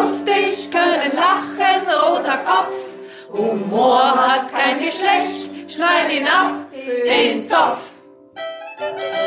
lustig, 0.00 0.70
können 0.70 1.12
lachen, 1.14 1.86
roter 1.88 2.38
Kopf. 2.38 2.72
Humor 3.32 4.12
hat 4.16 4.52
kein 4.52 4.78
Geschlecht, 4.78 5.72
schneid 5.72 6.12
ihn 6.12 6.26
ab, 6.26 6.66
den 7.06 7.46
Zopf. 7.46 7.92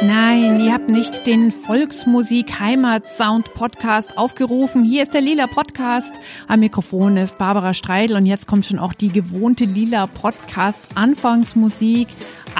Nein, 0.01 0.59
ihr 0.59 0.73
habt 0.73 0.89
nicht 0.89 1.25
den 1.27 1.51
Volksmusik 1.51 2.59
Heimat 2.59 3.07
Sound 3.07 3.53
Podcast 3.53 4.17
aufgerufen. 4.17 4.83
Hier 4.83 5.03
ist 5.03 5.13
der 5.13 5.21
Lila 5.21 5.47
Podcast. 5.47 6.11
Am 6.47 6.59
Mikrofon 6.59 7.15
ist 7.15 7.37
Barbara 7.37 7.73
Streidel 7.73 8.17
und 8.17 8.25
jetzt 8.25 8.47
kommt 8.47 8.65
schon 8.65 8.79
auch 8.79 8.93
die 8.93 9.09
gewohnte 9.09 9.63
Lila 9.63 10.07
Podcast 10.07 10.81
Anfangsmusik. 10.95 12.09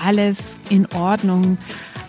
Alles 0.01 0.37
in 0.69 0.87
Ordnung. 0.95 1.57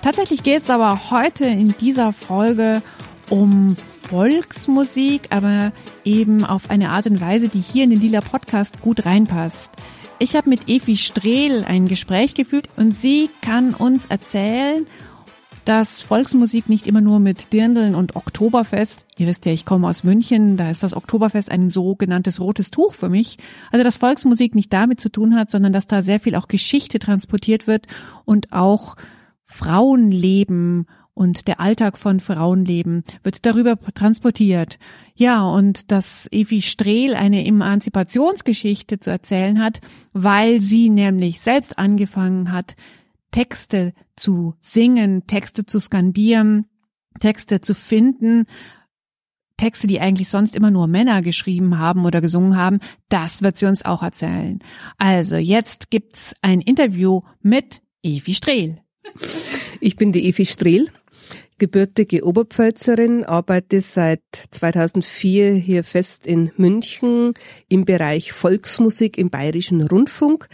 Tatsächlich 0.02 0.42
geht 0.42 0.62
es 0.62 0.70
aber 0.70 1.10
heute 1.10 1.46
in 1.46 1.74
dieser 1.80 2.12
Folge 2.12 2.82
um 3.30 3.76
Volksmusik, 3.76 5.28
aber 5.30 5.72
eben 6.04 6.44
auf 6.44 6.70
eine 6.70 6.90
Art 6.90 7.06
und 7.06 7.20
Weise, 7.20 7.48
die 7.48 7.60
hier 7.60 7.84
in 7.84 7.90
den 7.90 8.00
Lila 8.00 8.20
Podcast 8.20 8.80
gut 8.80 9.06
reinpasst. 9.06 9.70
Ich 10.18 10.36
habe 10.36 10.48
mit 10.48 10.68
Evi 10.68 10.96
Strehl 10.96 11.64
ein 11.64 11.86
Gespräch 11.86 12.34
geführt 12.34 12.68
und 12.76 12.94
sie 12.94 13.30
kann 13.40 13.74
uns 13.74 14.06
erzählen, 14.06 14.86
dass 15.64 16.02
Volksmusik 16.02 16.68
nicht 16.68 16.86
immer 16.86 17.00
nur 17.00 17.20
mit 17.20 17.52
Dirndeln 17.52 17.94
und 17.94 18.16
Oktoberfest, 18.16 19.06
ihr 19.16 19.26
wisst 19.26 19.46
ja, 19.46 19.52
ich 19.52 19.64
komme 19.64 19.88
aus 19.88 20.04
München, 20.04 20.56
da 20.56 20.70
ist 20.70 20.82
das 20.82 20.94
Oktoberfest 20.94 21.50
ein 21.50 21.70
sogenanntes 21.70 22.40
rotes 22.40 22.70
Tuch 22.70 22.94
für 22.94 23.08
mich, 23.08 23.38
also 23.72 23.82
dass 23.82 23.96
Volksmusik 23.96 24.54
nicht 24.54 24.72
damit 24.72 25.00
zu 25.00 25.10
tun 25.10 25.34
hat, 25.34 25.50
sondern 25.50 25.72
dass 25.72 25.86
da 25.86 26.02
sehr 26.02 26.20
viel 26.20 26.34
auch 26.34 26.48
Geschichte 26.48 26.98
transportiert 26.98 27.66
wird 27.66 27.86
und 28.24 28.52
auch 28.52 28.96
Frauenleben 29.42 30.86
und 31.14 31.46
der 31.46 31.60
Alltag 31.60 31.96
von 31.96 32.20
Frauenleben 32.20 33.04
wird 33.22 33.46
darüber 33.46 33.78
transportiert. 33.94 34.78
Ja, 35.14 35.48
und 35.48 35.92
dass 35.92 36.28
Evi 36.32 36.60
Strehl 36.60 37.14
eine 37.14 37.46
Emanzipationsgeschichte 37.46 38.98
zu 38.98 39.10
erzählen 39.10 39.62
hat, 39.62 39.80
weil 40.12 40.60
sie 40.60 40.90
nämlich 40.90 41.40
selbst 41.40 41.78
angefangen 41.78 42.52
hat, 42.52 42.74
Texte 43.30 43.94
zu 44.16 44.54
singen, 44.60 45.26
Texte 45.26 45.66
zu 45.66 45.80
skandieren, 45.80 46.66
Texte 47.20 47.60
zu 47.60 47.74
finden, 47.74 48.46
Texte, 49.56 49.86
die 49.86 50.00
eigentlich 50.00 50.28
sonst 50.28 50.56
immer 50.56 50.72
nur 50.72 50.88
Männer 50.88 51.22
geschrieben 51.22 51.78
haben 51.78 52.04
oder 52.04 52.20
gesungen 52.20 52.56
haben, 52.56 52.80
das 53.08 53.42
wird 53.42 53.58
sie 53.58 53.66
uns 53.66 53.84
auch 53.84 54.02
erzählen. 54.02 54.58
Also 54.98 55.36
jetzt 55.36 55.90
gibt's 55.90 56.34
ein 56.42 56.60
Interview 56.60 57.20
mit 57.40 57.82
Evi 58.02 58.34
Strehl. 58.34 58.80
Ich 59.80 59.96
bin 59.96 60.12
die 60.12 60.28
Evi 60.28 60.44
Strehl, 60.44 60.88
gebürtige 61.64 62.26
Oberpfälzerin, 62.26 63.24
arbeite 63.24 63.80
seit 63.80 64.20
2004 64.50 65.54
hier 65.54 65.82
fest 65.82 66.26
in 66.26 66.52
München 66.58 67.32
im 67.70 67.86
Bereich 67.86 68.34
Volksmusik 68.34 69.16
im 69.16 69.30
Bayerischen 69.30 69.80
Rundfunk. 69.80 70.48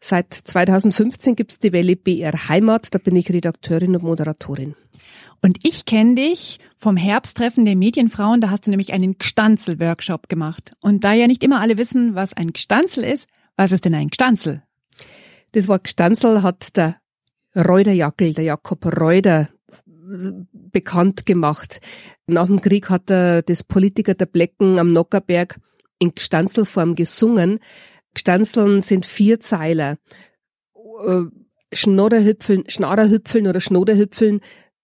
Seit 0.00 0.34
2015 0.34 1.34
gibt's 1.34 1.60
die 1.60 1.72
Welle 1.72 1.96
BR 1.96 2.50
Heimat, 2.50 2.94
da 2.94 2.98
bin 2.98 3.16
ich 3.16 3.30
Redakteurin 3.30 3.96
und 3.96 4.02
Moderatorin. 4.02 4.74
Und 5.40 5.56
ich 5.62 5.86
kenne 5.86 6.16
dich 6.16 6.58
vom 6.76 6.98
Herbsttreffen 6.98 7.64
der 7.64 7.74
Medienfrauen, 7.74 8.42
da 8.42 8.50
hast 8.50 8.66
du 8.66 8.70
nämlich 8.70 8.92
einen 8.92 9.16
Gstanzel-Workshop 9.16 10.28
gemacht. 10.28 10.72
Und 10.82 11.04
da 11.04 11.14
ja 11.14 11.26
nicht 11.26 11.42
immer 11.42 11.62
alle 11.62 11.78
wissen, 11.78 12.14
was 12.14 12.34
ein 12.34 12.52
Gstanzel 12.52 13.04
ist, 13.04 13.26
was 13.56 13.72
ist 13.72 13.86
denn 13.86 13.94
ein 13.94 14.10
Gstanzel? 14.10 14.62
Das 15.52 15.68
Wort 15.68 15.84
Gstanzel 15.84 16.42
hat 16.42 16.76
der 16.76 16.96
Reuterjackel, 17.56 18.34
der 18.34 18.44
Jakob 18.44 18.84
Reuter, 19.00 19.48
bekannt 20.52 21.26
gemacht. 21.26 21.80
Nach 22.26 22.46
dem 22.46 22.60
Krieg 22.60 22.90
hat 22.90 23.10
er 23.10 23.42
das 23.42 23.62
Politiker 23.62 24.14
der 24.14 24.26
Blecken 24.26 24.78
am 24.78 24.92
Nockerberg 24.92 25.58
in 25.98 26.14
Gstanzelform 26.14 26.94
gesungen. 26.94 27.60
Gstanzeln 28.14 28.82
sind 28.82 29.06
vier 29.06 29.40
Zeiler. 29.40 29.98
Äh, 31.06 31.22
Schnodderhüpfeln, 31.72 32.64
Schnarrerhüpfeln 32.68 33.46
oder 33.46 33.60
Schnoderhüpfeln 33.60 34.40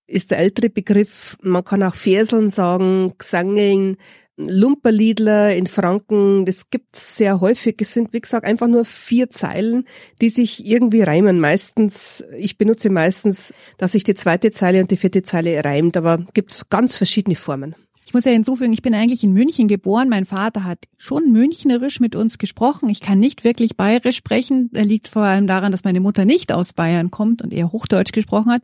ist 0.06 0.30
der 0.30 0.38
ältere 0.38 0.70
Begriff. 0.70 1.36
Man 1.42 1.64
kann 1.64 1.82
auch 1.82 1.94
Ferseln 1.94 2.50
sagen, 2.50 3.14
Gsangeln, 3.18 3.96
Lumperliedler 4.36 5.54
in 5.54 5.66
Franken, 5.66 6.44
das 6.44 6.68
gibt's 6.70 7.16
sehr 7.16 7.40
häufig. 7.40 7.76
Es 7.80 7.92
sind, 7.92 8.12
wie 8.12 8.20
gesagt, 8.20 8.44
einfach 8.44 8.68
nur 8.68 8.84
vier 8.84 9.30
Zeilen, 9.30 9.84
die 10.20 10.28
sich 10.28 10.66
irgendwie 10.66 11.02
reimen. 11.02 11.40
Meistens, 11.40 12.22
ich 12.36 12.58
benutze 12.58 12.90
meistens, 12.90 13.54
dass 13.78 13.92
sich 13.92 14.04
die 14.04 14.14
zweite 14.14 14.50
Zeile 14.50 14.80
und 14.80 14.90
die 14.90 14.98
vierte 14.98 15.22
Zeile 15.22 15.64
reimt, 15.64 15.96
aber 15.96 16.18
gibt's 16.34 16.68
ganz 16.68 16.98
verschiedene 16.98 17.36
Formen. 17.36 17.74
Ich 18.06 18.14
muss 18.14 18.24
ja 18.24 18.30
hinzufügen, 18.30 18.72
ich 18.72 18.82
bin 18.82 18.94
eigentlich 18.94 19.24
in 19.24 19.32
München 19.32 19.66
geboren. 19.66 20.08
Mein 20.08 20.26
Vater 20.26 20.62
hat 20.62 20.78
schon 20.96 21.32
münchnerisch 21.32 21.98
mit 21.98 22.14
uns 22.14 22.38
gesprochen. 22.38 22.88
Ich 22.88 23.00
kann 23.00 23.18
nicht 23.18 23.42
wirklich 23.42 23.76
bayerisch 23.76 24.16
sprechen. 24.16 24.70
Er 24.74 24.84
liegt 24.84 25.08
vor 25.08 25.22
allem 25.22 25.48
daran, 25.48 25.72
dass 25.72 25.82
meine 25.82 25.98
Mutter 25.98 26.24
nicht 26.24 26.52
aus 26.52 26.72
Bayern 26.72 27.10
kommt 27.10 27.42
und 27.42 27.52
eher 27.52 27.72
Hochdeutsch 27.72 28.12
gesprochen 28.12 28.52
hat. 28.52 28.62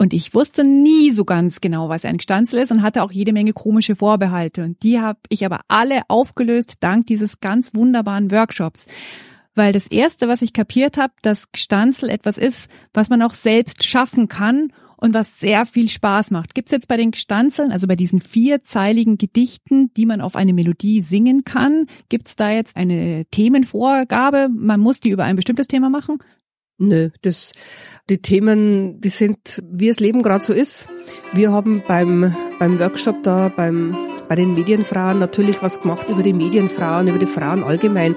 Und 0.00 0.14
ich 0.14 0.32
wusste 0.32 0.64
nie 0.64 1.12
so 1.12 1.26
ganz 1.26 1.60
genau, 1.60 1.90
was 1.90 2.06
ein 2.06 2.16
Gstanzel 2.16 2.60
ist 2.60 2.72
und 2.72 2.80
hatte 2.80 3.02
auch 3.02 3.12
jede 3.12 3.34
Menge 3.34 3.52
komische 3.52 3.94
Vorbehalte. 3.94 4.64
Und 4.64 4.82
die 4.82 4.98
habe 4.98 5.18
ich 5.28 5.44
aber 5.44 5.60
alle 5.68 6.04
aufgelöst 6.08 6.76
dank 6.80 7.04
dieses 7.04 7.40
ganz 7.40 7.74
wunderbaren 7.74 8.30
Workshops. 8.30 8.86
Weil 9.54 9.74
das 9.74 9.88
Erste, 9.88 10.26
was 10.26 10.40
ich 10.40 10.54
kapiert 10.54 10.96
habe, 10.96 11.12
dass 11.20 11.52
Gstanzel 11.52 12.08
etwas 12.08 12.38
ist, 12.38 12.70
was 12.94 13.10
man 13.10 13.20
auch 13.20 13.34
selbst 13.34 13.84
schaffen 13.84 14.28
kann 14.28 14.72
und 14.96 15.12
was 15.12 15.38
sehr 15.38 15.66
viel 15.66 15.90
Spaß 15.90 16.30
macht. 16.30 16.54
Gibt's 16.54 16.70
jetzt 16.70 16.88
bei 16.88 16.96
den 16.96 17.10
Gstanzeln, 17.10 17.70
also 17.70 17.86
bei 17.86 17.96
diesen 17.96 18.20
vierzeiligen 18.20 19.18
Gedichten, 19.18 19.92
die 19.92 20.06
man 20.06 20.22
auf 20.22 20.34
eine 20.34 20.54
Melodie 20.54 21.02
singen 21.02 21.44
kann, 21.44 21.84
gibt's 22.08 22.36
da 22.36 22.50
jetzt 22.50 22.74
eine 22.74 23.26
Themenvorgabe? 23.30 24.48
Man 24.48 24.80
muss 24.80 25.00
die 25.00 25.10
über 25.10 25.24
ein 25.24 25.36
bestimmtes 25.36 25.68
Thema 25.68 25.90
machen? 25.90 26.20
Nö, 26.82 27.10
das, 27.20 27.52
die 28.08 28.22
Themen, 28.22 29.02
die 29.02 29.10
sind, 29.10 29.62
wie 29.70 29.88
das 29.88 30.00
Leben 30.00 30.22
gerade 30.22 30.42
so 30.42 30.54
ist. 30.54 30.88
Wir 31.34 31.52
haben 31.52 31.82
beim, 31.86 32.34
beim 32.58 32.80
Workshop 32.80 33.22
da, 33.22 33.52
beim, 33.54 33.94
bei 34.30 34.34
den 34.34 34.54
Medienfrauen 34.54 35.18
natürlich 35.18 35.62
was 35.62 35.82
gemacht 35.82 36.08
über 36.08 36.22
die 36.22 36.32
Medienfrauen, 36.32 37.08
über 37.08 37.18
die 37.18 37.26
Frauen 37.26 37.64
allgemein. 37.64 38.16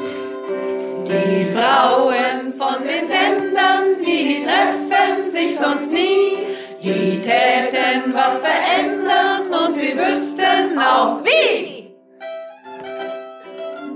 Die 1.05 1.45
Frauen 1.51 2.53
von 2.57 2.87
den 2.87 3.09
Sendern, 3.09 3.99
die 3.99 4.45
treffen 4.45 5.29
sich 5.33 5.59
sonst 5.59 5.91
nie. 5.91 6.37
Die 6.81 7.19
täten 7.19 8.13
was 8.13 8.39
verändern 8.39 9.47
und 9.49 9.77
sie 9.77 9.93
wüssten 9.93 10.79
auch 10.79 11.21
wie 11.25 11.72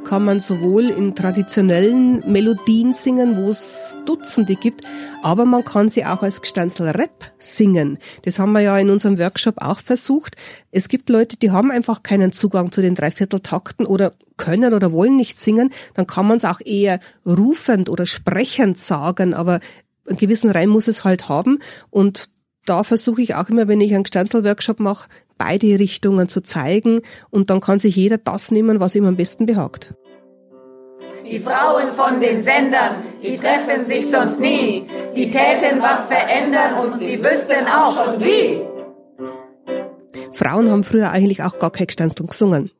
kann 0.08 0.24
man 0.24 0.40
sowohl 0.40 0.90
in 0.90 1.16
traditionellen 1.16 2.24
Melodien 2.32 2.94
singen, 2.94 3.36
wo 3.36 3.50
es 3.50 3.98
Dutzende 4.06 4.56
gibt, 4.56 4.86
aber 5.22 5.44
man 5.44 5.66
kann 5.66 5.90
sie 5.90 6.06
auch 6.06 6.24
als 6.24 6.42
Gestanzel-Rap 6.42 7.34
singen. 7.40 7.98
Das 8.22 8.40
haben 8.40 8.54
wir 8.54 8.62
ja 8.62 8.78
in 8.78 8.90
unserem 8.90 9.20
Workshop 9.20 9.56
auch 9.58 9.82
versucht. 9.82 10.38
Es 10.72 10.88
gibt 10.88 11.10
Leute, 11.10 11.36
die 11.36 11.52
haben 11.52 11.72
einfach 11.72 12.04
keinen 12.04 12.32
Zugang 12.32 12.72
zu 12.72 12.82
den 12.82 12.96
Dreivierteltakten 12.96 13.86
oder 13.86 14.14
können 14.38 14.74
oder 14.74 14.94
wollen 14.94 15.18
nicht 15.18 15.38
singen. 15.38 15.74
Dann 15.94 16.08
kann 16.08 16.26
man 16.26 16.38
es 16.38 16.46
auch 16.46 16.62
eher 16.64 17.02
rufend 17.26 17.90
oder 17.90 18.06
sprechend 18.06 18.78
sagen, 18.78 19.34
aber 19.34 19.60
einen 20.08 20.18
gewissen 20.18 20.50
Reim 20.50 20.70
muss 20.70 20.88
es 20.88 21.04
halt 21.04 21.28
haben 21.28 21.60
und 21.90 22.30
da 22.66 22.84
versuche 22.84 23.22
ich 23.22 23.36
auch 23.36 23.50
immer, 23.50 23.68
wenn 23.68 23.82
ich 23.82 23.94
einen 23.94 24.04
Gestanzel-Workshop 24.04 24.80
mache, 24.80 25.10
beide 25.38 25.80
Richtungen 25.80 26.30
zu 26.30 26.42
zeigen 26.42 27.02
und 27.30 27.50
dann 27.50 27.60
kann 27.60 27.80
sich 27.80 27.96
jeder 27.96 28.18
das 28.18 28.52
nehmen, 28.52 28.80
was 28.80 28.96
ihm 28.96 29.06
am 29.06 29.16
besten 29.16 29.46
behagt. 29.46 29.94
Die 31.30 31.40
Frauen 31.40 31.92
von 31.94 32.22
den 32.22 32.42
Sendern, 32.42 33.04
die 33.22 33.38
treffen 33.38 33.86
sich 33.86 34.10
sonst 34.10 34.40
nie. 34.40 34.86
Die 35.16 35.30
täten 35.30 35.82
was 35.82 36.08
verändern 36.08 36.76
und 36.76 37.04
sie 37.04 37.22
wüssten 37.22 37.68
auch 37.68 37.96
schon 37.96 38.22
wie. 38.22 38.62
Frauen 40.32 40.72
haben 40.72 40.84
früher 40.84 41.12
eigentlich 41.12 41.44
auch 41.44 41.60
gar 41.60 41.72
keine 41.72 41.88
Gestanzeln 41.88 42.28
gesungen. 42.28 42.72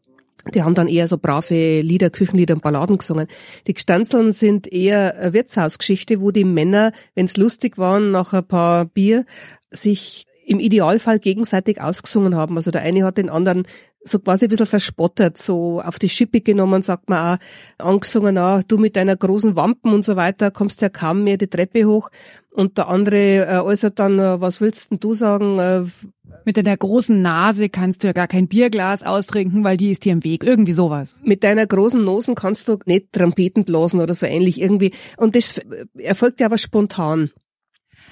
Die 0.54 0.64
haben 0.64 0.76
dann 0.76 0.88
eher 0.88 1.08
so 1.08 1.18
brave 1.18 1.82
Lieder, 1.82 2.10
Küchenlieder 2.10 2.54
und 2.56 2.62
Balladen 2.62 2.98
gesungen. 2.98 3.28
Die 3.66 3.74
Gestanzeln 3.74 4.32
sind 4.32 4.72
eher 4.72 5.18
eine 5.18 5.34
Wirtshausgeschichte, 5.34 6.22
wo 6.22 6.32
die 6.32 6.46
Männer, 6.46 6.94
wenn's 7.16 7.36
lustig 7.36 7.78
waren, 7.78 8.12
nach 8.12 8.32
ein 8.32 8.48
paar 8.48 8.86
Bier, 8.86 9.26
sich 9.72 10.26
im 10.48 10.60
Idealfall 10.60 11.20
gegenseitig 11.20 11.82
ausgesungen 11.82 12.36
haben. 12.36 12.56
Also 12.56 12.72
der 12.72 12.82
eine 12.82 13.04
hat 13.04 13.18
den 13.18 13.30
anderen 13.30 13.68
so 14.04 14.20
quasi 14.20 14.46
ein 14.46 14.50
bisschen 14.50 14.66
verspottet, 14.66 15.38
so 15.38 15.82
auf 15.82 16.00
die 16.00 16.08
Schippe 16.08 16.40
genommen, 16.40 16.82
sagt 16.82 17.10
man 17.10 17.36
auch, 17.36 17.86
angesungen, 17.86 18.38
ah, 18.38 18.62
du 18.66 18.78
mit 18.78 18.96
deiner 18.96 19.18
großen 19.18 19.58
Wampen 19.58 19.92
und 19.94 20.06
so 20.06 20.16
weiter, 20.16 20.50
kommst 20.50 20.82
ja 20.82 20.88
kaum 20.88 21.26
mehr 21.26 21.36
die 21.36 21.48
Treppe 21.48 21.86
hoch. 21.86 22.10
Und 22.54 22.78
der 22.78 22.88
andere 22.88 23.46
äh, 23.46 23.60
äußert 23.60 24.00
dann, 24.00 24.18
äh, 24.20 24.40
was 24.40 24.62
willst 24.62 24.92
denn 24.92 25.02
du 25.02 25.14
sagen? 25.14 25.60
Äh, 25.60 25.84
mit 26.46 26.56
deiner 26.56 26.78
großen 26.78 27.18
Nase 27.18 27.68
kannst 27.68 28.04
du 28.04 28.08
ja 28.08 28.14
gar 28.14 28.28
kein 28.28 28.48
Bierglas 28.48 29.04
austrinken, 29.04 29.66
weil 29.66 29.76
die 29.76 29.92
ist 29.92 30.06
dir 30.06 30.14
im 30.14 30.24
Weg. 30.24 30.46
Irgendwie 30.46 30.74
sowas. 30.74 31.18
Mit 31.24 31.44
deiner 31.44 31.68
großen 31.68 32.02
Nosen 32.02 32.36
kannst 32.36 32.70
du 32.70 32.78
nicht 32.86 33.12
Trompeten 33.12 33.66
blasen 33.66 34.00
oder 34.00 34.14
so 34.14 34.26
ähnlich 34.26 34.62
irgendwie. 34.62 34.92
Und 35.18 35.36
das 35.36 35.60
erfolgt 35.98 36.40
ja 36.40 36.46
aber 36.46 36.58
spontan. 36.58 37.32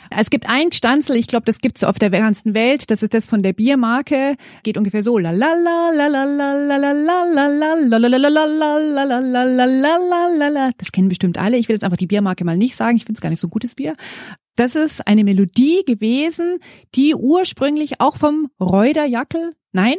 Es 0.10 0.30
gibt 0.30 0.50
ein 0.50 0.72
Stanzel, 0.72 1.16
ich 1.16 1.28
glaube, 1.28 1.46
das 1.46 1.60
gibt's 1.60 1.84
auf 1.84 2.00
der 2.00 2.10
ganzen 2.10 2.56
Welt. 2.56 2.90
Das 2.90 3.04
ist 3.04 3.14
das 3.14 3.26
von 3.26 3.44
der 3.44 3.54
Biermarke. 3.54 4.36
Geht 4.64 4.78
ungefähr 4.78 5.04
so. 5.04 5.18
Das 10.78 10.92
kennen 10.92 11.10
bestimmt 11.10 11.38
alle. 11.38 11.58
Ich 11.58 11.68
will 11.68 11.76
jetzt 11.76 11.84
einfach 11.84 11.98
die 11.98 12.08
Biermarke 12.08 12.46
mal 12.46 12.58
nicht 12.58 12.76
sagen. 12.76 12.98
Ich 12.98 13.06
finde 13.06 13.18
es 13.18 13.22
gar 13.22 13.30
nicht 13.30 13.42
so 13.42 13.48
gutes 13.48 13.76
Bier. 13.76 13.96
Das 14.56 14.76
ist 14.76 15.06
eine 15.06 15.24
Melodie 15.24 15.84
gewesen, 15.86 16.60
die 16.96 17.14
ursprünglich 17.14 18.00
auch 18.00 18.16
vom 18.16 18.50
Reuder 18.60 19.06
Jackel, 19.06 19.54
nein, 19.74 19.96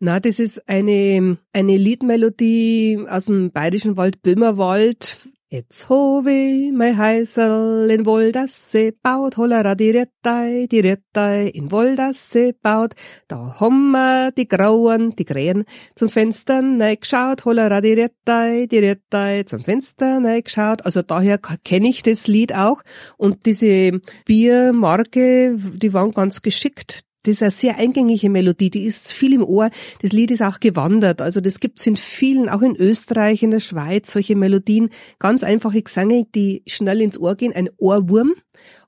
na, 0.00 0.20
das 0.20 0.38
ist 0.38 0.68
eine, 0.68 1.38
eine 1.52 1.76
Liedmelodie 1.76 3.04
aus 3.08 3.24
dem 3.24 3.50
Bayerischen 3.50 3.96
Wald, 3.96 4.22
Böhmerwald, 4.22 5.18
Jetzt 5.50 5.88
hove 5.88 6.70
mein 6.74 6.98
Heisel 6.98 7.88
in 7.90 8.04
Woldasse 8.04 8.92
baut, 9.02 9.38
hollera 9.38 9.74
die 9.74 9.88
Rettei, 9.88 10.66
die 10.70 10.80
Rettei 10.80 11.46
in 11.46 11.70
Woldasse 11.70 12.52
baut. 12.52 12.92
Da 13.28 13.56
wir 13.58 14.30
die 14.32 14.46
Grauen, 14.46 15.14
die 15.14 15.24
Krähen 15.24 15.64
zum 15.94 16.10
Fenster 16.10 16.60
geschaut, 16.96 17.46
hollera 17.46 17.80
die 17.80 17.94
Rettei, 17.94 18.66
die 18.66 18.80
Rettei 18.80 19.44
zum 19.44 19.60
Fenster 19.60 20.20
geschaut. 20.42 20.84
Also 20.84 21.00
daher 21.00 21.38
kenne 21.38 21.88
ich 21.88 22.02
das 22.02 22.26
Lied 22.26 22.54
auch. 22.54 22.82
Und 23.16 23.46
diese 23.46 24.02
Biermarke, 24.26 25.56
die 25.56 25.94
waren 25.94 26.12
ganz 26.12 26.42
geschickt. 26.42 27.07
Das 27.28 27.34
ist 27.34 27.42
eine 27.42 27.50
sehr 27.50 27.76
eingängige 27.76 28.30
Melodie, 28.30 28.70
die 28.70 28.84
ist 28.84 29.12
viel 29.12 29.34
im 29.34 29.44
Ohr. 29.44 29.68
Das 30.00 30.12
Lied 30.12 30.30
ist 30.30 30.42
auch 30.42 30.60
gewandert. 30.60 31.20
Also 31.20 31.42
das 31.42 31.60
gibt's 31.60 31.86
in 31.86 31.96
vielen, 31.96 32.48
auch 32.48 32.62
in 32.62 32.74
Österreich, 32.74 33.42
in 33.42 33.50
der 33.50 33.60
Schweiz, 33.60 34.10
solche 34.10 34.34
Melodien. 34.34 34.88
Ganz 35.18 35.44
einfache 35.44 35.82
Gesänge, 35.82 36.26
die 36.34 36.62
schnell 36.66 37.02
ins 37.02 37.18
Ohr 37.20 37.34
gehen. 37.34 37.52
Ein 37.54 37.68
Ohrwurm. 37.76 38.32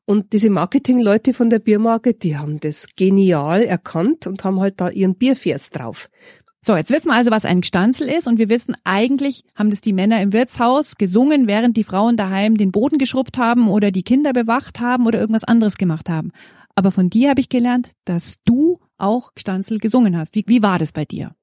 Und 0.06 0.32
diese 0.32 0.48
Marketingleute 0.48 1.34
von 1.34 1.50
der 1.50 1.58
Biermarke, 1.58 2.14
die 2.14 2.38
haben 2.38 2.60
das 2.60 2.87
genial 2.96 3.62
erkannt 3.62 4.26
und 4.26 4.42
haben 4.42 4.58
halt 4.58 4.81
da 4.81 4.88
ihren 4.88 5.16
Biervers 5.16 5.69
drauf. 5.69 6.08
So, 6.62 6.76
jetzt 6.76 6.90
wissen 6.90 7.08
wir 7.08 7.14
also, 7.14 7.31
was 7.31 7.44
ein 7.44 7.60
Gstanzel 7.60 8.08
ist 8.08 8.26
und 8.26 8.38
wir 8.38 8.48
wissen, 8.48 8.75
eigentlich 8.84 9.44
haben 9.54 9.70
das 9.70 9.82
die 9.82 9.92
Männer 9.92 10.20
im 10.22 10.32
Wirtshaus 10.32 10.96
gesungen, 10.96 11.46
während 11.46 11.76
die 11.76 11.84
Frauen 11.84 12.16
daheim 12.16 12.56
den 12.56 12.72
Boden 12.72 12.96
geschrubbt 12.96 13.37
haben 13.37 13.69
oder 13.69 13.90
die 13.90 14.02
Kinder 14.02 14.32
bewacht 14.32 14.81
haben 14.81 15.06
oder 15.06 15.20
irgendwas 15.20 15.44
anderes 15.44 15.76
gemacht 15.76 16.08
haben. 16.08 16.32
Aber 16.81 16.93
von 16.93 17.11
dir 17.11 17.29
habe 17.29 17.43
ich 17.43 17.50
gelernt, 17.50 17.91
dass 18.06 18.37
du 18.47 18.81
auch 18.97 19.35
Gstanzel 19.35 19.81
gesungen 19.81 20.17
hast. 20.17 20.35
Wie, 20.35 20.44
wie 20.47 20.62
war 20.62 20.79
das 20.79 20.93
bei 20.93 21.05
dir? 21.05 21.35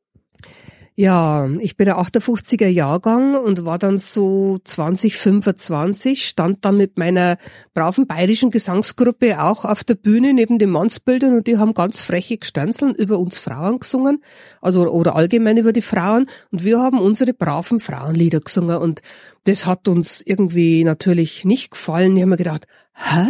Ja, 0.96 1.48
ich 1.60 1.78
bin 1.78 1.86
der 1.86 2.00
58er 2.00 2.66
Jahrgang 2.66 3.36
und 3.36 3.64
war 3.64 3.78
dann 3.78 4.00
so 4.00 4.58
2025, 4.64 6.28
stand 6.28 6.66
dann 6.66 6.76
mit 6.76 6.98
meiner 6.98 7.38
braven 7.76 8.08
bayerischen 8.08 8.50
Gesangsgruppe 8.50 9.40
auch 9.44 9.64
auf 9.64 9.84
der 9.84 9.94
Bühne 9.94 10.34
neben 10.34 10.58
den 10.58 10.72
Mannsbildern 10.72 11.36
und 11.36 11.46
die 11.46 11.60
haben 11.60 11.76
ganz 11.76 12.02
freche 12.02 12.40
Gstanzeln 12.40 12.96
über 12.96 13.20
uns 13.20 13.38
Frauen 13.38 13.78
gesungen, 13.78 14.24
also 14.60 14.90
oder 14.90 15.16
allgemein 15.16 15.58
über 15.58 15.72
die 15.72 15.84
Frauen 15.84 16.28
und 16.50 16.64
wir 16.64 16.80
haben 16.80 17.00
unsere 17.00 17.36
braven 17.36 17.80
Frauenlieder 17.80 18.40
gesungen 18.40 18.78
und 18.78 19.04
das 19.44 19.68
hat 19.68 19.88
uns 19.88 20.24
irgendwie 20.26 20.84
natürlich 20.84 21.46
nicht 21.46 21.70
gefallen. 21.70 22.18
Ich 22.18 22.24
habe 22.24 22.32
mir 22.32 22.38
gedacht, 22.38 22.66
hä? 22.96 23.28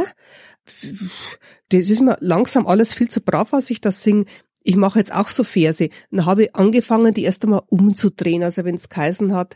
Das 1.69 1.89
ist 1.89 2.01
mir 2.01 2.17
langsam 2.19 2.67
alles 2.67 2.93
viel 2.93 3.09
zu 3.09 3.21
brav, 3.21 3.53
als 3.53 3.69
ich 3.69 3.81
das 3.81 4.03
singe. 4.03 4.25
Ich 4.63 4.75
mache 4.75 4.99
jetzt 4.99 5.13
auch 5.13 5.29
so 5.29 5.43
Verse. 5.43 5.89
Dann 6.11 6.25
habe 6.25 6.43
ich 6.43 6.55
angefangen, 6.55 7.13
die 7.13 7.23
erst 7.23 7.43
einmal 7.43 7.61
umzudrehen. 7.67 8.43
Also 8.43 8.65
wenn 8.65 8.75
es 8.75 8.89
geheißen 8.89 9.33
hat, 9.33 9.55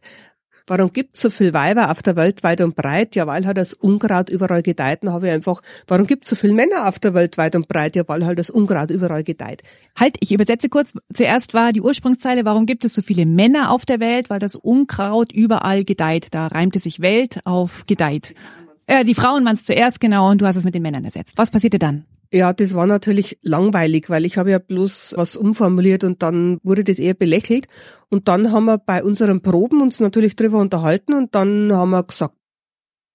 warum 0.68 0.94
gibt's 0.94 1.22
so 1.22 1.30
viel 1.30 1.54
Weiber 1.54 1.92
auf 1.92 2.02
der 2.02 2.16
Welt 2.16 2.44
weit 2.44 2.62
und 2.62 2.76
breit? 2.76 3.16
Ja, 3.16 3.28
weil 3.28 3.46
halt 3.46 3.58
das 3.58 3.74
Unkraut 3.74 4.30
überall 4.30 4.64
gedeiht. 4.64 5.00
Dann 5.02 5.12
habe 5.12 5.28
ich 5.28 5.34
einfach, 5.34 5.62
warum 5.88 6.08
gibt's 6.08 6.30
so 6.30 6.36
viel 6.36 6.54
Männer 6.54 6.88
auf 6.88 6.98
der 6.98 7.14
Welt 7.14 7.38
weit 7.38 7.56
und 7.56 7.68
breit? 7.68 7.96
Ja, 7.96 8.08
weil 8.08 8.26
halt 8.26 8.40
das 8.40 8.50
Unkraut 8.50 8.90
überall 8.90 9.24
gedeiht. 9.24 9.64
Halt, 10.00 10.16
ich 10.22 10.32
übersetze 10.32 10.70
kurz. 10.70 10.94
Zuerst 11.14 11.54
war 11.54 11.74
die 11.74 11.82
Ursprungszeile, 11.82 12.46
warum 12.46 12.66
gibt 12.66 12.86
es 12.86 12.94
so 12.94 13.02
viele 13.02 13.26
Männer 13.26 13.72
auf 13.72 13.86
der 13.86 14.00
Welt? 14.00 14.30
Weil 14.30 14.40
das 14.40 14.56
Unkraut 14.56 15.32
überall 15.34 15.84
gedeiht. 15.84 16.28
Da 16.32 16.48
reimte 16.48 16.80
sich 16.80 17.02
Welt 17.02 17.42
auf 17.46 17.86
gedeiht. 17.86 18.34
Äh, 18.88 19.06
die 19.06 19.16
Frauen 19.16 19.46
waren 19.46 19.56
es 19.56 19.66
zuerst, 19.66 20.00
genau, 20.00 20.30
und 20.30 20.42
du 20.42 20.48
hast 20.48 20.56
es 20.56 20.66
mit 20.66 20.76
den 20.76 20.82
Männern 20.82 21.06
ersetzt. 21.06 21.34
Was 21.38 21.52
passierte 21.52 21.80
dann? 21.80 22.06
Ja, 22.34 22.54
das 22.54 22.74
war 22.74 22.88
natürlich 22.88 23.38
langweilig, 23.42 24.10
weil 24.10 24.24
ich 24.24 24.38
habe 24.38 24.52
ja 24.52 24.60
bloß 24.60 25.16
was 25.18 25.36
umformuliert 25.36 26.06
und 26.06 26.24
dann 26.24 26.60
wurde 26.64 26.86
das 26.86 26.98
eher 26.98 27.14
belächelt. 27.14 27.68
Und 28.10 28.30
dann 28.30 28.54
haben 28.54 28.66
wir 28.66 28.78
bei 28.78 29.04
unseren 29.04 29.42
Proben 29.42 29.82
uns 29.82 30.00
natürlich 30.00 30.38
drüber 30.38 30.60
unterhalten 30.60 31.14
und 31.14 31.36
dann 31.36 31.74
haben 31.74 31.90
wir 31.90 32.04
gesagt, 32.04 32.36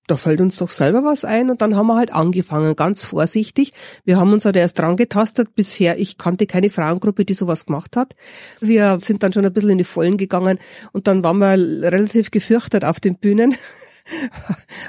da 0.06 0.16
fällt 0.16 0.40
uns 0.40 0.58
doch 0.58 0.68
selber 0.68 1.02
was 1.02 1.24
ein 1.24 1.50
und 1.50 1.62
dann 1.62 1.76
haben 1.76 1.88
wir 1.88 1.96
halt 1.96 2.12
angefangen, 2.12 2.76
ganz 2.76 3.04
vorsichtig. 3.04 3.72
Wir 4.04 4.18
haben 4.18 4.32
uns 4.32 4.44
halt 4.44 4.56
erst 4.56 4.78
dran 4.78 4.96
getastet. 4.96 5.54
Bisher, 5.54 5.98
ich 5.98 6.16
kannte 6.18 6.46
keine 6.46 6.70
Frauengruppe, 6.70 7.24
die 7.24 7.34
sowas 7.34 7.66
gemacht 7.66 7.96
hat. 7.96 8.14
Wir 8.60 9.00
sind 9.00 9.22
dann 9.22 9.32
schon 9.32 9.44
ein 9.44 9.52
bisschen 9.52 9.70
in 9.70 9.78
die 9.78 9.84
Vollen 9.84 10.16
gegangen 10.16 10.58
und 10.92 11.08
dann 11.08 11.24
waren 11.24 11.38
wir 11.38 11.90
relativ 11.90 12.30
gefürchtet 12.30 12.84
auf 12.84 13.00
den 13.00 13.16
Bühnen. 13.16 13.56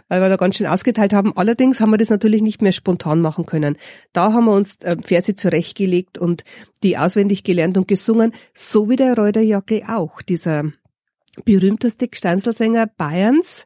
Weil 0.07 0.21
wir 0.21 0.29
da 0.29 0.35
ganz 0.35 0.57
schön 0.57 0.67
ausgeteilt 0.67 1.13
haben. 1.13 1.35
Allerdings 1.35 1.79
haben 1.79 1.91
wir 1.91 1.97
das 1.97 2.09
natürlich 2.09 2.41
nicht 2.41 2.61
mehr 2.61 2.71
spontan 2.71 3.21
machen 3.21 3.45
können. 3.45 3.77
Da 4.13 4.33
haben 4.33 4.45
wir 4.45 4.53
uns 4.53 4.77
äh, 4.81 4.97
Verse 5.01 5.35
zurechtgelegt 5.35 6.17
und 6.17 6.43
die 6.83 6.97
auswendig 6.97 7.43
gelernt 7.43 7.77
und 7.77 7.87
gesungen, 7.87 8.33
so 8.53 8.89
wie 8.89 8.95
der 8.95 9.17
Reuterjacke 9.17 9.83
auch, 9.89 10.21
dieser 10.21 10.65
berühmteste 11.45 12.07
Gsteinselsänger 12.07 12.87
Bayerns, 12.87 13.65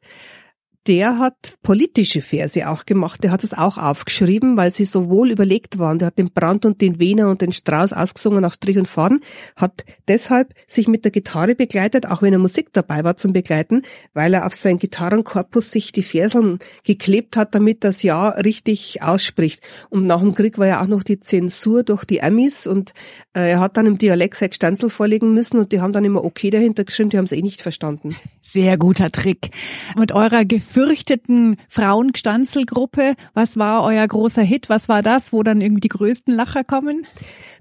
der 0.88 1.20
hat 1.20 1.58
politische 1.62 2.22
Verse 2.22 2.68
auch 2.68 2.86
gemacht. 2.86 3.24
Der 3.24 3.32
hat 3.32 3.44
es 3.44 3.54
auch 3.54 3.78
aufgeschrieben, 3.78 4.58
weil 4.58 4.72
sie 4.72 4.86
so 4.86 5.10
wohl 5.10 5.30
überlegt 5.30 5.78
waren. 5.78 6.00
Der 6.00 6.08
hat 6.08 6.18
den 6.18 6.32
Brand 6.34 6.66
und 6.66 6.82
den 6.82 7.00
Wiener 7.00 7.30
und 7.30 7.42
den 7.42 7.52
Strauß 7.52 7.94
ausgesungen 7.94 8.42
nach 8.42 8.54
Strich 8.54 8.80
und 8.80 8.88
Faden, 8.88 9.22
hat 9.56 9.86
deshalb 10.08 10.54
sich 10.68 10.88
mit 10.88 11.04
der 11.04 11.12
Gitarre 11.12 11.54
begleitet, 11.54 12.08
auch 12.08 12.24
wenn 12.24 12.34
er 12.34 12.40
Musik 12.40 12.70
dabei 12.74 13.04
war 13.04 13.16
zum 13.16 13.32
Begleiten, 13.32 13.84
weil 14.14 14.34
er 14.34 14.48
auf 14.48 14.56
seinen 14.56 14.80
Gitarrenkorpus 14.80 15.72
sich 15.72 15.92
die 15.92 16.04
Verseln 16.04 16.60
geklebt 16.84 17.38
hat, 17.38 17.54
damit 17.54 17.84
das 17.84 18.02
Ja 18.02 18.30
richtig 18.30 19.04
ausspricht. 19.04 19.62
Und 19.90 20.08
nach 20.08 20.22
dem 20.22 20.34
Krieg 20.34 20.58
war 20.58 20.68
ja 20.68 20.82
auch 20.82 20.88
noch 20.88 21.04
die 21.04 21.20
Zensur 21.20 21.84
durch 21.84 22.06
die 22.06 22.24
Amis 22.24 22.66
und 22.66 22.94
äh, 23.34 23.52
er 23.52 23.60
hat 23.60 23.78
dann 23.78 23.86
im 23.86 23.98
Dialekt 24.00 24.38
sein 24.38 24.52
Stanzel 24.52 24.90
vorlegen 24.90 25.34
müssen 25.34 25.60
und 25.60 25.72
die 25.72 25.80
haben 25.80 25.94
dann 25.94 26.06
immer 26.06 26.24
okay 26.24 26.50
dahinter 26.50 26.84
geschrieben, 26.84 27.12
die 27.12 27.18
haben 27.18 27.26
es 27.26 27.32
eh 27.32 27.42
nicht 27.42 27.62
verstanden. 27.62 28.16
Sehr 28.42 28.78
guter 28.78 29.12
Trick. 29.12 29.52
Mit 29.96 30.12
eurer 30.12 30.44
gefürchteten 30.72 31.58
Frauengestanzelgruppe. 31.68 33.16
Was 33.34 33.58
war 33.58 33.84
euer 33.84 34.08
großer 34.08 34.42
Hit? 34.42 34.70
Was 34.70 34.88
war 34.88 35.02
das, 35.02 35.34
wo 35.34 35.44
dann 35.44 35.60
irgendwie 35.60 35.82
die 35.82 35.90
größten 35.90 36.34
Lacher 36.34 36.64
kommen? 36.64 37.06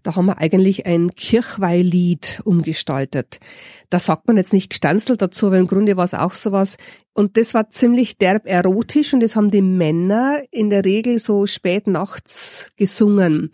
Da 0.05 0.15
haben 0.15 0.27
wir 0.27 0.39
eigentlich 0.39 0.87
ein 0.87 1.11
Kirchweihlied 1.17 2.41
umgestaltet. 2.45 3.41
Da 3.91 3.99
sagt 3.99 4.29
man 4.29 4.37
jetzt 4.37 4.53
nicht 4.53 4.71
Gestanzel 4.71 5.17
dazu, 5.17 5.49
aber 5.49 5.59
im 5.59 5.67
Grunde 5.67 5.97
war 5.97 6.05
es 6.05 6.15
auch 6.15 6.33
sowas. 6.33 6.77
Und 7.13 7.37
das 7.37 7.53
war 7.53 7.69
ziemlich 7.69 8.17
derb 8.17 8.47
erotisch 8.47 9.13
und 9.13 9.21
das 9.21 9.35
haben 9.35 9.51
die 9.51 9.63
Männer 9.63 10.43
in 10.53 10.71
der 10.71 10.85
Regel 10.85 11.19
so 11.19 11.47
spät 11.47 11.89
nachts 11.89 12.71
gesungen. 12.77 13.51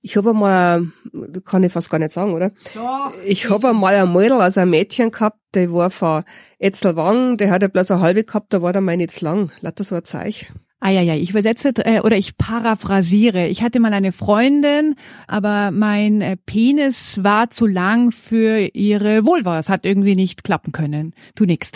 Ich 0.00 0.16
habe 0.16 0.32
mal, 0.32 0.86
kann 1.44 1.64
ich 1.64 1.72
fast 1.72 1.90
gar 1.90 1.98
nicht 1.98 2.12
sagen, 2.12 2.32
oder? 2.32 2.50
Doch, 2.74 3.12
ich 3.26 3.50
habe 3.50 3.72
mal 3.72 3.94
ein 3.94 4.12
Mädel, 4.12 4.40
also 4.40 4.60
ein 4.60 4.70
Mädchen 4.70 5.10
gehabt, 5.10 5.40
der 5.54 5.72
war 5.72 5.90
von 5.90 6.22
Etzelwang, 6.58 7.36
der 7.36 7.50
hat 7.50 7.62
ja 7.62 7.68
bloß 7.68 7.90
eine 7.90 8.00
halbe 8.00 8.24
gehabt, 8.24 8.52
da 8.52 8.62
war 8.62 8.72
der 8.72 8.80
mein 8.80 9.00
jetzt 9.00 9.20
lang. 9.20 9.50
Lauter 9.60 9.82
so 9.82 9.96
ein 9.96 10.04
Zeich. 10.04 10.52
Ah 10.80 10.90
ja, 10.90 11.02
ja, 11.02 11.14
ich 11.14 11.30
übersetze 11.30 11.72
äh, 11.78 12.00
oder 12.00 12.16
ich 12.16 12.36
paraphrasiere. 12.36 13.48
Ich 13.48 13.62
hatte 13.62 13.80
mal 13.80 13.92
eine 13.92 14.12
Freundin, 14.12 14.94
aber 15.26 15.72
mein 15.72 16.20
äh, 16.20 16.36
Penis 16.36 17.18
war 17.20 17.50
zu 17.50 17.66
lang 17.66 18.12
für 18.12 18.60
ihre 18.74 19.26
Vulva. 19.26 19.58
Es 19.58 19.68
hat 19.68 19.84
irgendwie 19.84 20.14
nicht 20.14 20.44
klappen 20.44 20.70
können. 20.70 21.14
Tu 21.34 21.46
nix. 21.46 21.72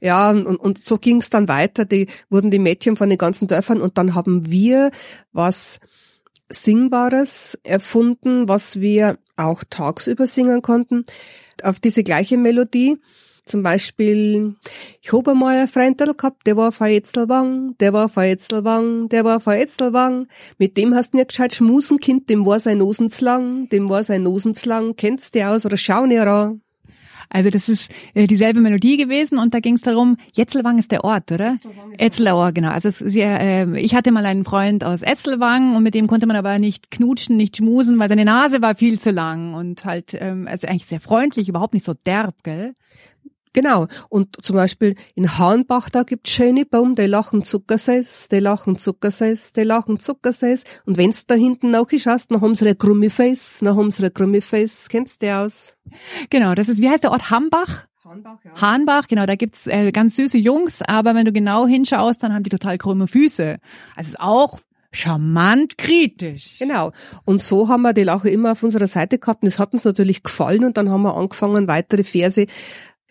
Ja, 0.00 0.30
und, 0.30 0.46
und 0.46 0.84
so 0.84 0.98
ging 0.98 1.16
es 1.16 1.30
dann 1.30 1.48
weiter. 1.48 1.84
Die 1.84 2.06
wurden 2.30 2.52
die 2.52 2.60
Mädchen 2.60 2.96
von 2.96 3.08
den 3.08 3.18
ganzen 3.18 3.48
Dörfern 3.48 3.80
und 3.80 3.98
dann 3.98 4.14
haben 4.14 4.48
wir 4.48 4.92
was 5.32 5.80
Singbares 6.48 7.58
erfunden, 7.62 8.48
was 8.48 8.80
wir 8.80 9.18
auch 9.36 9.64
tagsüber 9.68 10.26
singen 10.26 10.62
konnten, 10.62 11.04
auf 11.62 11.80
diese 11.80 12.04
gleiche 12.04 12.38
Melodie. 12.38 12.98
Zum 13.46 13.62
Beispiel, 13.62 14.54
ich 15.02 15.12
hab 15.12 15.28
einmal 15.28 15.56
ein 15.56 15.68
Freundel 15.68 16.14
gehabt, 16.14 16.46
der 16.46 16.56
war 16.56 16.72
von 16.72 16.86
Etzelwang, 16.86 17.76
der 17.78 17.92
war 17.92 18.08
von 18.08 18.22
Etzelwang, 18.22 19.10
der 19.10 19.24
war 19.24 19.38
von 19.38 19.52
Etzelwang. 19.52 20.28
Mit 20.56 20.78
dem 20.78 20.94
hast 20.94 21.12
du 21.12 21.18
nicht 21.18 21.28
gescheit 21.28 21.52
schmusen, 21.52 22.00
Kind, 22.00 22.30
dem 22.30 22.46
war 22.46 22.58
sein 22.58 22.78
Nosen 22.78 23.10
zu 23.10 23.22
lang, 23.22 23.68
dem 23.68 23.90
war 23.90 24.02
sein 24.02 24.22
Nosen 24.22 24.54
zu 24.54 24.68
lang. 24.70 24.96
Kennst 24.96 25.34
du 25.34 25.46
aus 25.46 25.66
oder 25.66 25.76
schau 25.76 26.06
näher 26.06 26.26
an? 26.26 26.63
Also 27.28 27.50
das 27.50 27.68
ist 27.68 27.90
äh, 28.14 28.26
dieselbe 28.26 28.60
Melodie 28.60 28.96
gewesen 28.96 29.38
und 29.38 29.54
da 29.54 29.60
ging 29.60 29.76
es 29.76 29.82
darum, 29.82 30.16
Jetzelwang 30.34 30.78
ist 30.78 30.90
der 30.90 31.04
Ort, 31.04 31.32
oder? 31.32 31.56
Etzelauer, 31.98 32.52
genau. 32.52 32.70
Also 32.70 32.88
es, 32.88 32.98
sie, 32.98 33.20
äh, 33.20 33.78
ich 33.78 33.94
hatte 33.94 34.12
mal 34.12 34.26
einen 34.26 34.44
Freund 34.44 34.84
aus 34.84 35.02
Etzelwang 35.02 35.76
und 35.76 35.82
mit 35.82 35.94
dem 35.94 36.06
konnte 36.06 36.26
man 36.26 36.36
aber 36.36 36.58
nicht 36.58 36.90
knutschen, 36.90 37.36
nicht 37.36 37.56
schmusen, 37.56 37.98
weil 37.98 38.08
seine 38.08 38.24
Nase 38.24 38.62
war 38.62 38.74
viel 38.74 38.98
zu 38.98 39.10
lang 39.10 39.54
und 39.54 39.84
halt, 39.84 40.16
ähm, 40.18 40.46
also 40.48 40.66
eigentlich 40.66 40.86
sehr 40.86 41.00
freundlich, 41.00 41.48
überhaupt 41.48 41.74
nicht 41.74 41.86
so 41.86 41.94
derb, 41.94 42.42
gell? 42.42 42.74
Genau. 43.54 43.86
Und 44.10 44.44
zum 44.44 44.56
Beispiel 44.56 44.96
in 45.14 45.38
Hahnbach, 45.38 45.88
da 45.88 46.02
gibt's 46.02 46.32
schöne 46.32 46.66
Baum, 46.66 46.96
die 46.96 47.06
lachen 47.06 47.44
Zuckerseis, 47.44 48.28
die 48.30 48.40
lachen 48.40 48.76
Zuckerseis, 48.78 49.54
die 49.54 49.62
lachen 49.62 49.98
Zuckerseis. 49.98 50.64
Und 50.84 50.98
wenn's 50.98 51.26
da 51.26 51.34
hinten 51.34 51.70
nachschaust, 51.70 52.30
dann 52.30 52.42
haben 52.42 52.54
sie 52.54 52.68
ein 52.68 52.76
Krummiface, 52.76 53.60
dann 53.62 53.76
haben 53.76 53.90
sie 53.90 54.04
ein 54.04 54.12
Krummiface. 54.12 54.88
Kennst 54.90 55.22
du 55.22 55.34
aus? 55.34 55.76
Genau, 56.28 56.54
das 56.54 56.68
ist, 56.68 56.82
wie 56.82 56.90
heißt 56.90 57.04
der 57.04 57.12
Ort? 57.12 57.30
Hambach? 57.30 57.84
Hahnbach, 58.04 58.38
ja. 58.44 58.60
Hahnbach, 58.60 59.06
genau, 59.06 59.24
da 59.24 59.34
gibt's 59.34 59.66
äh, 59.66 59.90
ganz 59.90 60.16
süße 60.16 60.36
Jungs, 60.36 60.82
aber 60.82 61.14
wenn 61.14 61.24
du 61.24 61.32
genau 61.32 61.66
hinschaust, 61.66 62.22
dann 62.22 62.34
haben 62.34 62.42
die 62.42 62.50
total 62.50 62.76
krumme 62.76 63.08
Füße. 63.08 63.56
Also 63.96 64.08
ist 64.08 64.20
auch 64.20 64.60
charmant 64.92 65.78
kritisch. 65.78 66.58
Genau. 66.58 66.92
Und 67.24 67.42
so 67.42 67.68
haben 67.68 67.82
wir 67.82 67.92
die 67.92 68.04
Lache 68.04 68.30
immer 68.30 68.52
auf 68.52 68.62
unserer 68.62 68.86
Seite 68.86 69.18
gehabt 69.18 69.42
und 69.42 69.48
es 69.48 69.58
hat 69.58 69.72
uns 69.72 69.84
natürlich 69.84 70.22
gefallen 70.22 70.64
und 70.64 70.76
dann 70.76 70.90
haben 70.90 71.02
wir 71.02 71.16
angefangen, 71.16 71.68
weitere 71.68 72.04
Verse 72.04 72.46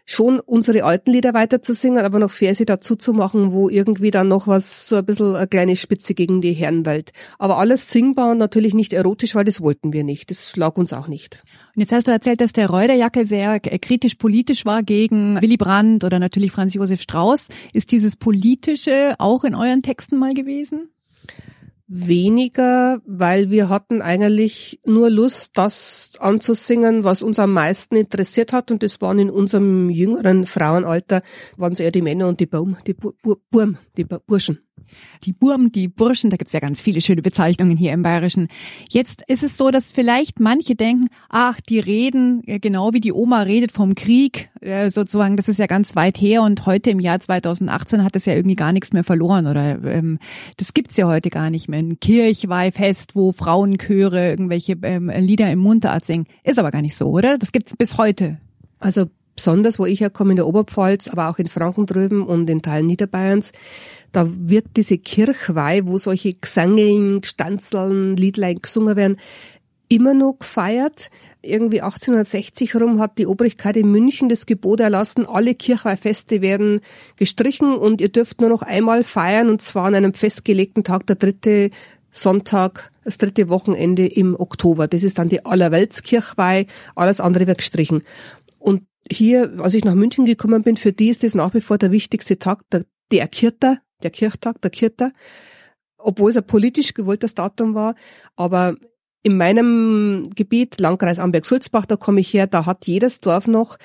schon 0.06 0.40
unsere 0.40 0.84
alten 0.84 1.12
Lieder 1.12 1.34
weiter 1.34 1.62
zu 1.62 1.74
singen, 1.74 2.04
aber 2.06 2.20
noch 2.20 2.32
Verse 2.32 2.66
dazu 2.66 2.96
zu 2.96 3.14
machen, 3.14 3.52
wo 3.52 3.70
irgendwie 3.70 4.12
dann 4.12 4.28
noch 4.28 4.48
was, 4.48 4.88
so 4.88 4.98
ein 4.98 5.06
bisschen 5.06 5.36
eine 5.36 5.48
kleine 5.48 5.76
Spitze 5.76 6.14
gegen 6.14 6.42
die 6.42 6.54
Herrenwelt. 6.54 7.12
Aber 7.40 7.58
alles 7.58 7.90
singbar 7.90 8.32
und 8.32 8.38
natürlich 8.38 8.74
nicht 8.74 8.94
erotisch, 8.94 9.36
weil 9.36 9.46
das 9.46 9.62
wollten 9.62 9.94
wir 9.94 10.04
nicht. 10.04 10.30
Das 10.30 10.56
lag 10.58 10.76
uns 10.78 10.94
auch 10.94 11.08
nicht. 11.08 11.44
Und 11.76 11.82
jetzt 11.82 11.94
hast 11.94 12.08
du 12.08 12.12
erzählt, 12.12 12.42
dass 12.42 12.52
der 12.52 12.70
Reuterjackel 12.70 13.26
sehr 13.26 13.60
kritisch 13.60 14.16
politisch 14.16 14.66
war 14.66 14.84
gegen 14.84 15.42
Willy 15.42 15.58
Brandt 15.58 16.04
oder 16.04 16.20
natürlich 16.20 16.52
Franz 16.52 16.74
Josef 16.74 17.02
Strauß. 17.02 17.50
Ist 17.74 17.92
dieses 17.92 18.16
Politische 18.16 19.16
auch 19.20 19.44
in 19.44 19.56
euren 19.56 19.82
Texten 19.82 20.18
mal 20.18 20.34
gewesen? 20.34 20.90
Weniger, 21.94 23.00
weil 23.06 23.52
wir 23.52 23.70
hatten 23.70 24.02
eigentlich 24.02 24.80
nur 24.86 25.12
Lust, 25.12 25.52
das 25.58 26.14
anzusingen, 26.20 27.04
was 27.04 27.22
uns 27.22 27.38
am 27.38 27.54
meisten 27.54 27.96
interessiert 27.96 28.52
hat. 28.52 28.72
Und 28.72 28.82
das 28.82 29.00
waren 29.00 29.20
in 29.20 29.30
unserem 29.30 29.90
jüngeren 29.90 30.46
Frauenalter, 30.46 31.22
waren 31.56 31.74
es 31.74 31.80
eher 31.80 31.92
die 31.92 32.02
Männer 32.02 32.28
und 32.28 32.40
die 32.40 32.48
Baum, 32.48 32.78
die 32.88 32.94
Bu 32.94 33.12
Bu 33.22 33.36
Burm, 33.52 33.78
die 33.96 34.06
Burschen. 34.06 34.60
Die 35.24 35.34
Burm, 35.34 35.72
die 35.72 35.88
Burschen, 35.88 36.30
da 36.30 36.38
gibt's 36.38 36.54
ja 36.54 36.60
ganz 36.60 36.82
viele 36.82 37.02
schöne 37.02 37.22
Bezeichnungen 37.22 37.78
hier 37.78 37.94
im 37.94 38.02
Bayerischen. 38.02 38.48
Jetzt 38.90 39.24
ist 39.28 39.44
es 39.44 39.58
so, 39.58 39.72
dass 39.72 39.92
vielleicht 39.92 40.40
manche 40.40 40.76
denken, 40.76 41.08
ach, 41.30 41.60
die 41.62 41.80
reden 41.80 42.44
äh, 42.48 42.60
genau 42.60 42.94
wie 42.94 43.00
die 43.00 43.14
Oma 43.14 43.42
redet 43.42 43.72
vom 43.72 43.96
Krieg, 43.96 44.50
äh, 44.62 44.90
sozusagen, 44.90 45.38
das 45.38 45.50
ist 45.50 45.60
ja 45.60 45.68
ganz 45.68 45.96
weit 45.96 46.20
her 46.20 46.42
und 46.44 46.66
heute 46.66 46.90
im 46.90 47.00
Jahr 47.00 47.20
2018 47.20 48.04
hat 48.04 48.16
es 48.16 48.26
ja 48.26 48.34
irgendwie 48.34 48.56
gar 48.56 48.74
nichts 48.74 48.94
mehr 48.94 49.04
verloren 49.04 49.48
oder 49.48 49.84
ähm, 49.84 50.20
das 50.58 50.74
gibt's 50.74 50.98
ja 50.98 51.08
heute 51.08 51.30
gar 51.30 51.50
nicht 51.50 51.68
mehr. 51.70 51.80
Ein 51.80 52.00
Kirchweihfest, 52.00 53.16
wo 53.16 53.32
Frauenchöre 53.32 54.30
irgendwelche 54.30 54.78
ähm, 54.84 55.10
Lieder 55.10 55.52
im 55.52 55.60
Mundart 55.60 56.06
singen. 56.06 56.28
Ist 56.44 56.60
aber 56.60 56.72
gar 56.72 56.82
nicht 56.82 56.96
so, 56.96 57.10
oder? 57.10 57.38
Das 57.38 57.52
gibt's 57.52 57.76
bis 57.78 57.98
heute. 57.98 58.38
Also 58.80 59.08
besonders, 59.36 59.80
wo 59.80 59.86
ich 59.86 60.02
herkomme, 60.02 60.32
in 60.32 60.38
der 60.38 60.48
Oberpfalz, 60.48 61.08
aber 61.08 61.30
auch 61.30 61.40
in 61.40 61.48
Franken 61.48 61.86
drüben 61.86 62.26
und 62.26 62.50
in 62.50 62.62
Teilen 62.62 62.88
Niederbayerns, 62.88 63.52
da 64.12 64.28
wird 64.30 64.66
diese 64.78 64.98
Kirchweih, 64.98 65.82
wo 65.86 65.98
solche 65.98 66.34
Gesangeln, 66.34 67.22
Gestanzeln, 67.22 68.16
Liedlein 68.16 68.60
gesungen 68.62 68.96
werden, 68.96 69.18
immer 69.90 70.14
noch 70.14 70.38
gefeiert. 70.40 71.10
Irgendwie 71.42 71.82
1860 71.82 72.74
herum 72.74 73.00
hat 73.00 73.18
die 73.18 73.28
Obrigkeit 73.28 73.76
in 73.76 73.92
München 73.92 74.30
das 74.30 74.46
Gebot 74.46 74.80
erlassen, 74.80 75.26
alle 75.26 75.56
Kirchweihfeste 75.56 76.42
werden 76.42 76.80
gestrichen 77.18 77.74
und 77.74 78.02
ihr 78.02 78.10
dürft 78.10 78.40
nur 78.40 78.50
noch 78.50 78.62
einmal 78.62 79.04
feiern 79.04 79.50
und 79.50 79.62
zwar 79.62 79.86
an 79.86 79.96
einem 79.96 80.14
festgelegten 80.14 80.84
Tag, 80.84 81.06
der 81.08 81.18
dritte 81.18 81.70
Sonntag, 82.12 82.92
das 83.04 83.18
dritte 83.18 83.50
Wochenende 83.50 84.06
im 84.06 84.40
Oktober. 84.40 84.88
Das 84.88 85.04
ist 85.04 85.18
dann 85.18 85.30
die 85.30 85.46
Allerweltskirchweih, 85.46 86.68
alles 86.96 87.20
andere 87.20 87.48
wird 87.48 87.58
gestrichen. 87.58 88.04
Hier, 89.12 89.54
als 89.60 89.74
ich 89.74 89.84
nach 89.84 89.96
München 89.96 90.26
gekommen 90.26 90.64
bin, 90.64 90.78
für 90.78 90.94
die 90.94 91.10
ist 91.10 91.24
das 91.24 91.36
nach 91.36 91.54
wie 91.54 91.62
vor 91.62 91.78
der 91.78 91.92
wichtigste 91.92 92.40
Tag, 92.40 92.62
der, 92.72 92.86
der 93.12 93.28
Kirter, 93.28 93.80
der 94.02 94.12
Kirchtag, 94.12 94.62
der 94.62 94.72
Kirter, 94.72 95.12
obwohl 95.98 96.32
es 96.32 96.38
ein 96.38 96.46
politisch 96.46 96.94
gewolltes 96.94 97.36
Datum 97.36 97.76
war, 97.76 97.96
aber 98.36 98.76
in 99.24 99.38
meinem 99.38 100.30
Gebiet, 100.36 100.80
Landkreis 100.80 101.20
Amberg-Sulzbach, 101.20 101.86
da 101.86 101.96
komme 101.96 102.20
ich 102.20 102.34
her, 102.34 102.48
da 102.48 102.66
hat 102.66 102.88
jedes 102.88 103.22
Dorf 103.22 103.48
noch 103.48 103.78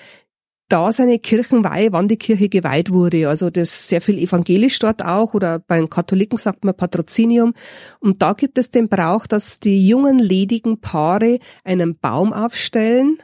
da 0.68 0.92
seine 0.92 1.18
Kirchenweihe, 1.18 1.92
wann 1.92 2.08
die 2.08 2.18
Kirche 2.18 2.48
geweiht 2.48 2.92
wurde. 2.92 3.28
Also 3.28 3.48
das 3.48 3.68
ist 3.68 3.88
sehr 3.88 4.02
viel 4.02 4.18
evangelisch 4.18 4.78
dort 4.78 5.02
auch 5.02 5.32
oder 5.32 5.60
bei 5.60 5.78
den 5.78 5.88
Katholiken 5.88 6.36
sagt 6.36 6.64
man 6.64 6.76
Patrozinium. 6.76 7.54
Und 8.00 8.20
da 8.20 8.34
gibt 8.34 8.58
es 8.58 8.70
den 8.70 8.88
Brauch, 8.88 9.26
dass 9.26 9.60
die 9.60 9.88
jungen 9.88 10.18
ledigen 10.18 10.80
Paare 10.80 11.38
einen 11.64 11.96
Baum 11.98 12.32
aufstellen 12.32 13.18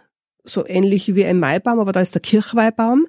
so 0.44 0.66
ähnlich 0.66 1.14
wie 1.14 1.24
ein 1.24 1.40
Maibaum, 1.40 1.80
aber 1.80 1.92
da 1.92 2.00
ist 2.00 2.14
der 2.14 2.20
Kirchweihbaum, 2.20 3.06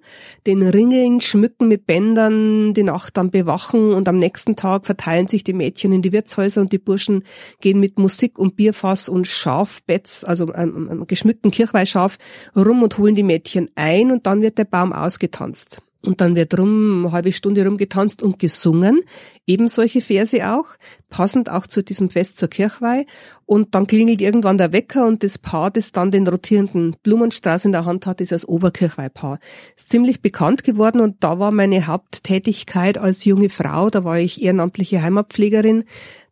den 0.48 0.62
ringeln, 0.62 1.20
schmücken 1.22 1.68
mit 1.68 1.86
Bändern, 1.86 2.74
die 2.74 2.84
Nacht 2.84 3.18
dann 3.18 3.30
bewachen 3.30 3.94
und 3.94 4.08
am 4.08 4.18
nächsten 4.18 4.56
Tag 4.56 4.86
verteilen 4.86 5.28
sich 5.28 5.44
die 5.44 5.54
Mädchen 5.54 5.92
in 5.92 6.02
die 6.02 6.14
Wirtshäuser 6.14 6.62
und 6.62 6.72
die 6.72 6.80
Burschen 6.80 7.24
gehen 7.60 7.80
mit 7.80 8.00
Musik 8.00 8.40
und 8.40 8.56
Bierfass 8.56 9.10
und 9.10 9.28
Schafbetz, 9.28 10.24
also 10.24 10.52
einem 10.52 11.06
geschmückten 11.08 11.52
Kirchweihschaf, 11.52 12.18
rum 12.56 12.84
und 12.84 12.98
holen 12.98 13.16
die 13.16 13.24
Mädchen 13.24 13.70
ein 13.76 14.12
und 14.12 14.26
dann 14.26 14.42
wird 14.42 14.58
der 14.58 14.66
Baum 14.66 14.94
ausgetanzt. 14.94 15.82
Und 16.06 16.22
dann 16.22 16.36
wird 16.36 16.58
rum, 16.58 17.06
eine 17.06 17.12
halbe 17.12 17.32
Stunde 17.32 17.66
rumgetanzt 17.66 18.22
und 18.22 18.40
gesungen. 18.40 19.02
Eben 19.48 19.68
solche 19.68 20.02
Verse 20.02 20.54
auch, 20.54 20.66
passend 21.10 21.50
auch 21.50 21.68
zu 21.68 21.84
diesem 21.84 22.10
Fest 22.10 22.38
zur 22.38 22.50
Kirchweih. 22.50 23.06
Und 23.46 23.76
dann 23.76 23.88
klingelt 23.88 24.22
irgendwann 24.22 24.58
der 24.58 24.74
Wecker 24.74 25.06
und 25.08 25.24
das 25.24 25.38
Paar, 25.38 25.72
das 25.72 25.92
dann 25.92 26.12
den 26.12 26.28
rotierenden 26.28 26.96
Blumenstrauß 27.04 27.66
in 27.66 27.72
der 27.72 27.86
Hand 27.86 28.06
hat, 28.06 28.22
ist 28.22 28.32
das 28.32 28.48
Oberkirchweihpaar. 28.48 29.40
Ist 29.76 29.92
ziemlich 29.92 30.22
bekannt 30.22 30.64
geworden 30.64 31.02
und 31.02 31.24
da 31.24 31.40
war 31.40 31.52
meine 31.52 31.88
Haupttätigkeit 31.88 32.98
als 32.98 33.26
junge 33.26 33.50
Frau, 33.50 33.90
da 33.90 34.04
war 34.04 34.20
ich 34.20 34.44
ehrenamtliche 34.44 35.02
Heimatpflegerin. 35.02 35.84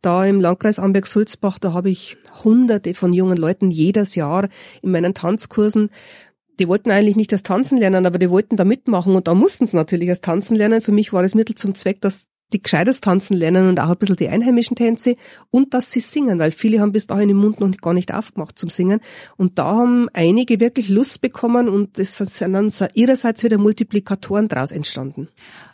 Da 0.01 0.25
im 0.25 0.41
Landkreis 0.41 0.79
Amberg-Sulzbach, 0.79 1.59
da 1.59 1.73
habe 1.73 1.89
ich 1.89 2.17
hunderte 2.43 2.93
von 2.93 3.13
jungen 3.13 3.37
Leuten 3.37 3.71
jedes 3.71 4.15
Jahr 4.15 4.49
in 4.81 4.91
meinen 4.91 5.13
Tanzkursen 5.13 5.89
die 6.59 6.67
wollten 6.67 6.91
eigentlich 6.91 7.15
nicht 7.15 7.31
das 7.31 7.43
Tanzen 7.43 7.77
lernen, 7.77 8.05
aber 8.05 8.19
die 8.19 8.29
wollten 8.29 8.57
da 8.57 8.63
mitmachen 8.63 9.15
und 9.15 9.27
da 9.27 9.33
mussten 9.33 9.65
sie 9.65 9.75
natürlich 9.75 10.07
das 10.07 10.21
Tanzen 10.21 10.55
lernen. 10.55 10.81
Für 10.81 10.91
mich 10.91 11.13
war 11.13 11.23
das 11.23 11.35
Mittel 11.35 11.55
zum 11.55 11.75
Zweck, 11.75 12.01
dass 12.01 12.27
die 12.53 12.61
gescheites 12.61 13.01
Tanzen 13.01 13.35
lernen 13.35 13.67
und 13.67 13.79
auch 13.79 13.89
ein 13.89 13.97
bisschen 13.97 14.15
die 14.15 14.27
einheimischen 14.27 14.75
Tänze 14.75 15.15
und 15.49 15.73
dass 15.73 15.91
sie 15.91 15.99
singen, 15.99 16.39
weil 16.39 16.51
viele 16.51 16.79
haben 16.79 16.91
bis 16.91 17.07
dahin 17.07 17.29
im 17.29 17.37
Mund 17.37 17.59
noch 17.59 17.75
gar 17.77 17.93
nicht 17.93 18.13
aufgemacht 18.13 18.57
zum 18.57 18.69
Singen. 18.69 18.99
Und 19.37 19.57
da 19.57 19.65
haben 19.65 20.07
einige 20.13 20.59
wirklich 20.59 20.89
Lust 20.89 21.21
bekommen 21.21 21.67
und 21.67 21.97
es 21.99 22.17
sind 22.17 22.41
dann 22.41 22.71
ihrerseits 22.93 23.43
wieder 23.43 23.57
Multiplikatoren 23.57 24.47
daraus 24.47 24.71
entstanden. 24.71 25.29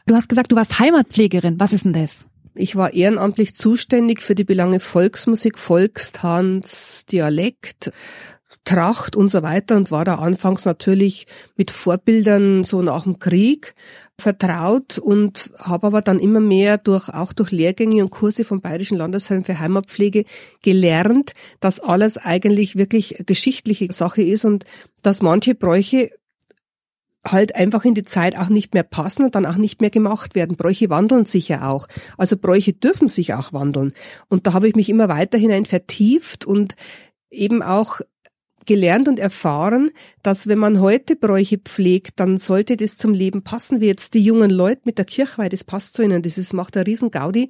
Du 0.08 0.16
hast 0.16 0.30
gesagt, 0.30 0.52
du 0.52 0.56
warst 0.56 0.80
Heimatpflegerin. 0.80 1.60
Was 1.60 1.74
ist 1.74 1.86
denn 1.86 1.94
das? 1.94 2.26
Ich 2.56 2.76
war 2.76 2.94
ehrenamtlich 2.94 3.56
zuständig 3.56 4.22
für 4.22 4.36
die 4.36 4.44
Belange 4.44 4.80
Volksmusik, 4.80 5.60
Volkstanz, 5.60 7.06
Dialekt, 7.06 7.92
Tracht 8.70 9.16
und 9.16 9.32
so 9.32 9.42
weiter 9.42 9.76
und 9.78 9.90
war 9.90 10.06
da 10.06 10.16
anfangs 10.20 10.64
natürlich 10.64 11.26
mit 11.56 11.72
Vorbildern 11.72 12.64
so 12.64 12.84
nach 12.84 13.02
dem 13.02 13.18
Krieg 13.18 13.74
vertraut 14.20 15.00
und 15.00 15.50
habe 15.58 15.88
aber 15.88 16.04
dann 16.04 16.20
immer 16.20 16.40
mehr 16.40 16.78
durch 16.78 17.10
auch 17.10 17.34
durch 17.34 17.50
Lehrgänge 17.50 18.04
und 18.04 18.12
Kurse 18.12 18.46
vom 18.46 18.62
Bayerischen 18.62 18.96
Landesheim 18.96 19.44
für 19.44 19.58
Heimatpflege 19.58 20.24
gelernt, 20.62 21.32
dass 21.62 21.80
alles 21.80 22.20
eigentlich 22.20 22.78
wirklich 22.78 23.24
geschichtliche 23.26 23.92
Sache 23.92 24.22
ist 24.22 24.46
und 24.46 24.66
dass 25.02 25.24
manche 25.24 25.56
Bräuche 25.56 26.12
halt 27.26 27.56
einfach 27.56 27.86
in 27.86 27.96
die 27.96 28.04
Zeit 28.04 28.38
auch 28.38 28.50
nicht 28.50 28.76
mehr 28.76 28.84
passen 28.84 29.26
und 29.26 29.34
dann 29.34 29.48
auch 29.48 29.58
nicht 29.58 29.82
mehr 29.82 29.90
gemacht 29.90 30.36
werden. 30.36 30.58
Bräuche 30.58 30.92
wandeln 30.92 31.26
sich 31.26 31.48
ja 31.48 31.68
auch. 31.72 31.88
Also 32.20 32.38
Bräuche 32.38 32.74
dürfen 32.74 33.08
sich 33.08 33.34
auch 33.34 33.52
wandeln. 33.52 33.94
Und 34.28 34.46
da 34.46 34.54
habe 34.54 34.68
ich 34.68 34.76
mich 34.76 34.90
immer 34.90 35.10
weiter 35.10 35.40
hinein 35.40 35.66
vertieft 35.66 36.46
und 36.46 36.76
eben 37.32 37.64
auch 37.64 38.02
gelernt 38.70 39.08
und 39.08 39.18
erfahren, 39.18 39.90
dass 40.22 40.48
wenn 40.48 40.60
man 40.60 40.80
heute 40.80 41.16
Bräuche 41.16 41.58
pflegt, 41.58 42.20
dann 42.20 42.38
sollte 42.38 42.78
das 42.78 42.98
zum 42.98 43.14
Leben 43.14 43.44
passen, 43.44 43.82
wie 43.82 43.88
jetzt 43.88 44.14
die 44.14 44.22
jungen 44.22 44.52
Leute 44.52 44.82
mit 44.86 45.00
der 45.00 45.06
Kirchweih, 45.06 45.50
das 45.50 45.64
passt 45.64 45.96
zu 45.96 46.04
ihnen, 46.04 46.22
das 46.22 46.38
ist, 46.38 46.54
macht 46.54 46.78
eine 46.78 46.86
riesen 46.86 47.10
Gaudi 47.10 47.50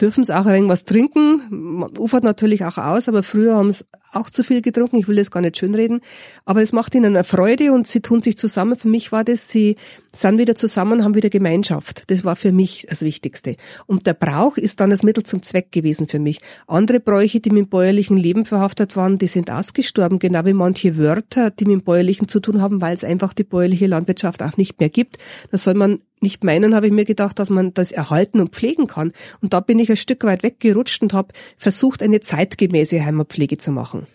dürfen 0.00 0.22
sie 0.22 0.36
auch 0.36 0.46
irgendwas 0.46 0.84
trinken. 0.84 1.42
Man 1.50 1.90
ufert 1.98 2.22
natürlich 2.22 2.64
auch 2.64 2.78
aus, 2.78 3.08
aber 3.08 3.22
früher 3.24 3.56
haben 3.56 3.72
sie 3.72 3.84
auch 4.12 4.30
zu 4.30 4.42
viel 4.42 4.62
getrunken. 4.62 4.96
Ich 4.96 5.08
will 5.08 5.16
das 5.16 5.30
gar 5.30 5.40
nicht 5.40 5.58
schönreden. 5.58 6.00
Aber 6.44 6.62
es 6.62 6.72
macht 6.72 6.94
ihnen 6.94 7.16
eine 7.16 7.24
Freude 7.24 7.72
und 7.72 7.86
sie 7.86 8.00
tun 8.00 8.22
sich 8.22 8.38
zusammen. 8.38 8.76
Für 8.76 8.88
mich 8.88 9.12
war 9.12 9.24
das, 9.24 9.48
sie 9.48 9.76
sind 10.12 10.38
wieder 10.38 10.54
zusammen, 10.54 11.04
haben 11.04 11.14
wieder 11.14 11.30
Gemeinschaft. 11.30 12.10
Das 12.10 12.24
war 12.24 12.36
für 12.36 12.52
mich 12.52 12.86
das 12.88 13.02
Wichtigste. 13.02 13.56
Und 13.86 14.06
der 14.06 14.14
Brauch 14.14 14.56
ist 14.56 14.80
dann 14.80 14.90
das 14.90 15.02
Mittel 15.02 15.24
zum 15.24 15.42
Zweck 15.42 15.72
gewesen 15.72 16.08
für 16.08 16.18
mich. 16.18 16.40
Andere 16.66 17.00
Bräuche, 17.00 17.40
die 17.40 17.50
mit 17.50 17.66
dem 17.66 17.68
bäuerlichen 17.68 18.16
Leben 18.16 18.44
verhaftet 18.44 18.96
waren, 18.96 19.18
die 19.18 19.28
sind 19.28 19.50
ausgestorben, 19.50 20.18
genau 20.18 20.44
wie 20.44 20.54
manche 20.54 20.96
Wörter, 20.96 21.50
die 21.50 21.64
mit 21.64 21.80
dem 21.80 21.84
bäuerlichen 21.84 22.28
zu 22.28 22.40
tun 22.40 22.60
haben, 22.60 22.80
weil 22.80 22.94
es 22.94 23.04
einfach 23.04 23.34
die 23.34 23.44
bäuerliche 23.44 23.86
Landwirtschaft 23.86 24.42
auch 24.42 24.56
nicht 24.56 24.80
mehr 24.80 24.88
gibt. 24.88 25.18
Da 25.50 25.58
soll 25.58 25.74
man 25.74 26.00
nicht 26.20 26.44
meinen, 26.44 26.74
habe 26.74 26.86
ich 26.86 26.92
mir 26.92 27.04
gedacht, 27.04 27.38
dass 27.38 27.50
man 27.50 27.74
das 27.74 27.92
erhalten 27.92 28.40
und 28.40 28.50
pflegen 28.50 28.86
kann. 28.86 29.12
Und 29.40 29.52
da 29.52 29.60
bin 29.60 29.78
ich 29.78 29.90
ein 29.90 29.96
Stück 29.96 30.24
weit 30.24 30.42
weggerutscht 30.42 31.02
und 31.02 31.12
habe 31.12 31.32
versucht, 31.56 32.02
eine 32.02 32.20
zeitgemäße 32.20 33.04
Heimatpflege 33.04 33.58
zu 33.58 33.72
machen. 33.72 33.97
Machen. 34.00 34.12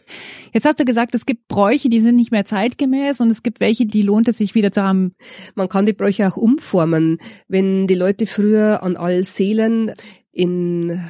Jetzt 0.53 0.65
hast 0.65 0.79
du 0.79 0.85
gesagt, 0.85 1.15
es 1.15 1.25
gibt 1.25 1.47
Bräuche, 1.47 1.89
die 1.89 2.01
sind 2.01 2.15
nicht 2.15 2.31
mehr 2.31 2.45
zeitgemäß 2.45 3.21
und 3.21 3.31
es 3.31 3.43
gibt 3.43 3.59
welche, 3.59 3.85
die 3.85 4.03
lohnt 4.03 4.27
es 4.27 4.37
sich 4.37 4.55
wieder 4.55 4.71
zu 4.71 4.83
haben. 4.83 5.15
Man 5.55 5.69
kann 5.69 5.85
die 5.85 5.93
Bräuche 5.93 6.27
auch 6.27 6.37
umformen. 6.37 7.17
Wenn 7.47 7.87
die 7.87 7.95
Leute 7.95 8.27
früher 8.27 8.83
an 8.83 8.95
all 8.95 9.23
Seelen 9.23 9.91
in 10.31 11.01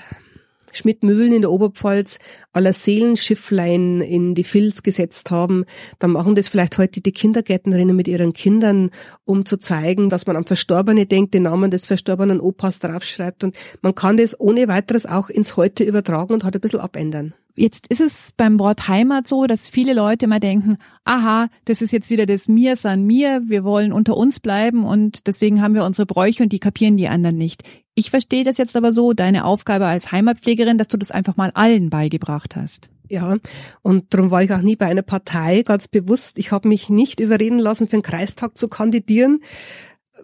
Schmidtmühlen 0.73 1.33
in 1.33 1.41
der 1.41 1.51
Oberpfalz 1.51 2.17
aller 2.51 2.73
Seelenschifflein 2.73 4.01
in 4.01 4.33
die 4.33 4.43
Filz 4.43 4.81
gesetzt 4.81 5.31
haben, 5.31 5.65
dann 5.99 6.11
machen 6.11 6.35
das 6.35 6.47
vielleicht 6.47 6.77
heute 6.77 7.01
die 7.01 7.11
Kindergärtnerinnen 7.11 7.95
mit 7.95 8.07
ihren 8.07 8.33
Kindern, 8.33 8.89
um 9.23 9.45
zu 9.45 9.57
zeigen, 9.57 10.09
dass 10.09 10.25
man 10.25 10.35
am 10.35 10.45
Verstorbene 10.45 11.05
denkt, 11.05 11.33
den 11.33 11.43
Namen 11.43 11.69
des 11.69 11.85
verstorbenen 11.85 12.39
Opas 12.39 12.79
draufschreibt 12.79 13.43
und 13.43 13.55
man 13.81 13.93
kann 13.93 14.17
das 14.17 14.39
ohne 14.39 14.67
weiteres 14.67 15.05
auch 15.05 15.29
ins 15.29 15.55
Heute 15.57 15.83
übertragen 15.83 16.33
und 16.33 16.43
hat 16.43 16.55
ein 16.55 16.61
bisschen 16.61 16.79
abändern. 16.79 17.35
Jetzt 17.55 17.85
ist 17.87 18.01
es 18.01 18.31
beim 18.35 18.57
Wort 18.57 18.87
Heimat 18.87 19.27
so, 19.27 19.45
dass 19.45 19.67
viele 19.67 19.93
Leute 19.93 20.25
immer 20.25 20.39
denken, 20.39 20.77
aha, 21.03 21.49
das 21.65 21.83
ist 21.83 21.91
jetzt 21.91 22.09
wieder 22.09 22.25
das 22.25 22.47
Mir 22.47 22.75
san 22.75 23.03
mir, 23.03 23.43
wir 23.45 23.63
wollen 23.63 23.93
unter 23.93 24.17
uns 24.17 24.39
bleiben 24.39 24.83
und 24.83 25.27
deswegen 25.27 25.61
haben 25.61 25.75
wir 25.75 25.85
unsere 25.85 26.07
Bräuche 26.07 26.43
und 26.43 26.51
die 26.51 26.59
kapieren 26.59 26.97
die 26.97 27.07
anderen 27.07 27.37
nicht. 27.37 27.61
Ich 27.93 28.09
verstehe 28.09 28.43
das 28.43 28.57
jetzt 28.57 28.75
aber 28.75 28.91
so, 28.91 29.13
deine 29.13 29.45
Aufgabe 29.45 29.85
als 29.85 30.11
Heimatpflegerin, 30.11 30.79
dass 30.79 30.87
du 30.87 30.97
das 30.97 31.11
einfach 31.11 31.37
mal 31.37 31.51
allen 31.53 31.91
beigebracht 31.91 32.55
hast. 32.55 32.89
Ja, 33.07 33.37
und 33.83 34.13
darum 34.13 34.31
war 34.31 34.41
ich 34.41 34.51
auch 34.51 34.61
nie 34.61 34.75
bei 34.75 34.87
einer 34.87 35.03
Partei 35.03 35.61
ganz 35.61 35.87
bewusst. 35.87 36.39
Ich 36.39 36.51
habe 36.51 36.67
mich 36.67 36.89
nicht 36.89 37.19
überreden 37.19 37.59
lassen, 37.59 37.87
für 37.87 37.93
einen 37.93 38.01
Kreistag 38.01 38.57
zu 38.57 38.67
kandidieren, 38.67 39.41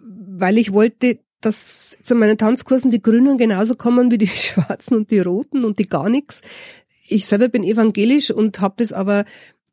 weil 0.02 0.58
ich 0.58 0.72
wollte, 0.72 1.20
dass 1.40 1.98
zu 2.02 2.16
meinen 2.16 2.38
Tanzkursen 2.38 2.90
die 2.90 3.00
Grünen 3.00 3.38
genauso 3.38 3.76
kommen 3.76 4.10
wie 4.10 4.18
die 4.18 4.26
Schwarzen 4.26 4.96
und 4.96 5.12
die 5.12 5.20
Roten 5.20 5.64
und 5.64 5.78
die 5.78 5.86
gar 5.86 6.08
nichts. 6.08 6.40
Ich 7.10 7.26
selber 7.26 7.48
bin 7.48 7.64
evangelisch 7.64 8.30
und 8.30 8.60
habe 8.60 8.74
das 8.78 8.92
aber 8.92 9.24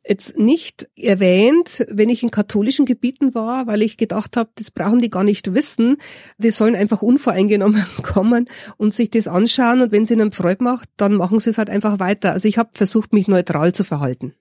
jetzt 0.07 0.39
nicht 0.39 0.87
erwähnt, 0.95 1.85
wenn 1.89 2.09
ich 2.09 2.23
in 2.23 2.31
katholischen 2.31 2.85
Gebieten 2.85 3.35
war, 3.35 3.67
weil 3.67 3.81
ich 3.83 3.97
gedacht 3.97 4.37
habe, 4.37 4.49
das 4.55 4.71
brauchen 4.71 4.99
die 4.99 5.09
gar 5.09 5.23
nicht 5.23 5.53
wissen. 5.53 5.97
Die 6.39 6.49
sollen 6.49 6.75
einfach 6.75 7.01
unvoreingenommen 7.01 7.85
kommen 8.01 8.49
und 8.77 8.93
sich 8.93 9.11
das 9.11 9.27
anschauen 9.27 9.81
und 9.81 9.91
wenn 9.91 10.03
es 10.03 10.11
ihnen 10.11 10.31
Freude 10.31 10.63
macht, 10.63 10.89
dann 10.97 11.13
machen 11.13 11.39
sie 11.39 11.51
es 11.51 11.59
halt 11.59 11.69
einfach 11.69 11.99
weiter. 11.99 12.31
Also 12.31 12.47
ich 12.47 12.57
habe 12.57 12.69
versucht, 12.73 13.13
mich 13.13 13.27
neutral 13.27 13.73
zu 13.73 13.83
verhalten. 13.83 14.33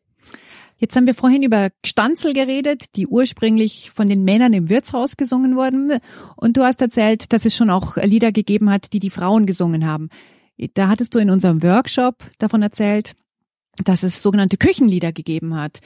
Jetzt 0.79 0.95
haben 0.95 1.07
wir 1.07 1.15
vorhin 1.15 1.43
über 1.43 1.71
Stanzel 1.85 2.35
geredet, 2.35 2.85
die 2.97 3.07
ursprünglich 3.07 3.91
von 3.95 4.09
den 4.09 4.25
Männern 4.25 4.53
im 4.53 4.69
Wirtshaus 4.69 5.17
gesungen 5.17 5.57
wurden. 5.57 6.00
Und 6.37 6.57
du 6.59 6.65
hast 6.65 6.83
erzählt, 6.83 7.33
dass 7.33 7.47
es 7.47 7.57
schon 7.57 7.71
auch 7.71 7.97
Lieder 7.97 8.31
gegeben 8.31 8.71
hat, 8.71 8.93
die 8.93 9.00
die 9.00 9.11
Frauen 9.11 9.47
gesungen 9.47 9.87
haben. 9.87 10.11
Da 10.75 10.89
hattest 10.89 11.15
du 11.15 11.19
in 11.19 11.31
unserem 11.31 11.63
Workshop 11.63 12.17
davon 12.39 12.63
erzählt, 12.63 13.13
dass 13.85 14.03
es 14.03 14.23
sogenannte 14.23 14.57
Küchenlieder 14.57 15.13
gegeben 15.13 15.55
hat. 15.55 15.81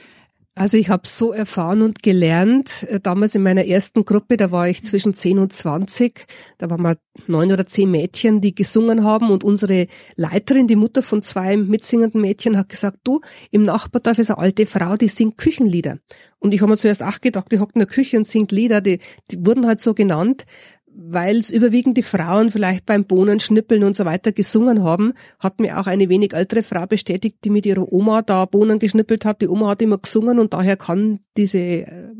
Also 0.53 0.75
ich 0.75 0.89
habe 0.89 1.07
so 1.07 1.31
erfahren 1.31 1.81
und 1.81 2.03
gelernt, 2.03 2.83
äh, 2.83 2.99
damals 2.99 3.35
in 3.35 3.43
meiner 3.43 3.65
ersten 3.65 4.03
Gruppe, 4.03 4.35
da 4.35 4.51
war 4.51 4.67
ich 4.67 4.83
zwischen 4.83 5.13
10 5.13 5.39
und 5.39 5.53
20, 5.53 6.27
da 6.57 6.69
waren 6.69 6.81
wir 6.81 6.97
neun 7.27 7.53
oder 7.53 7.65
zehn 7.65 7.89
Mädchen, 7.89 8.41
die 8.41 8.53
gesungen 8.53 9.05
haben 9.05 9.29
und 9.29 9.45
unsere 9.45 9.87
Leiterin, 10.17 10.67
die 10.67 10.75
Mutter 10.75 11.03
von 11.03 11.23
zwei 11.23 11.55
mitsingenden 11.55 12.19
Mädchen, 12.19 12.57
hat 12.57 12.67
gesagt, 12.67 12.97
du, 13.05 13.21
im 13.49 13.63
Nachbardorf 13.63 14.19
ist 14.19 14.29
eine 14.29 14.39
alte 14.39 14.65
Frau, 14.65 14.97
die 14.97 15.07
singt 15.07 15.37
Küchenlieder. 15.37 15.99
Und 16.39 16.53
ich 16.53 16.61
habe 16.61 16.71
mir 16.71 16.77
zuerst 16.77 17.01
auch 17.01 17.21
gedacht, 17.21 17.49
die 17.51 17.59
hockt 17.59 17.75
in 17.75 17.79
der 17.79 17.87
Küche 17.87 18.17
und 18.17 18.27
singt 18.27 18.51
Lieder, 18.51 18.81
die, 18.81 18.99
die 19.29 19.45
wurden 19.45 19.65
halt 19.65 19.79
so 19.79 19.93
genannt 19.93 20.45
weil 20.93 21.37
es 21.37 21.49
überwiegend 21.49 21.97
die 21.97 22.03
Frauen 22.03 22.51
vielleicht 22.51 22.85
beim 22.85 23.05
Bohnenschnippeln 23.05 23.83
und 23.83 23.95
so 23.95 24.05
weiter 24.05 24.31
gesungen 24.31 24.83
haben, 24.83 25.13
hat 25.39 25.59
mir 25.59 25.79
auch 25.79 25.87
eine 25.87 26.09
wenig 26.09 26.33
ältere 26.33 26.63
Frau 26.63 26.85
bestätigt, 26.85 27.37
die 27.43 27.49
mit 27.49 27.65
ihrer 27.65 27.91
Oma 27.91 28.21
da 28.21 28.45
Bohnen 28.45 28.79
geschnippelt 28.79 29.25
hat. 29.25 29.41
Die 29.41 29.47
Oma 29.47 29.69
hat 29.69 29.81
immer 29.81 29.97
gesungen 29.97 30.39
und 30.39 30.53
daher 30.53 30.77
kann 30.77 31.19
diese, 31.37 31.57
äh, 31.57 32.13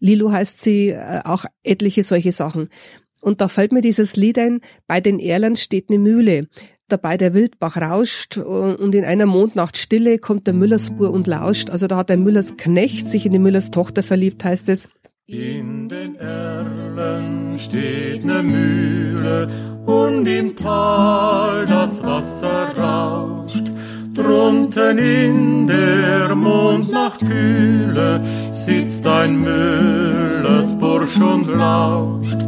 Lilo 0.00 0.30
heißt 0.30 0.62
sie, 0.62 0.90
äh, 0.90 1.20
auch 1.24 1.44
etliche 1.62 2.02
solche 2.02 2.32
Sachen. 2.32 2.68
Und 3.20 3.40
da 3.40 3.48
fällt 3.48 3.72
mir 3.72 3.80
dieses 3.80 4.16
Lied 4.16 4.38
ein, 4.38 4.60
bei 4.86 5.00
den 5.00 5.18
Erlern 5.18 5.56
steht 5.56 5.88
eine 5.88 5.98
Mühle. 5.98 6.48
Dabei 6.88 7.16
der 7.16 7.32
Wildbach 7.32 7.78
rauscht 7.78 8.36
und 8.36 8.94
in 8.94 9.04
einer 9.04 9.24
Mondnacht 9.24 9.78
Stille 9.78 10.18
kommt 10.18 10.46
der 10.46 10.52
Müllersbur 10.52 11.10
und 11.10 11.26
lauscht. 11.26 11.70
Also 11.70 11.86
da 11.86 11.96
hat 11.96 12.10
der 12.10 12.18
Müllers 12.18 12.58
Knecht 12.58 13.08
sich 13.08 13.24
in 13.24 13.32
die 13.32 13.38
Müllers 13.38 13.70
Tochter 13.70 14.02
verliebt, 14.02 14.44
heißt 14.44 14.68
es. 14.68 14.90
In 15.26 15.88
den 15.88 16.16
Erlen 16.16 16.83
steht 17.58 18.24
ne 18.24 18.42
Mühle 18.42 19.48
und 19.86 20.26
im 20.26 20.56
Tal 20.56 21.66
das 21.66 22.02
Wasser 22.02 22.74
rauscht. 22.76 23.70
Drunten 24.14 24.98
in 24.98 25.66
der 25.66 26.34
Mondnachtkühle 26.34 28.20
sitzt 28.50 29.06
ein 29.06 29.40
Müllersbursch 29.40 31.20
und 31.20 31.48
lauscht. 31.48 32.38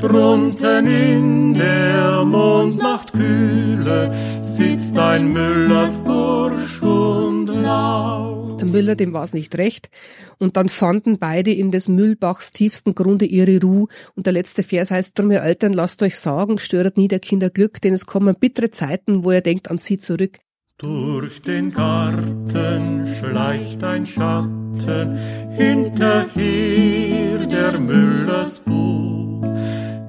Drunten 0.00 0.86
in 0.86 1.54
der 1.54 2.24
Mondnachtkühle 2.24 4.12
sitzt 4.42 4.96
ein 4.96 5.32
Müllersbursch 5.32 6.80
und 6.82 7.46
lauscht. 7.48 8.35
Der 8.66 8.72
Müller, 8.72 8.96
dem 8.96 9.12
war 9.12 9.22
es 9.22 9.32
nicht 9.32 9.56
recht. 9.56 9.90
Und 10.38 10.56
dann 10.56 10.68
fanden 10.68 11.18
beide 11.18 11.52
in 11.52 11.70
des 11.70 11.88
Mühlbachs 11.88 12.50
tiefsten 12.50 12.94
Grunde 12.94 13.24
ihre 13.24 13.60
Ruhe. 13.60 13.86
Und 14.14 14.26
der 14.26 14.32
letzte 14.32 14.62
Vers 14.62 14.90
heißt, 14.90 15.18
drum 15.18 15.30
ihr 15.30 15.42
Eltern, 15.42 15.72
lasst 15.72 16.02
euch 16.02 16.18
sagen, 16.18 16.58
störet 16.58 16.96
nie 16.96 17.08
der 17.08 17.20
Kinder 17.20 17.50
Glück, 17.50 17.80
denn 17.80 17.94
es 17.94 18.06
kommen 18.06 18.34
bittere 18.38 18.70
Zeiten, 18.70 19.24
wo 19.24 19.30
er 19.30 19.40
denkt 19.40 19.70
an 19.70 19.78
sie 19.78 19.98
zurück. 19.98 20.38
Durch 20.78 21.40
den 21.40 21.70
Garten 21.70 23.14
schleicht 23.18 23.82
ein 23.84 24.04
Schatten, 24.04 25.16
hinterher 25.56 27.46
der 27.46 27.78
Müllers 27.78 28.58
Buch. 28.58 29.42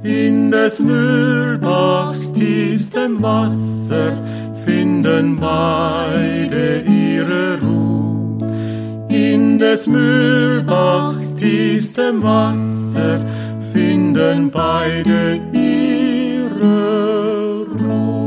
In 0.03 0.51
des 0.51 0.79
Mühlbachs 0.79 2.33
tiefstem 2.33 3.21
Wasser 3.21 4.17
finden 4.65 5.39
beide 5.39 6.81
ihre 6.81 7.61
Ruhe 7.61 7.86
in 9.33 9.59
des 9.59 9.87
Mühlbachs 9.87 11.35
tiefstem 11.35 12.23
Wasser 12.23 13.19
finden 13.73 14.49
beide 14.51 15.39
ihre 15.51 16.47
Ruhe. 17.65 18.17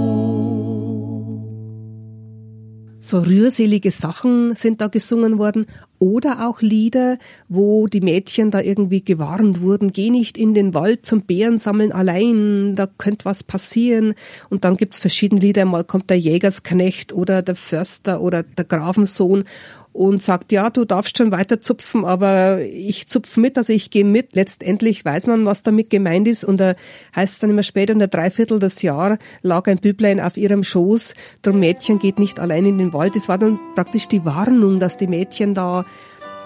So 3.03 3.21
rührselige 3.21 3.91
Sachen 3.91 4.55
sind 4.55 4.83
da 4.83 4.89
gesungen 4.89 5.39
worden 5.39 5.65
oder 5.99 6.47
auch 6.47 6.61
Lieder, 6.61 7.17
wo 7.49 7.87
die 7.87 8.03
Mädchen 8.03 8.51
da 8.51 8.61
irgendwie 8.61 9.03
gewarnt 9.03 9.63
wurden, 9.63 9.93
geh 9.93 10.11
nicht 10.11 10.37
in 10.37 10.53
den 10.53 10.75
Wald 10.75 11.07
zum 11.07 11.23
Bärensammeln 11.23 11.93
allein, 11.93 12.75
da 12.77 12.87
könnte 12.87 13.25
was 13.25 13.43
passieren. 13.43 14.15
Und 14.51 14.65
dann 14.65 14.77
gibt's 14.77 14.99
verschiedene 14.99 15.41
Lieder, 15.41 15.65
mal 15.65 15.83
kommt 15.83 16.11
der 16.11 16.19
Jägersknecht 16.19 17.13
oder 17.13 17.41
der 17.41 17.57
Förster 17.57 18.21
oder 18.21 18.43
der 18.43 18.67
Grafensohn 18.67 19.45
und 19.93 20.23
sagt, 20.23 20.53
ja, 20.53 20.71
du 20.71 20.85
darfst 20.85 21.19
schon 21.19 21.33
weiter 21.33 21.61
zupfen, 21.61 22.05
aber 22.05 22.61
ich 22.63 23.09
zupf 23.09 23.37
mit, 23.37 23.59
also 23.59 23.73
ich 23.73 23.91
gehe 23.91 24.05
mit. 24.05 24.35
Letztendlich 24.35 25.05
weiß 25.05 25.27
man, 25.27 25.47
was 25.47 25.63
damit 25.63 25.91
gemeint 25.91 26.29
ist 26.29 26.45
und 26.45 26.61
da 26.61 26.75
heißt 27.17 27.35
es 27.35 27.39
dann 27.41 27.51
immer 27.51 27.63
später, 27.63 27.93
in 27.93 27.99
der 27.99 28.09
Dreiviertel 28.09 28.59
des 28.59 28.83
Jahr 28.83 29.19
lag 29.43 29.67
ein 29.67 29.79
Büblein 29.79 30.21
auf 30.21 30.37
ihrem 30.37 30.63
Schoß, 30.63 31.15
drum 31.43 31.61
Mädchen 31.61 31.99
geht 31.99 32.19
nicht 32.19 32.39
allein 32.39 32.65
in 32.65 32.79
den 32.79 32.93
Wald. 32.93 33.17
Das 33.17 33.29
war 33.29 33.39
dann 33.39 33.59
praktisch 33.75 34.07
die 34.07 34.25
Warnung, 34.25 34.79
dass 34.79 34.97
die 34.97 35.09
Mädchen 35.09 35.55
da 35.55 35.85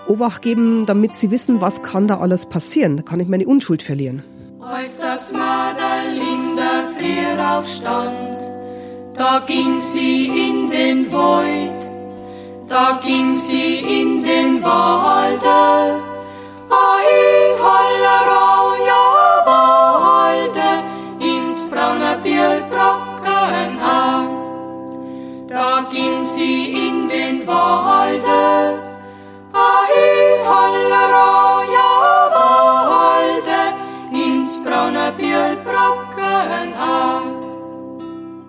Obacht 0.06 0.42
geben, 0.42 0.84
damit 0.86 1.16
sie 1.16 1.30
wissen, 1.30 1.60
was 1.60 1.82
kann 1.82 2.06
da 2.06 2.20
alles 2.20 2.46
passieren. 2.46 2.96
Da 2.96 3.02
kann 3.02 3.20
ich 3.20 3.28
meine 3.28 3.46
Unschuld 3.46 3.82
verlieren. 3.82 4.22
Als 4.60 4.98
das 4.98 5.32
Madel 5.32 6.16
in 6.16 6.56
der 6.56 7.58
aufstand, 7.58 8.38
da 9.14 9.44
ging 9.46 9.82
sie 9.82 10.26
in 10.26 10.70
den 10.70 11.12
Wald 11.12 11.93
da 12.68 12.98
ging 13.02 13.36
sie 13.36 14.00
in 14.00 14.22
den 14.22 14.62
Walde. 14.62 16.02
Ai, 16.70 17.10
Hallerau, 17.64 18.74
ja, 18.90 19.04
Walde, 19.48 20.70
ins 21.20 21.68
braune 21.70 22.18
Bierlbrocken 22.22 23.80
an. 23.80 24.28
Da 25.48 25.86
ging 25.90 26.24
sie 26.24 26.88
in 26.88 27.08
den 27.08 27.46
Walde. 27.46 28.82
Ai, 29.52 29.96
Hallerau, 30.50 31.62
ja, 31.76 31.92
Walde, 32.38 33.62
ins 34.26 34.62
braune 34.64 35.12
Bierlbrocken 35.16 36.74
an. 36.74 37.24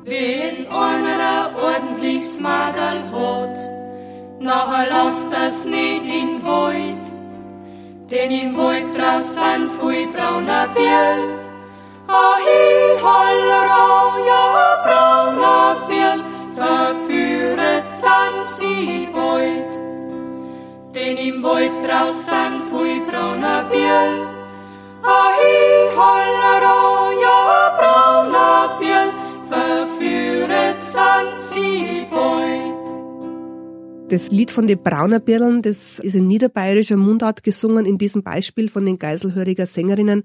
Wen 0.05 0.67
einer 0.71 1.51
ordentlichs 1.61 2.39
Madel 2.39 3.03
hat, 3.11 3.74
nachher 4.39 4.87
lasst 4.89 5.27
das 5.31 5.65
nicht 5.65 6.05
in 6.05 6.45
Wald, 6.45 7.05
denn 8.11 8.31
im 8.31 8.57
Wald 8.57 8.97
draußen 8.97 9.69
viel 9.79 10.07
brauner 10.07 10.67
Biel. 10.75 11.19
Ahi, 12.07 12.99
Hallerau, 13.03 14.25
ja, 14.29 14.45
brauner 14.85 15.87
Biel, 15.87 16.23
verführet 16.55 17.91
sind 17.91 18.47
sie 18.57 19.09
bald. 19.13 19.85
Wald 21.45 21.71
draußen 21.87 22.53
viel 22.69 23.01
brauner 23.07 23.63
Biel. 23.71 24.13
Ahi, 25.03 25.57
hollera, 25.95 27.11
ja, 27.23 27.41
brauner 27.77 28.64
Das 34.07 34.29
Lied 34.29 34.51
von 34.51 34.67
den 34.67 34.77
Brauner 34.83 35.19
Birlen, 35.19 35.63
das 35.63 35.97
ist 35.97 36.13
in 36.13 36.27
niederbayerischer 36.27 36.95
Mundart 36.95 37.41
gesungen, 37.41 37.87
in 37.87 37.97
diesem 37.97 38.21
Beispiel 38.21 38.69
von 38.69 38.85
den 38.85 38.99
Geiselhöriger 38.99 39.65
Sängerinnen. 39.65 40.23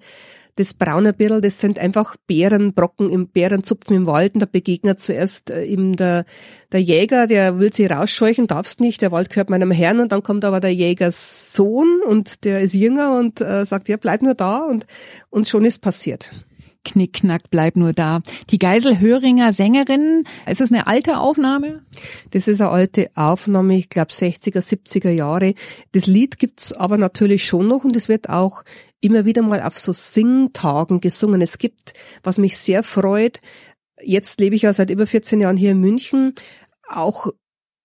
Das 0.56 0.74
Brauner 0.74 1.14
Birl, 1.14 1.40
das 1.40 1.60
sind 1.60 1.78
einfach 1.78 2.16
Bärenbrocken 2.26 3.08
im 3.08 3.28
Bärenzupfen 3.28 3.96
im 3.96 4.06
Wald 4.06 4.34
und 4.34 4.40
da 4.40 4.46
begegnet 4.46 5.00
zuerst 5.00 5.50
äh, 5.50 5.64
ihm 5.64 5.96
der, 5.96 6.26
der 6.72 6.82
Jäger, 6.82 7.26
der 7.26 7.58
will 7.58 7.72
sie 7.72 7.86
rausscheuchen, 7.86 8.46
darfst 8.46 8.80
nicht, 8.80 9.00
der 9.00 9.12
Wald 9.12 9.30
gehört 9.30 9.48
meinem 9.48 9.70
Herrn 9.70 10.00
und 10.00 10.12
dann 10.12 10.22
kommt 10.22 10.44
aber 10.44 10.60
der 10.60 10.74
Jägers 10.74 11.54
Sohn 11.54 12.02
und 12.06 12.44
der 12.44 12.60
ist 12.60 12.74
jünger 12.74 13.18
und 13.18 13.40
äh, 13.40 13.64
sagt, 13.64 13.88
ja, 13.88 13.96
bleib 13.96 14.20
nur 14.20 14.34
da 14.34 14.58
und, 14.58 14.86
und 15.30 15.48
schon 15.48 15.64
ist 15.64 15.80
passiert. 15.80 16.30
Knickknack, 16.84 17.42
bleib 17.50 17.76
nur 17.76 17.92
da. 17.92 18.22
Die 18.50 18.58
Geiselhöringer 18.58 19.52
Sängerin, 19.52 20.24
ist 20.46 20.60
das 20.60 20.70
eine 20.70 20.86
alte 20.86 21.18
Aufnahme? 21.18 21.84
Das 22.30 22.48
ist 22.48 22.60
eine 22.60 22.70
alte 22.70 23.10
Aufnahme, 23.14 23.76
ich 23.76 23.88
glaube 23.88 24.12
60er, 24.12 24.60
70er 24.60 25.10
Jahre. 25.10 25.54
Das 25.92 26.06
Lied 26.06 26.38
gibt's 26.38 26.72
aber 26.72 26.98
natürlich 26.98 27.44
schon 27.44 27.68
noch 27.68 27.84
und 27.84 27.96
es 27.96 28.08
wird 28.08 28.28
auch 28.28 28.64
immer 29.00 29.24
wieder 29.24 29.42
mal 29.42 29.62
auf 29.62 29.78
so 29.78 29.92
Singtagen 29.92 31.00
gesungen. 31.00 31.40
Es 31.40 31.58
gibt, 31.58 31.92
was 32.22 32.38
mich 32.38 32.58
sehr 32.58 32.82
freut, 32.82 33.40
jetzt 34.02 34.40
lebe 34.40 34.56
ich 34.56 34.62
ja 34.62 34.72
seit 34.72 34.90
über 34.90 35.06
14 35.06 35.40
Jahren 35.40 35.56
hier 35.56 35.72
in 35.72 35.80
München, 35.80 36.34
auch 36.88 37.28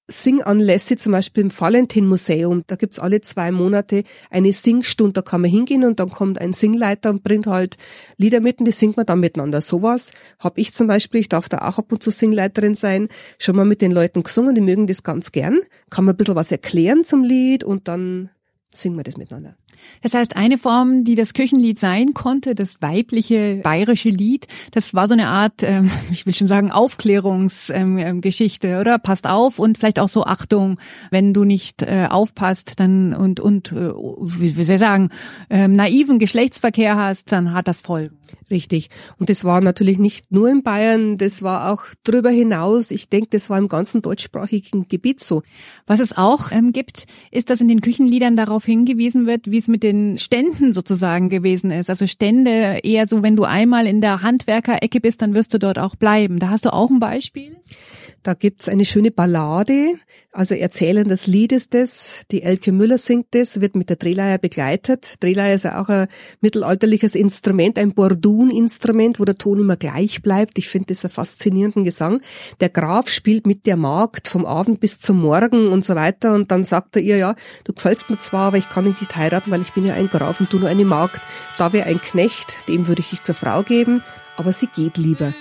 Singanlässe, 0.08 0.98
zum 0.98 1.14
Beispiel 1.14 1.44
im 1.44 1.60
Valentin-Museum. 1.60 2.64
Da 2.68 2.76
gibt's 2.76 3.00
alle 3.00 3.22
zwei 3.22 3.52
Monate 3.52 4.04
eine 4.30 4.54
Singstunde, 4.54 5.14
da 5.14 5.22
kann 5.24 5.42
man 5.42 5.50
hingehen 5.50 5.84
und 5.84 6.00
dann 6.00 6.10
kommt 6.10 6.40
ein 6.40 6.54
Singleiter 6.54 7.10
und 7.10 7.24
bringt 7.24 7.48
halt 7.48 7.78
Lieder 8.18 8.40
mit 8.40 8.60
und 8.60 8.66
die 8.66 8.72
singt 8.72 8.98
man 8.98 9.06
dann 9.06 9.20
miteinander. 9.20 9.62
Sowas 9.62 10.12
habe 10.40 10.62
ich 10.62 10.74
zum 10.74 10.88
Beispiel, 10.88 11.22
ich 11.22 11.30
darf 11.30 11.50
da 11.50 11.68
auch 11.68 11.80
ab 11.80 11.92
und 11.92 12.04
zu 12.04 12.12
Singleiterin 12.12 12.76
sein, 12.76 13.08
schon 13.40 13.56
mal 13.56 13.66
mit 13.66 13.82
den 13.82 13.92
Leuten 13.92 14.22
gesungen, 14.22 14.54
die 14.54 14.62
mögen 14.62 14.86
das 14.88 15.02
ganz 15.02 15.32
gern. 15.32 15.60
Kann 15.90 16.06
man 16.06 16.14
ein 16.14 16.18
bisschen 16.18 16.36
was 16.36 16.52
erklären 16.52 17.04
zum 17.04 17.24
Lied 17.24 17.64
und 17.64 17.88
dann 17.88 18.30
singen 18.70 18.98
wir 18.98 19.04
das 19.04 19.18
miteinander. 19.18 19.56
Das 20.02 20.14
heißt, 20.14 20.36
eine 20.36 20.58
Form, 20.58 21.04
die 21.04 21.16
das 21.16 21.34
Küchenlied 21.34 21.80
sein 21.80 22.14
konnte, 22.14 22.56
das 22.56 22.82
weibliche 22.82 23.62
bayerische 23.64 24.10
Lied, 24.10 24.48
das 24.72 24.94
war 24.94 25.08
so 25.08 25.14
eine 25.14 25.28
Art, 25.28 25.64
ähm, 25.64 25.92
ich 26.12 26.26
will 26.26 26.34
schon 26.34 26.48
sagen, 26.48 26.72
Aufklärungsgeschichte, 26.72 28.68
ähm, 28.68 28.80
oder? 28.80 29.00
Passt 29.00 29.28
auf 29.28 29.60
und 29.60 29.78
vielleicht 29.78 30.00
auch 30.00 30.10
so 30.10 30.26
Achtung, 30.26 30.80
wenn 31.12 31.34
du 31.34 31.44
nicht 31.44 31.82
äh, 31.82 32.08
aufpasst, 32.10 32.80
dann 32.80 33.14
und 33.14 33.40
und 33.40 33.72
äh, 33.72 33.92
wie, 33.94 34.58
wie 34.58 34.64
soll 34.64 34.76
ich 34.76 34.80
sagen, 34.80 35.10
ähm, 35.50 35.74
naiven 35.74 36.20
Geschlechtsverkehr 36.20 36.96
hast, 36.96 37.32
dann 37.32 37.54
hat 37.54 37.68
das 37.68 37.82
Folgen. 37.82 38.18
Richtig. 38.52 38.90
Und 39.18 39.30
das 39.30 39.44
war 39.44 39.60
natürlich 39.62 39.98
nicht 39.98 40.32
nur 40.32 40.50
in 40.50 40.62
Bayern, 40.62 41.18
das 41.18 41.42
war 41.42 41.72
auch 41.72 41.84
darüber 42.04 42.30
hinaus. 42.30 42.92
Ich 42.92 43.10
denke, 43.10 43.30
das 43.32 43.50
war 43.50 43.58
im 43.58 43.68
ganzen 43.68 44.02
deutschsprachigen 44.02 44.88
Gebiet 44.88 45.24
so. 45.24 45.42
Was 45.88 46.00
es 46.00 46.16
auch 46.16 46.52
ähm, 46.52 46.72
gibt, 46.72 47.08
ist, 47.32 47.50
dass 47.50 47.62
in 47.62 47.68
den 47.68 47.82
Küchenliedern 47.82 48.36
darauf 48.36 48.66
hingewiesen 48.66 49.26
wird, 49.26 49.50
wie 49.50 49.58
es 49.66 49.68
mit 49.68 49.84
den 49.84 50.18
Ständen 50.18 50.74
sozusagen 50.74 51.30
gewesen 51.30 51.72
ist. 51.72 51.90
Also 51.90 52.08
Stände 52.08 52.80
eher 52.84 53.08
so, 53.08 53.24
wenn 53.24 53.36
du 53.36 53.44
einmal 53.44 53.88
in 53.88 54.00
der 54.00 54.22
Handwerkerecke 54.22 55.00
bist, 55.00 55.22
dann 55.22 55.34
wirst 55.34 55.54
du 55.54 55.60
dort 55.60 55.80
auch 55.80 55.96
bleiben. 55.96 56.40
Da 56.40 56.50
hast 56.50 56.66
du 56.66 56.74
auch 56.74 56.90
ein 56.90 57.00
Beispiel? 57.00 57.58
Da 58.26 58.34
gibt's 58.34 58.70
eine 58.70 58.86
schöne 58.86 59.12
Ballade, 59.12 60.00
also 60.32 60.56
Erzählen 60.56 61.08
des 61.08 61.28
Liedes 61.28 61.70
das. 61.70 62.24
Die 62.32 62.42
Elke 62.42 62.72
Müller 62.72 62.98
singt 62.98 63.28
das, 63.36 63.62
wird 63.62 63.76
mit 63.76 63.88
der 63.88 63.98
Drehleier 63.98 64.40
begleitet. 64.40 65.14
Drehleier 65.20 65.54
ist 65.54 65.66
ja 65.66 65.80
auch 65.80 65.90
ein 65.90 66.08
mittelalterliches 66.42 67.14
Instrument, 67.14 67.78
ein 67.78 67.94
Bordun-Instrument, 67.94 69.20
wo 69.20 69.26
der 69.26 69.38
Ton 69.38 69.60
immer 69.60 69.76
gleich 69.76 70.24
bleibt. 70.24 70.58
Ich 70.58 70.70
finde 70.70 70.88
das 70.88 71.06
einen 71.06 71.12
faszinierenden 71.12 71.84
Gesang. 71.84 72.20
Der 72.62 72.70
Graf 72.70 73.10
spielt 73.10 73.46
mit 73.46 73.68
der 73.68 73.78
Magd 73.78 74.28
vom 74.28 74.48
Abend 74.48 74.80
bis 74.80 75.00
zum 75.00 75.22
Morgen 75.22 75.68
und 75.68 75.86
so 75.86 75.94
weiter 75.94 76.34
und 76.34 76.50
dann 76.50 76.64
sagt 76.64 76.96
er 76.96 77.04
ihr, 77.04 77.18
ja, 77.18 77.36
du 77.64 77.74
gefällst 77.74 78.10
mir 78.10 78.18
zwar, 78.18 78.48
aber 78.48 78.58
ich 78.58 78.72
kann 78.72 78.86
dich 78.86 79.00
nicht 79.00 79.16
heiraten, 79.16 79.52
weil 79.52 79.62
ich 79.62 79.74
bin 79.74 79.86
ja 79.86 79.94
ein 79.94 80.10
Graf 80.10 80.40
und 80.40 80.52
du 80.52 80.58
nur 80.58 80.70
eine 80.70 80.84
Magd. 80.84 81.22
Da 81.60 81.74
wäre 81.74 81.86
ein 81.86 82.02
Knecht, 82.02 82.68
dem 82.70 82.88
würde 82.88 83.02
ich 83.02 83.12
dich 83.12 83.22
zur 83.22 83.36
Frau 83.36 83.62
geben, 83.62 84.02
aber 84.36 84.52
sie 84.52 84.68
geht 84.76 84.98
lieber. 84.98 85.32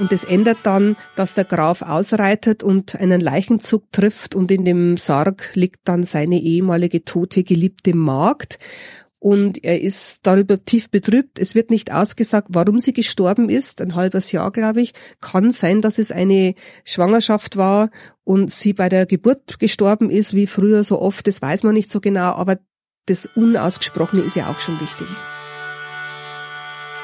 Und 0.00 0.12
es 0.12 0.24
ändert 0.24 0.58
dann, 0.62 0.96
dass 1.14 1.34
der 1.34 1.44
Graf 1.44 1.82
ausreitet 1.82 2.62
und 2.62 2.96
einen 2.96 3.20
Leichenzug 3.20 3.92
trifft 3.92 4.34
und 4.34 4.50
in 4.50 4.64
dem 4.64 4.96
Sarg 4.96 5.50
liegt 5.54 5.80
dann 5.84 6.04
seine 6.04 6.40
ehemalige 6.40 7.04
tote 7.04 7.44
geliebte 7.44 7.94
Magd. 7.94 8.58
Und 9.18 9.62
er 9.62 9.82
ist 9.82 10.20
darüber 10.22 10.64
tief 10.64 10.88
betrübt. 10.88 11.38
Es 11.38 11.54
wird 11.54 11.68
nicht 11.68 11.92
ausgesagt, 11.92 12.48
warum 12.52 12.78
sie 12.78 12.94
gestorben 12.94 13.50
ist. 13.50 13.82
Ein 13.82 13.94
halbes 13.94 14.32
Jahr, 14.32 14.50
glaube 14.50 14.80
ich. 14.80 14.94
Kann 15.20 15.52
sein, 15.52 15.82
dass 15.82 15.98
es 15.98 16.10
eine 16.10 16.54
Schwangerschaft 16.84 17.58
war 17.58 17.90
und 18.24 18.50
sie 18.50 18.72
bei 18.72 18.88
der 18.88 19.04
Geburt 19.04 19.58
gestorben 19.58 20.08
ist, 20.08 20.32
wie 20.34 20.46
früher 20.46 20.82
so 20.82 21.02
oft. 21.02 21.26
Das 21.26 21.42
weiß 21.42 21.64
man 21.64 21.74
nicht 21.74 21.90
so 21.90 22.00
genau, 22.00 22.32
aber 22.32 22.58
das 23.04 23.28
Unausgesprochene 23.34 24.22
ist 24.22 24.36
ja 24.36 24.48
auch 24.48 24.58
schon 24.58 24.80
wichtig. 24.80 25.06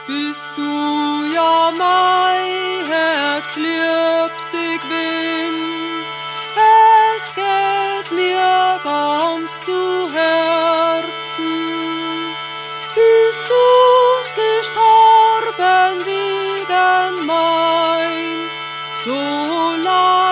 Bist 0.07 0.53
du 0.57 1.25
ja 1.35 1.73
mein 1.77 2.87
Herz 2.87 3.57
liebstig 3.57 4.81
bin, 4.83 5.55
es 7.17 7.35
geht 7.35 8.13
mir 8.13 8.81
ganz 8.85 9.61
zu 9.63 10.09
Herzen. 10.13 11.57
Bist 12.95 13.45
du's 13.51 14.29
gestorben 14.45 16.07
wegen 16.07 17.27
mein, 17.27 18.49
so 19.05 19.83
leid 19.83 20.26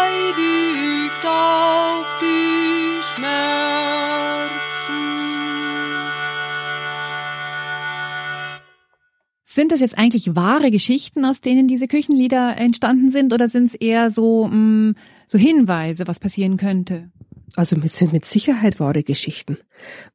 Sind 9.55 9.71
das 9.71 9.79
jetzt 9.79 9.97
eigentlich 9.97 10.35
wahre 10.35 10.73
Geschichten, 10.73 11.25
aus 11.25 11.41
denen 11.41 11.69
diese 11.69 11.87
Küchenlieder 11.87 12.57
entstanden 12.57 13.11
sind, 13.11 13.33
oder 13.33 13.47
sind 13.47 13.67
es 13.67 13.77
eher 13.77 14.11
so, 14.11 14.49
mh, 14.49 14.95
so 15.29 15.39
Hinweise, 15.39 16.09
was 16.09 16.19
passieren 16.19 16.57
könnte? 16.57 17.13
Also 17.57 17.77
es 17.85 17.97
sind 17.97 18.13
mit 18.13 18.25
Sicherheit 18.25 18.81
wahre 18.81 19.05
Geschichten, 19.05 19.59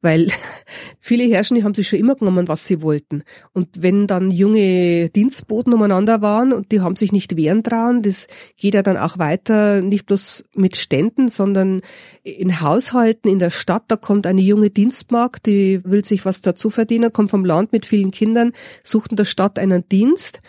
weil 0.02 0.28
viele 1.00 1.24
Herrscher 1.24 1.54
die 1.54 1.64
haben 1.64 1.74
sich 1.74 1.88
schon 1.88 1.98
immer 1.98 2.14
genommen, 2.14 2.48
was 2.48 2.66
sie 2.66 2.82
wollten. 2.82 3.22
Und 3.52 3.82
wenn 3.82 4.06
dann 4.06 4.30
junge 4.30 5.08
Dienstboten 5.08 5.72
umeinander 5.72 6.20
waren 6.20 6.52
und 6.52 6.70
die 6.70 6.80
haben 6.80 6.96
sich 6.96 7.12
nicht 7.12 7.36
wehren 7.36 7.62
trauen, 7.62 8.02
das 8.02 8.26
geht 8.58 8.74
ja 8.74 8.82
dann 8.82 8.98
auch 8.98 9.18
weiter, 9.18 9.80
nicht 9.80 10.04
bloß 10.04 10.44
mit 10.54 10.76
Ständen, 10.76 11.28
sondern 11.28 11.80
in 12.22 12.60
Haushalten 12.60 13.30
in 13.30 13.38
der 13.38 13.50
Stadt, 13.50 13.84
da 13.88 13.96
kommt 13.96 14.26
eine 14.26 14.42
junge 14.42 14.68
Dienstmagd, 14.68 15.46
die 15.46 15.80
will 15.84 16.04
sich 16.04 16.26
was 16.26 16.42
dazu 16.42 16.68
verdienen, 16.68 17.12
kommt 17.12 17.30
vom 17.30 17.46
Land 17.46 17.72
mit 17.72 17.86
vielen 17.86 18.10
Kindern, 18.10 18.52
sucht 18.84 19.12
in 19.12 19.16
der 19.16 19.24
Stadt 19.24 19.58
einen 19.58 19.88
Dienst 19.88 20.42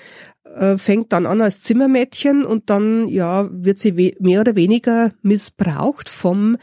fängt 0.77 1.13
dann 1.13 1.25
an 1.25 1.41
als 1.41 1.61
Zimmermädchen 1.61 2.45
und 2.45 2.69
dann 2.69 3.07
ja 3.07 3.49
wird 3.51 3.79
sie 3.79 4.15
mehr 4.19 4.41
oder 4.41 4.55
weniger 4.55 5.11
missbraucht 5.21 6.09
vom 6.09 6.57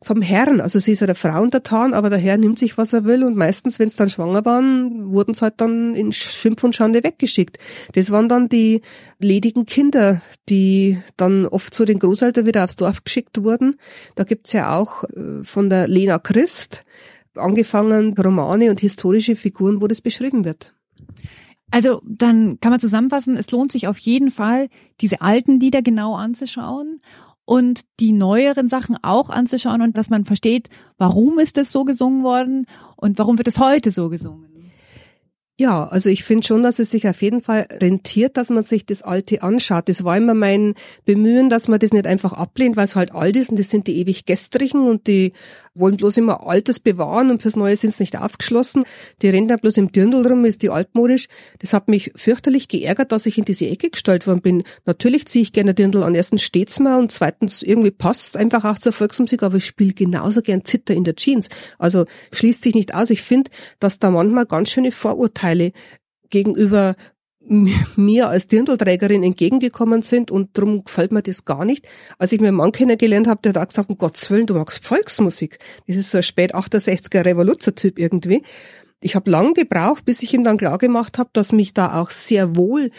vom 0.00 0.22
Herrn. 0.22 0.60
Also 0.60 0.78
sie 0.78 0.92
ist 0.92 1.00
ja 1.00 1.06
der 1.06 1.16
Frau 1.16 1.42
untertan, 1.42 1.92
aber 1.92 2.08
der 2.08 2.18
Herr 2.18 2.36
nimmt 2.36 2.58
sich, 2.58 2.78
was 2.78 2.92
er 2.92 3.04
will 3.04 3.24
und 3.24 3.36
meistens, 3.36 3.78
wenn 3.78 3.88
es 3.88 3.96
dann 3.96 4.08
schwanger 4.08 4.44
waren, 4.44 5.12
wurden 5.12 5.34
sie 5.34 5.40
halt 5.40 5.54
dann 5.60 5.94
in 5.94 6.12
Schimpf 6.12 6.62
und 6.62 6.76
Schande 6.76 7.02
weggeschickt. 7.02 7.58
Das 7.94 8.10
waren 8.10 8.28
dann 8.28 8.48
die 8.48 8.82
ledigen 9.18 9.66
Kinder, 9.66 10.22
die 10.48 10.98
dann 11.16 11.46
oft 11.46 11.74
zu 11.74 11.84
den 11.84 11.98
Großeltern 11.98 12.46
wieder 12.46 12.64
aufs 12.64 12.76
Dorf 12.76 13.02
geschickt 13.02 13.42
wurden. 13.42 13.76
Da 14.14 14.24
gibt's 14.24 14.52
ja 14.52 14.76
auch 14.76 15.04
äh, 15.04 15.42
von 15.42 15.68
der 15.68 15.88
Lena 15.88 16.18
Christ 16.18 16.84
angefangen 17.34 18.16
Romane 18.18 18.70
und 18.70 18.80
historische 18.80 19.36
Figuren, 19.36 19.80
wo 19.80 19.86
das 19.86 20.00
beschrieben 20.00 20.44
wird. 20.44 20.74
Also 21.70 22.00
dann 22.04 22.60
kann 22.60 22.70
man 22.70 22.80
zusammenfassen, 22.80 23.36
es 23.36 23.50
lohnt 23.50 23.72
sich 23.72 23.88
auf 23.88 23.98
jeden 23.98 24.30
Fall, 24.30 24.68
diese 25.00 25.20
alten 25.20 25.60
Lieder 25.60 25.82
genau 25.82 26.14
anzuschauen 26.14 27.00
und 27.44 27.80
die 28.00 28.12
neueren 28.12 28.68
Sachen 28.68 28.96
auch 29.02 29.30
anzuschauen 29.30 29.82
und 29.82 29.96
dass 29.96 30.10
man 30.10 30.24
versteht, 30.24 30.68
warum 30.96 31.38
ist 31.38 31.58
es 31.58 31.72
so 31.72 31.84
gesungen 31.84 32.22
worden 32.22 32.66
und 32.96 33.18
warum 33.18 33.38
wird 33.38 33.48
es 33.48 33.58
heute 33.58 33.90
so 33.90 34.08
gesungen. 34.08 34.47
Ja, 35.60 35.88
also 35.88 36.08
ich 36.08 36.22
finde 36.22 36.46
schon, 36.46 36.62
dass 36.62 36.78
es 36.78 36.92
sich 36.92 37.08
auf 37.08 37.20
jeden 37.20 37.40
Fall 37.40 37.66
rentiert, 37.82 38.36
dass 38.36 38.48
man 38.48 38.62
sich 38.62 38.86
das 38.86 39.02
Alte 39.02 39.42
anschaut. 39.42 39.88
Das 39.88 40.04
war 40.04 40.16
immer 40.16 40.34
mein 40.34 40.74
Bemühen, 41.04 41.48
dass 41.48 41.66
man 41.66 41.80
das 41.80 41.92
nicht 41.92 42.06
einfach 42.06 42.32
ablehnt, 42.32 42.76
weil 42.76 42.84
es 42.84 42.94
halt 42.94 43.10
alt 43.12 43.34
ist 43.34 43.50
und 43.50 43.58
das 43.58 43.68
sind 43.68 43.88
die 43.88 43.96
ewig 43.96 44.24
Gestrigen 44.24 44.86
und 44.86 45.08
die 45.08 45.32
wollen 45.74 45.96
bloß 45.96 46.16
immer 46.18 46.46
Altes 46.46 46.78
bewahren 46.78 47.32
und 47.32 47.42
fürs 47.42 47.56
Neue 47.56 47.74
sind 47.74 47.90
es 47.90 47.98
nicht 47.98 48.16
aufgeschlossen. 48.16 48.84
Die 49.20 49.28
rennen 49.28 49.48
dann 49.48 49.58
bloß 49.58 49.78
im 49.78 49.90
Dirndl 49.90 50.24
rum, 50.24 50.44
ist 50.44 50.62
die 50.62 50.70
altmodisch. 50.70 51.26
Das 51.58 51.72
hat 51.72 51.88
mich 51.88 52.12
fürchterlich 52.14 52.68
geärgert, 52.68 53.10
dass 53.10 53.26
ich 53.26 53.36
in 53.36 53.44
diese 53.44 53.66
Ecke 53.66 53.90
gestellt 53.90 54.28
worden 54.28 54.42
bin. 54.42 54.62
Natürlich 54.86 55.26
ziehe 55.26 55.42
ich 55.42 55.52
gerne 55.52 55.74
Dirndl 55.74 56.04
an. 56.04 56.14
Erstens 56.14 56.42
steht's 56.42 56.78
mir 56.78 56.98
und 56.98 57.10
zweitens 57.10 57.62
irgendwie 57.64 57.90
passt 57.90 58.36
einfach 58.36 58.64
auch 58.64 58.78
zur 58.78 58.92
Volksmusik, 58.92 59.42
aber 59.42 59.56
ich 59.56 59.66
spiele 59.66 59.92
genauso 59.92 60.40
gern 60.40 60.64
Zitter 60.64 60.94
in 60.94 61.02
der 61.02 61.16
Jeans. 61.16 61.48
Also 61.78 62.04
schließt 62.32 62.62
sich 62.62 62.76
nicht 62.76 62.94
aus. 62.94 63.10
Ich 63.10 63.22
finde, 63.22 63.50
dass 63.80 63.98
da 63.98 64.12
manchmal 64.12 64.46
ganz 64.46 64.70
schöne 64.70 64.92
Vorurteile 64.92 65.47
Vorurteile 65.48 65.72
gegenüber 66.30 66.94
mir 67.96 68.28
als 68.28 68.46
Dirndlträgerin 68.46 69.22
entgegengekommen 69.22 70.02
sind 70.02 70.30
und 70.30 70.58
darum 70.58 70.84
gefällt 70.84 71.12
mir 71.12 71.22
das 71.22 71.46
gar 71.46 71.64
nicht. 71.64 71.88
Als 72.18 72.32
ich 72.32 72.40
mir 72.40 72.48
einen 72.48 72.58
Mann 72.58 72.72
kennengelernt 72.72 73.26
habe, 73.26 73.40
der 73.40 73.58
hat 73.58 73.70
gesagt, 73.70 73.88
um 73.88 73.96
Gottes 73.96 74.30
Willen, 74.30 74.46
du 74.46 74.54
magst 74.54 74.84
Volksmusik. 74.84 75.58
Das 75.86 75.96
ist 75.96 76.10
so 76.10 76.18
ein 76.18 76.22
spät 76.22 76.54
68er 76.54 77.24
Revoluzzer-Typ 77.24 77.98
irgendwie. 77.98 78.42
Ich 79.00 79.14
habe 79.14 79.30
lang 79.30 79.54
gebraucht, 79.54 80.04
bis 80.04 80.22
ich 80.22 80.34
ihm 80.34 80.44
dann 80.44 80.58
klar 80.58 80.76
gemacht 80.76 81.16
habe, 81.16 81.30
dass 81.32 81.52
mich 81.52 81.72
da 81.72 81.98
auch 81.98 82.10
sehr 82.10 82.54
wohl 82.54 82.90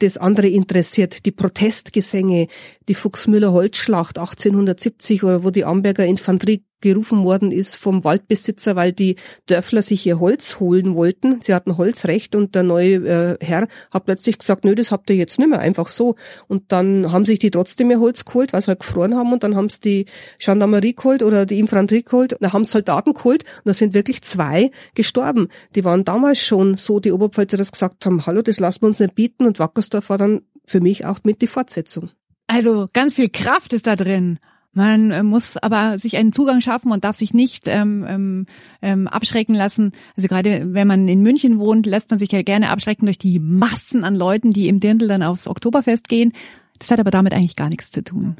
das 0.00 0.18
andere 0.18 0.48
interessiert, 0.48 1.24
die 1.24 1.30
Protestgesänge, 1.30 2.48
die 2.88 2.94
Fuchsmüller 2.96 3.52
Holzschlacht 3.52 4.18
1870 4.18 5.22
oder 5.22 5.44
wo 5.44 5.50
die 5.50 5.64
Amberger 5.64 6.04
Infanterie 6.04 6.64
gerufen 6.82 7.24
worden 7.24 7.50
ist 7.50 7.76
vom 7.76 8.04
Waldbesitzer, 8.04 8.76
weil 8.76 8.92
die 8.92 9.16
Dörfler 9.46 9.80
sich 9.80 10.06
ihr 10.06 10.20
Holz 10.20 10.60
holen 10.60 10.94
wollten. 10.94 11.40
Sie 11.40 11.54
hatten 11.54 11.78
Holzrecht 11.78 12.34
und 12.34 12.54
der 12.54 12.62
neue 12.62 12.96
äh, 12.96 13.36
Herr 13.40 13.68
hat 13.90 14.04
plötzlich 14.04 14.38
gesagt, 14.38 14.64
nö, 14.64 14.74
das 14.74 14.90
habt 14.90 15.08
ihr 15.08 15.16
jetzt 15.16 15.38
nicht 15.38 15.48
mehr, 15.48 15.60
einfach 15.60 15.88
so. 15.88 16.16
Und 16.48 16.70
dann 16.72 17.10
haben 17.10 17.24
sich 17.24 17.38
die 17.38 17.50
trotzdem 17.50 17.90
ihr 17.90 18.00
Holz 18.00 18.24
geholt, 18.24 18.52
weil 18.52 18.60
sie 18.60 18.68
halt 18.68 18.80
gefroren 18.80 19.16
haben 19.16 19.32
und 19.32 19.42
dann 19.42 19.56
haben 19.56 19.70
sie 19.70 19.80
die 19.80 20.06
Gendarmerie 20.38 20.94
geholt 20.94 21.22
oder 21.22 21.46
die 21.46 21.58
Infanterie 21.58 22.02
geholt, 22.02 22.36
da 22.40 22.52
haben 22.52 22.64
Soldaten 22.64 23.14
geholt 23.14 23.44
und 23.44 23.66
da 23.66 23.74
sind 23.74 23.94
wirklich 23.94 24.22
zwei 24.22 24.70
gestorben. 24.94 25.48
Die 25.74 25.84
waren 25.84 26.04
damals 26.04 26.40
schon 26.40 26.76
so, 26.76 27.00
die 27.00 27.12
Oberpfälzer 27.12 27.56
das 27.56 27.72
gesagt 27.72 28.04
haben, 28.04 28.26
hallo, 28.26 28.42
das 28.42 28.60
lassen 28.60 28.82
wir 28.82 28.88
uns 28.88 29.00
nicht 29.00 29.14
bieten 29.14 29.46
und 29.46 29.58
Wackersdorf 29.58 30.10
war 30.10 30.18
dann 30.18 30.42
für 30.66 30.80
mich 30.80 31.06
auch 31.06 31.20
mit 31.24 31.42
die 31.42 31.46
Fortsetzung. 31.46 32.10
Also 32.46 32.88
ganz 32.92 33.14
viel 33.14 33.28
Kraft 33.28 33.72
ist 33.72 33.86
da 33.86 33.96
drin. 33.96 34.38
Man 34.72 35.10
äh, 35.10 35.22
muss 35.22 35.56
aber 35.58 35.98
sich 35.98 36.16
einen 36.16 36.32
Zugang 36.32 36.60
schaffen 36.60 36.92
und 36.92 37.04
darf 37.04 37.16
sich 37.16 37.34
nicht 37.34 37.64
ähm, 37.66 38.04
ähm, 38.08 38.46
ähm, 38.80 39.06
abschrecken 39.06 39.54
lassen. 39.54 39.92
Also 40.16 40.28
gerade 40.28 40.72
wenn 40.72 40.88
man 40.88 41.08
in 41.08 41.22
München 41.22 41.58
wohnt, 41.58 41.86
lässt 41.86 42.10
man 42.10 42.18
sich 42.18 42.32
ja 42.32 42.42
gerne 42.42 42.70
abschrecken 42.70 43.04
durch 43.06 43.18
die 43.18 43.38
Massen 43.38 44.04
an 44.04 44.16
Leuten, 44.16 44.52
die 44.52 44.68
im 44.68 44.80
Dirndl 44.80 45.08
dann 45.08 45.22
aufs 45.22 45.46
Oktoberfest 45.46 46.08
gehen. 46.08 46.32
Das 46.78 46.90
hat 46.90 47.00
aber 47.00 47.10
damit 47.10 47.34
eigentlich 47.34 47.56
gar 47.56 47.68
nichts 47.68 47.90
zu 47.90 48.02
tun. 48.02 48.36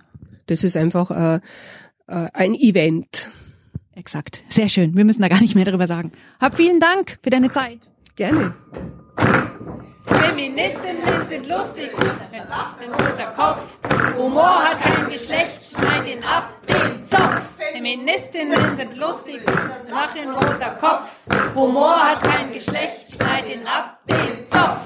Das 0.47 0.65
ist 0.65 0.77
einfach 0.77 1.11
äh, 1.11 1.41
äh, 2.07 2.29
ein 2.33 2.55
Event. 2.55 3.31
Exakt. 3.95 4.43
Sehr 4.49 4.69
schön. 4.69 4.97
Wir 4.97 5.05
müssen 5.05 5.23
da 5.23 5.29
gar 5.29 5.41
nicht 5.41 5.55
mehr 5.55 5.67
darüber 5.67 5.87
sagen. 5.87 6.13
Hab 6.41 6.57
vielen 6.57 6.81
Dank 6.81 7.19
für 7.23 7.31
deine 7.31 7.51
Zeit. 7.51 7.81
Gerne. 8.17 8.55
Feministinnen 10.07 11.25
sind 11.29 11.49
lustig, 11.49 11.91
ein 11.93 12.93
roter 12.93 13.33
Kopf. 13.37 13.63
Humor 14.17 14.65
hat 14.65 14.81
kein 14.81 15.09
Geschlecht, 15.09 15.61
schneid 15.71 16.09
ihn 16.09 16.23
ab, 16.25 16.53
den 16.67 17.07
Zopf. 17.09 17.43
Feministinnen 17.57 18.77
sind 18.77 18.97
lustig, 18.97 19.41
mach 19.91 20.15
ein 20.15 20.31
roter 20.31 20.71
Kopf. 20.81 21.11
Humor 21.55 21.97
hat 21.97 22.23
kein 22.23 22.53
Geschlecht, 22.53 23.13
schneid 23.15 23.49
ihn 23.49 23.67
ab, 23.67 24.01
den 24.09 24.51
Zopf. 24.51 24.81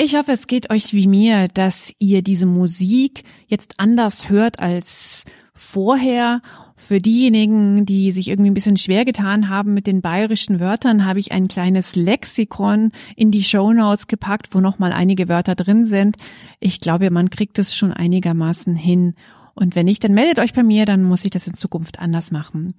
Ich 0.00 0.14
hoffe, 0.14 0.32
es 0.32 0.46
geht 0.46 0.70
euch 0.70 0.92
wie 0.92 1.08
mir, 1.08 1.48
dass 1.48 1.92
ihr 1.98 2.22
diese 2.22 2.46
Musik 2.46 3.24
jetzt 3.46 3.74
anders 3.78 4.28
hört 4.28 4.60
als 4.60 5.24
vorher. 5.54 6.40
Für 6.78 6.98
diejenigen, 6.98 7.86
die 7.86 8.12
sich 8.12 8.28
irgendwie 8.28 8.50
ein 8.50 8.54
bisschen 8.54 8.76
schwer 8.76 9.04
getan 9.04 9.48
haben 9.48 9.74
mit 9.74 9.88
den 9.88 10.00
bayerischen 10.00 10.60
Wörtern, 10.60 11.04
habe 11.04 11.18
ich 11.18 11.32
ein 11.32 11.48
kleines 11.48 11.96
Lexikon 11.96 12.92
in 13.16 13.32
die 13.32 13.42
Show 13.42 13.72
Notes 13.72 14.06
gepackt, 14.06 14.54
wo 14.54 14.60
nochmal 14.60 14.92
einige 14.92 15.28
Wörter 15.28 15.56
drin 15.56 15.84
sind. 15.84 16.16
Ich 16.60 16.80
glaube, 16.80 17.10
man 17.10 17.30
kriegt 17.30 17.58
es 17.58 17.74
schon 17.74 17.92
einigermaßen 17.92 18.76
hin. 18.76 19.16
Und 19.54 19.74
wenn 19.74 19.86
nicht, 19.86 20.04
dann 20.04 20.14
meldet 20.14 20.38
euch 20.38 20.52
bei 20.52 20.62
mir, 20.62 20.84
dann 20.84 21.02
muss 21.02 21.24
ich 21.24 21.30
das 21.30 21.48
in 21.48 21.54
Zukunft 21.54 21.98
anders 21.98 22.30
machen. 22.30 22.74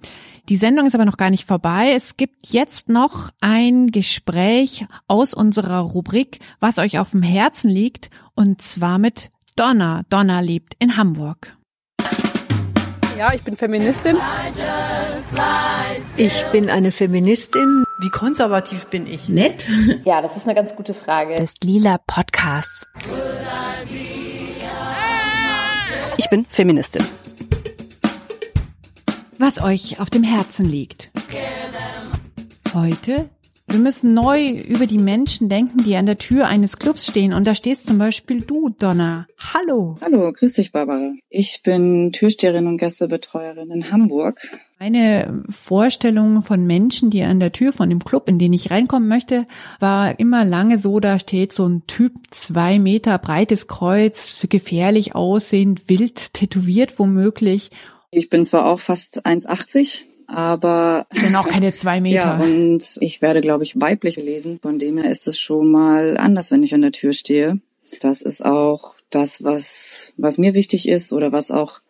Die 0.48 0.56
Sendung 0.56 0.86
ist 0.86 0.94
aber 0.94 1.04
noch 1.04 1.18
gar 1.18 1.28
nicht 1.28 1.44
vorbei. 1.44 1.92
Es 1.94 2.16
gibt 2.16 2.48
jetzt 2.48 2.88
noch 2.88 3.28
ein 3.42 3.88
Gespräch 3.88 4.86
aus 5.08 5.34
unserer 5.34 5.80
Rubrik, 5.80 6.38
was 6.58 6.78
euch 6.78 6.98
auf 6.98 7.10
dem 7.10 7.22
Herzen 7.22 7.68
liegt, 7.68 8.08
und 8.34 8.62
zwar 8.62 8.98
mit 8.98 9.28
Donna. 9.56 10.04
Donna 10.08 10.40
lebt 10.40 10.74
in 10.78 10.96
Hamburg. 10.96 11.54
Ja, 13.20 13.34
ich 13.34 13.42
bin 13.42 13.54
Feministin. 13.54 14.16
Ich 16.16 16.42
bin 16.52 16.70
eine 16.70 16.90
Feministin. 16.90 17.84
Wie 17.98 18.08
konservativ 18.08 18.86
bin 18.86 19.06
ich? 19.06 19.28
Nett? 19.28 19.68
Ja, 20.06 20.22
das 20.22 20.34
ist 20.38 20.44
eine 20.44 20.54
ganz 20.54 20.74
gute 20.74 20.94
Frage. 20.94 21.36
Des 21.36 21.52
Lila 21.62 21.98
Podcasts. 22.06 22.86
Ich 26.16 26.30
bin 26.30 26.46
Feministin. 26.48 27.04
Was 29.38 29.60
euch 29.60 30.00
auf 30.00 30.08
dem 30.08 30.22
Herzen 30.22 30.64
liegt. 30.64 31.10
Heute 32.72 33.28
wir 33.70 33.78
müssen 33.78 34.14
neu 34.14 34.48
über 34.48 34.86
die 34.86 34.98
Menschen 34.98 35.48
denken, 35.48 35.78
die 35.84 35.94
an 35.94 36.06
der 36.06 36.18
Tür 36.18 36.46
eines 36.46 36.76
Clubs 36.78 37.06
stehen. 37.06 37.32
Und 37.32 37.46
da 37.46 37.54
stehst 37.54 37.86
zum 37.86 37.98
Beispiel 37.98 38.40
du, 38.40 38.70
Donna. 38.70 39.28
Hallo. 39.38 39.96
Hallo, 40.02 40.32
grüß 40.32 40.54
dich, 40.54 40.72
Barbara. 40.72 41.12
Ich 41.28 41.62
bin 41.62 42.10
Türsteherin 42.12 42.66
und 42.66 42.78
Gästebetreuerin 42.78 43.70
in 43.70 43.92
Hamburg. 43.92 44.40
Meine 44.80 45.44
Vorstellung 45.48 46.42
von 46.42 46.66
Menschen, 46.66 47.10
die 47.10 47.22
an 47.22 47.38
der 47.38 47.52
Tür 47.52 47.72
von 47.72 47.90
dem 47.90 48.02
Club, 48.02 48.28
in 48.28 48.38
den 48.38 48.52
ich 48.52 48.70
reinkommen 48.70 49.08
möchte, 49.08 49.46
war 49.78 50.18
immer 50.18 50.44
lange 50.44 50.78
so, 50.78 50.98
da 50.98 51.18
steht 51.18 51.52
so 51.52 51.68
ein 51.68 51.86
Typ, 51.86 52.12
zwei 52.30 52.78
Meter 52.78 53.18
breites 53.18 53.68
Kreuz, 53.68 54.46
gefährlich 54.48 55.14
aussehend, 55.14 55.88
wild 55.88 56.34
tätowiert 56.34 56.98
womöglich. 56.98 57.70
Ich 58.10 58.30
bin 58.30 58.44
zwar 58.44 58.66
auch 58.66 58.80
fast 58.80 59.24
1,80, 59.24 60.04
aber 60.30 61.06
das 61.10 61.20
sind 61.20 61.36
auch 61.36 61.48
keine 61.48 61.74
zwei 61.74 62.00
Meter. 62.00 62.38
Ja, 62.38 62.40
und 62.40 62.98
ich 63.00 63.20
werde, 63.20 63.40
glaube 63.40 63.64
ich, 63.64 63.80
weiblich 63.80 64.16
gelesen. 64.16 64.58
Von 64.60 64.78
dem 64.78 64.98
her 64.98 65.10
ist 65.10 65.28
es 65.28 65.38
schon 65.38 65.70
mal 65.70 66.16
anders, 66.16 66.50
wenn 66.50 66.62
ich 66.62 66.74
an 66.74 66.82
der 66.82 66.92
Tür 66.92 67.12
stehe. 67.12 67.58
Das 68.00 68.22
ist 68.22 68.44
auch 68.44 68.94
das, 69.10 69.42
was, 69.42 70.12
was 70.16 70.38
mir 70.38 70.54
wichtig 70.54 70.88
ist 70.88 71.12
oder 71.12 71.32
was 71.32 71.50
auch 71.50 71.80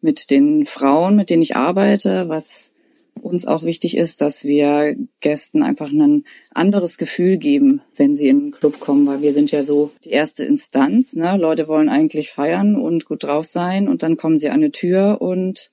mit 0.00 0.30
den 0.30 0.64
Frauen, 0.64 1.16
mit 1.16 1.28
denen 1.30 1.42
ich 1.42 1.56
arbeite, 1.56 2.28
was 2.28 2.72
uns 3.20 3.46
auch 3.46 3.64
wichtig 3.64 3.96
ist, 3.96 4.20
dass 4.20 4.44
wir 4.44 4.96
Gästen 5.20 5.62
einfach 5.64 5.90
ein 5.90 6.24
anderes 6.54 6.98
Gefühl 6.98 7.36
geben, 7.36 7.82
wenn 7.96 8.14
sie 8.14 8.28
in 8.28 8.40
den 8.40 8.50
Club 8.52 8.78
kommen, 8.78 9.06
weil 9.08 9.22
wir 9.22 9.32
sind 9.32 9.50
ja 9.50 9.62
so 9.62 9.90
die 10.04 10.10
erste 10.10 10.44
Instanz. 10.44 11.14
Ne? 11.14 11.36
Leute 11.36 11.66
wollen 11.66 11.88
eigentlich 11.88 12.30
feiern 12.30 12.76
und 12.76 13.06
gut 13.06 13.24
drauf 13.24 13.44
sein 13.44 13.88
und 13.88 14.04
dann 14.04 14.16
kommen 14.16 14.38
sie 14.38 14.50
an 14.50 14.56
eine 14.56 14.70
Tür 14.70 15.20
und 15.20 15.72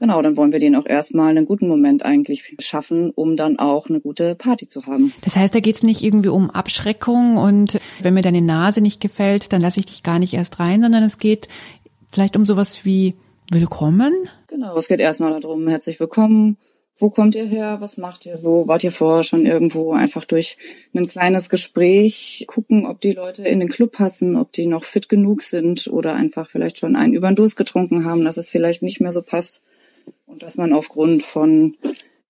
Genau, 0.00 0.22
dann 0.22 0.38
wollen 0.38 0.50
wir 0.50 0.58
denen 0.58 0.76
auch 0.76 0.86
erstmal 0.86 1.28
einen 1.28 1.44
guten 1.44 1.68
Moment 1.68 2.06
eigentlich 2.06 2.56
schaffen, 2.58 3.10
um 3.10 3.36
dann 3.36 3.58
auch 3.58 3.90
eine 3.90 4.00
gute 4.00 4.34
Party 4.34 4.66
zu 4.66 4.86
haben. 4.86 5.12
Das 5.22 5.36
heißt, 5.36 5.54
da 5.54 5.60
geht's 5.60 5.82
nicht 5.82 6.02
irgendwie 6.02 6.30
um 6.30 6.48
Abschreckung 6.48 7.36
und 7.36 7.78
wenn 8.00 8.14
mir 8.14 8.22
deine 8.22 8.40
Nase 8.40 8.80
nicht 8.80 9.02
gefällt, 9.02 9.52
dann 9.52 9.60
lasse 9.60 9.78
ich 9.78 9.86
dich 9.86 10.02
gar 10.02 10.18
nicht 10.18 10.32
erst 10.32 10.58
rein, 10.58 10.80
sondern 10.80 11.02
es 11.02 11.18
geht 11.18 11.48
vielleicht 12.10 12.34
um 12.34 12.46
sowas 12.46 12.86
wie 12.86 13.14
Willkommen. 13.52 14.14
Genau, 14.46 14.74
es 14.76 14.88
geht 14.88 15.00
erstmal 15.00 15.38
darum, 15.38 15.68
herzlich 15.68 16.00
willkommen. 16.00 16.56
Wo 16.96 17.10
kommt 17.10 17.34
ihr 17.34 17.44
her? 17.44 17.78
Was 17.80 17.98
macht 17.98 18.24
ihr 18.24 18.36
so? 18.36 18.68
Wart 18.68 18.84
ihr 18.84 18.92
vorher 18.92 19.22
schon 19.22 19.44
irgendwo 19.44 19.92
einfach 19.92 20.24
durch 20.24 20.56
ein 20.94 21.08
kleines 21.08 21.50
Gespräch 21.50 22.44
gucken, 22.46 22.86
ob 22.86 23.00
die 23.00 23.12
Leute 23.12 23.46
in 23.46 23.60
den 23.60 23.68
Club 23.68 23.92
passen, 23.92 24.36
ob 24.36 24.52
die 24.52 24.66
noch 24.66 24.84
fit 24.84 25.10
genug 25.10 25.42
sind 25.42 25.88
oder 25.88 26.14
einfach 26.14 26.48
vielleicht 26.48 26.78
schon 26.78 26.96
einen 26.96 27.12
über 27.12 27.28
den 27.28 27.36
Durst 27.36 27.56
getrunken 27.56 28.06
haben, 28.06 28.24
dass 28.24 28.38
es 28.38 28.48
vielleicht 28.48 28.82
nicht 28.82 29.00
mehr 29.00 29.12
so 29.12 29.20
passt 29.20 29.62
und 30.26 30.42
dass 30.42 30.56
man 30.56 30.72
aufgrund 30.72 31.22
von 31.22 31.76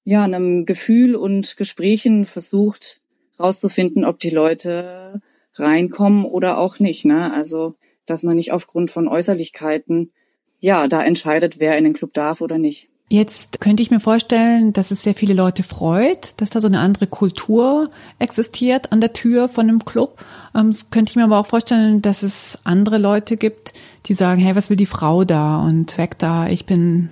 ja 0.05 0.25
einem 0.25 0.65
Gefühl 0.65 1.15
und 1.15 1.57
Gesprächen 1.57 2.25
versucht 2.25 3.01
rauszufinden, 3.39 4.05
ob 4.05 4.19
die 4.19 4.31
Leute 4.31 5.21
reinkommen 5.55 6.25
oder 6.25 6.59
auch 6.59 6.79
nicht. 6.79 7.05
Ne? 7.05 7.33
Also 7.33 7.75
dass 8.07 8.23
man 8.23 8.37
nicht 8.37 8.53
aufgrund 8.53 8.91
von 8.91 9.09
Äußerlichkeiten 9.09 10.13
ja 10.59 10.89
da 10.89 11.03
entscheidet, 11.03 11.61
wer 11.61 11.79
in 11.79 11.85
den 11.85 11.93
Club 11.93 12.13
darf 12.13 12.41
oder 12.41 12.59
nicht. 12.59 12.89
Jetzt 13.13 13.61
könnte 13.61 13.83
ich 13.83 13.91
mir 13.91 13.99
vorstellen, 13.99 14.73
dass 14.73 14.93
es 14.93 15.03
sehr 15.03 15.15
viele 15.15 15.35
Leute 15.35 15.65
freut, 15.65 16.35
dass 16.37 16.51
da 16.51 16.61
so 16.61 16.69
eine 16.69 16.79
andere 16.79 17.09
Kultur 17.09 17.91
existiert 18.21 18.93
an 18.93 19.01
der 19.01 19.13
Tür 19.13 19.49
von 19.49 19.69
einem 19.69 19.85
Club. 19.85 20.25
Ähm, 20.55 20.73
könnte 20.93 21.11
ich 21.11 21.17
mir 21.17 21.25
aber 21.25 21.39
auch 21.39 21.47
vorstellen, 21.47 22.03
dass 22.03 22.23
es 22.23 22.57
andere 22.63 22.99
Leute 22.99 23.37
gibt, 23.37 23.73
die 24.07 24.15
sagen, 24.15 24.41
hey, 24.41 24.55
was 24.55 24.71
will 24.71 24.77
die 24.77 24.87
Frau 24.87 25.25
da 25.25 25.61
und 25.61 25.99
weg 25.99 26.21
da, 26.21 26.47
ich 26.47 26.67
bin 26.67 27.11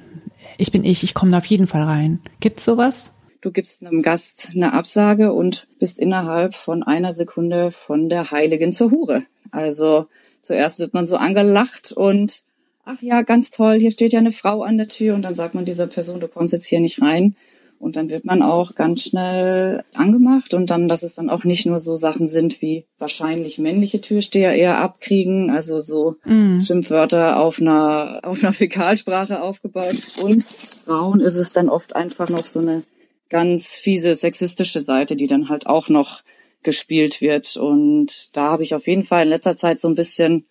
ich 0.59 0.71
bin 0.71 0.85
ich, 0.85 1.03
ich 1.03 1.15
komme 1.15 1.31
da 1.31 1.39
auf 1.39 1.47
jeden 1.47 1.67
Fall 1.67 1.83
rein. 1.83 2.21
Gibt's 2.41 2.65
sowas? 2.65 3.13
du 3.41 3.53
gibst 3.53 3.85
einem 3.85 4.03
Gast 4.03 4.51
eine 4.55 4.73
Absage 4.73 5.33
und 5.33 5.69
bist 5.79 5.99
innerhalb 5.99 6.55
von 6.55 6.83
einer 6.83 7.13
Sekunde 7.13 7.71
von 7.71 8.09
der 8.09 8.31
Heiligen 8.31 8.73
zur 8.73 8.91
Hure. 8.91 9.25
Also 9.51 10.07
zuerst 10.43 10.79
wird 10.79 10.95
man 10.95 11.07
so 11.07 11.17
angelacht 11.17 11.93
und 11.93 12.43
ach 12.85 13.01
ja, 13.01 13.23
ganz 13.23 13.51
toll, 13.51 13.79
hier 13.79 13.91
steht 13.91 14.13
ja 14.13 14.19
eine 14.19 14.33
Frau 14.33 14.63
an 14.63 14.79
der 14.79 14.89
Tür 14.89 15.15
und 15.15 15.23
dann 15.23 15.35
sagt 15.35 15.55
man 15.55 15.65
dieser 15.65 15.87
Person, 15.87 16.21
du 16.21 16.29
kommst 16.29 16.53
jetzt 16.53 16.67
hier 16.67 16.81
nicht 16.81 17.01
rein. 17.03 17.37
Und 17.79 17.97
dann 17.97 18.11
wird 18.11 18.25
man 18.25 18.43
auch 18.43 18.75
ganz 18.75 19.03
schnell 19.03 19.85
angemacht 19.95 20.53
und 20.53 20.69
dann, 20.71 20.89
dass 20.89 21.05
es 21.05 21.15
dann 21.15 21.31
auch 21.31 21.45
nicht 21.45 21.65
nur 21.65 21.79
so 21.79 21.95
Sachen 21.95 22.27
sind 22.27 22.61
wie 22.61 22.87
wahrscheinlich 22.99 23.59
männliche 23.59 24.01
Türsteher 24.01 24.55
eher 24.55 24.79
abkriegen, 24.79 25.51
also 25.51 25.79
so 25.79 26.17
mm. 26.25 26.61
Schimpfwörter 26.61 27.39
auf 27.39 27.61
einer, 27.61 28.21
auf 28.25 28.43
einer 28.43 28.53
Fäkalsprache 28.53 29.41
aufgebaut. 29.43 29.97
Uns 30.23 30.83
Frauen 30.85 31.21
ist 31.21 31.37
es 31.37 31.53
dann 31.53 31.69
oft 31.69 31.95
einfach 31.95 32.29
noch 32.29 32.47
so 32.47 32.59
eine 32.59 32.83
ganz 33.29 33.77
fiese 33.77 34.15
sexistische 34.15 34.81
Seite, 34.81 35.15
die 35.15 35.27
dann 35.27 35.49
halt 35.49 35.67
auch 35.67 35.89
noch 35.89 36.23
gespielt 36.63 37.21
wird. 37.21 37.57
Und 37.57 38.37
da 38.37 38.51
habe 38.51 38.63
ich 38.63 38.75
auf 38.75 38.87
jeden 38.87 39.05
Fall 39.05 39.23
in 39.23 39.29
letzter 39.29 39.57
Zeit 39.57 39.79
so 39.81 39.89
ein 39.89 39.95
bisschen 39.95 40.47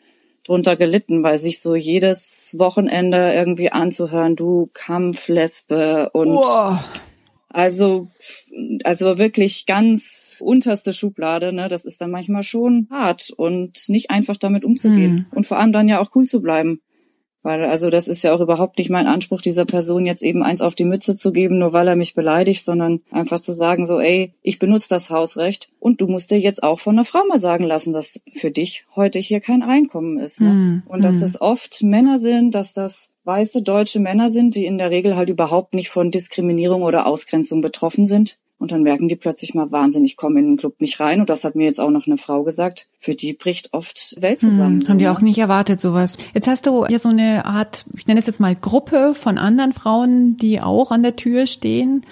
drunter 0.45 0.75
gelitten, 0.77 1.23
weil 1.23 1.37
sich 1.37 1.59
so 1.59 1.75
jedes 1.75 2.55
Wochenende 2.57 3.33
irgendwie 3.33 3.71
anzuhören, 3.71 4.35
du 4.35 4.69
Kampflesbe 4.73 6.09
und 6.13 6.37
oh. 6.37 6.77
Also, 7.57 8.05
also 8.83 9.17
wirklich 9.17 9.65
ganz 9.65 10.37
unterste 10.41 10.93
Schublade, 10.93 11.51
ne? 11.51 11.67
Das 11.67 11.85
ist 11.85 11.99
dann 12.01 12.11
manchmal 12.11 12.43
schon 12.43 12.87
hart 12.91 13.31
und 13.35 13.89
nicht 13.89 14.11
einfach 14.11 14.37
damit 14.37 14.63
umzugehen. 14.63 15.13
Mhm. 15.13 15.25
Und 15.31 15.47
vor 15.47 15.57
allem 15.57 15.71
dann 15.71 15.87
ja 15.87 15.99
auch 15.99 16.11
cool 16.13 16.25
zu 16.25 16.39
bleiben. 16.39 16.81
Weil, 17.41 17.65
also 17.65 17.89
das 17.89 18.07
ist 18.07 18.21
ja 18.21 18.31
auch 18.31 18.41
überhaupt 18.41 18.77
nicht 18.77 18.91
mein 18.91 19.07
Anspruch, 19.07 19.41
dieser 19.41 19.65
Person 19.65 20.05
jetzt 20.05 20.21
eben 20.21 20.43
eins 20.43 20.61
auf 20.61 20.75
die 20.75 20.85
Mütze 20.85 21.15
zu 21.15 21.31
geben, 21.31 21.57
nur 21.57 21.73
weil 21.73 21.87
er 21.87 21.95
mich 21.95 22.13
beleidigt, 22.13 22.63
sondern 22.63 22.99
einfach 23.09 23.39
zu 23.39 23.53
sagen, 23.53 23.87
so, 23.87 23.99
ey, 23.99 24.35
ich 24.43 24.59
benutze 24.59 24.89
das 24.89 25.09
Hausrecht 25.09 25.71
und 25.79 25.99
du 25.99 26.05
musst 26.05 26.29
dir 26.29 26.39
jetzt 26.39 26.61
auch 26.61 26.79
von 26.79 26.93
einer 26.93 27.05
Frau 27.05 27.25
mal 27.27 27.39
sagen 27.39 27.63
lassen, 27.63 27.91
dass 27.91 28.21
für 28.33 28.51
dich 28.51 28.85
heute 28.95 29.17
hier 29.17 29.39
kein 29.39 29.63
Einkommen 29.63 30.17
ist. 30.19 30.41
Ne? 30.41 30.53
Mm, 30.53 30.83
und 30.85 31.03
dass 31.03 31.15
mm. 31.15 31.19
das 31.21 31.41
oft 31.41 31.81
Männer 31.81 32.19
sind, 32.19 32.53
dass 32.53 32.73
das 32.73 33.13
weiße 33.27 33.61
deutsche 33.61 33.99
Männer 33.99 34.29
sind, 34.29 34.55
die 34.55 34.65
in 34.65 34.77
der 34.77 34.89
Regel 34.89 35.15
halt 35.15 35.29
überhaupt 35.29 35.73
nicht 35.75 35.89
von 35.89 36.09
Diskriminierung 36.09 36.81
oder 36.81 37.05
Ausgrenzung 37.05 37.61
betroffen 37.61 38.05
sind. 38.05 38.39
Und 38.59 38.71
dann 38.71 38.81
merken 38.81 39.07
die 39.07 39.15
plötzlich 39.15 39.53
mal 39.53 39.71
wahnsinnig, 39.71 40.11
ich 40.11 40.17
komme 40.17 40.39
in 40.39 40.47
den 40.47 40.57
Club 40.57 40.81
nicht 40.81 40.99
rein. 40.99 41.19
Und 41.19 41.29
das 41.29 41.43
hat 41.43 41.53
mir 41.53 41.65
jetzt 41.65 41.79
auch 41.79 41.91
noch 41.91 42.07
eine 42.07 42.17
Frau 42.17 42.41
gesagt. 42.41 42.87
Für 42.97 43.13
die 43.13 43.33
bricht 43.33 43.73
oft 43.73 44.15
Welt 44.19 44.39
zusammen. 44.39 44.81
Hm, 44.81 44.87
haben 44.87 44.97
die 44.97 45.07
auch 45.09 45.21
nicht 45.21 45.37
erwartet, 45.37 45.79
sowas. 45.79 46.17
Jetzt 46.33 46.47
hast 46.47 46.65
du 46.65 46.83
ja 46.89 46.97
so 46.97 47.09
eine 47.09 47.45
Art, 47.45 47.85
ich 47.95 48.07
nenne 48.07 48.19
es 48.19 48.25
jetzt 48.25 48.39
mal 48.39 48.55
Gruppe 48.55 49.13
von 49.13 49.37
anderen 49.37 49.73
Frauen, 49.73 50.37
die 50.37 50.59
auch 50.59 50.89
an 50.89 51.03
der 51.03 51.15
Tür 51.15 51.45
stehen 51.45 52.03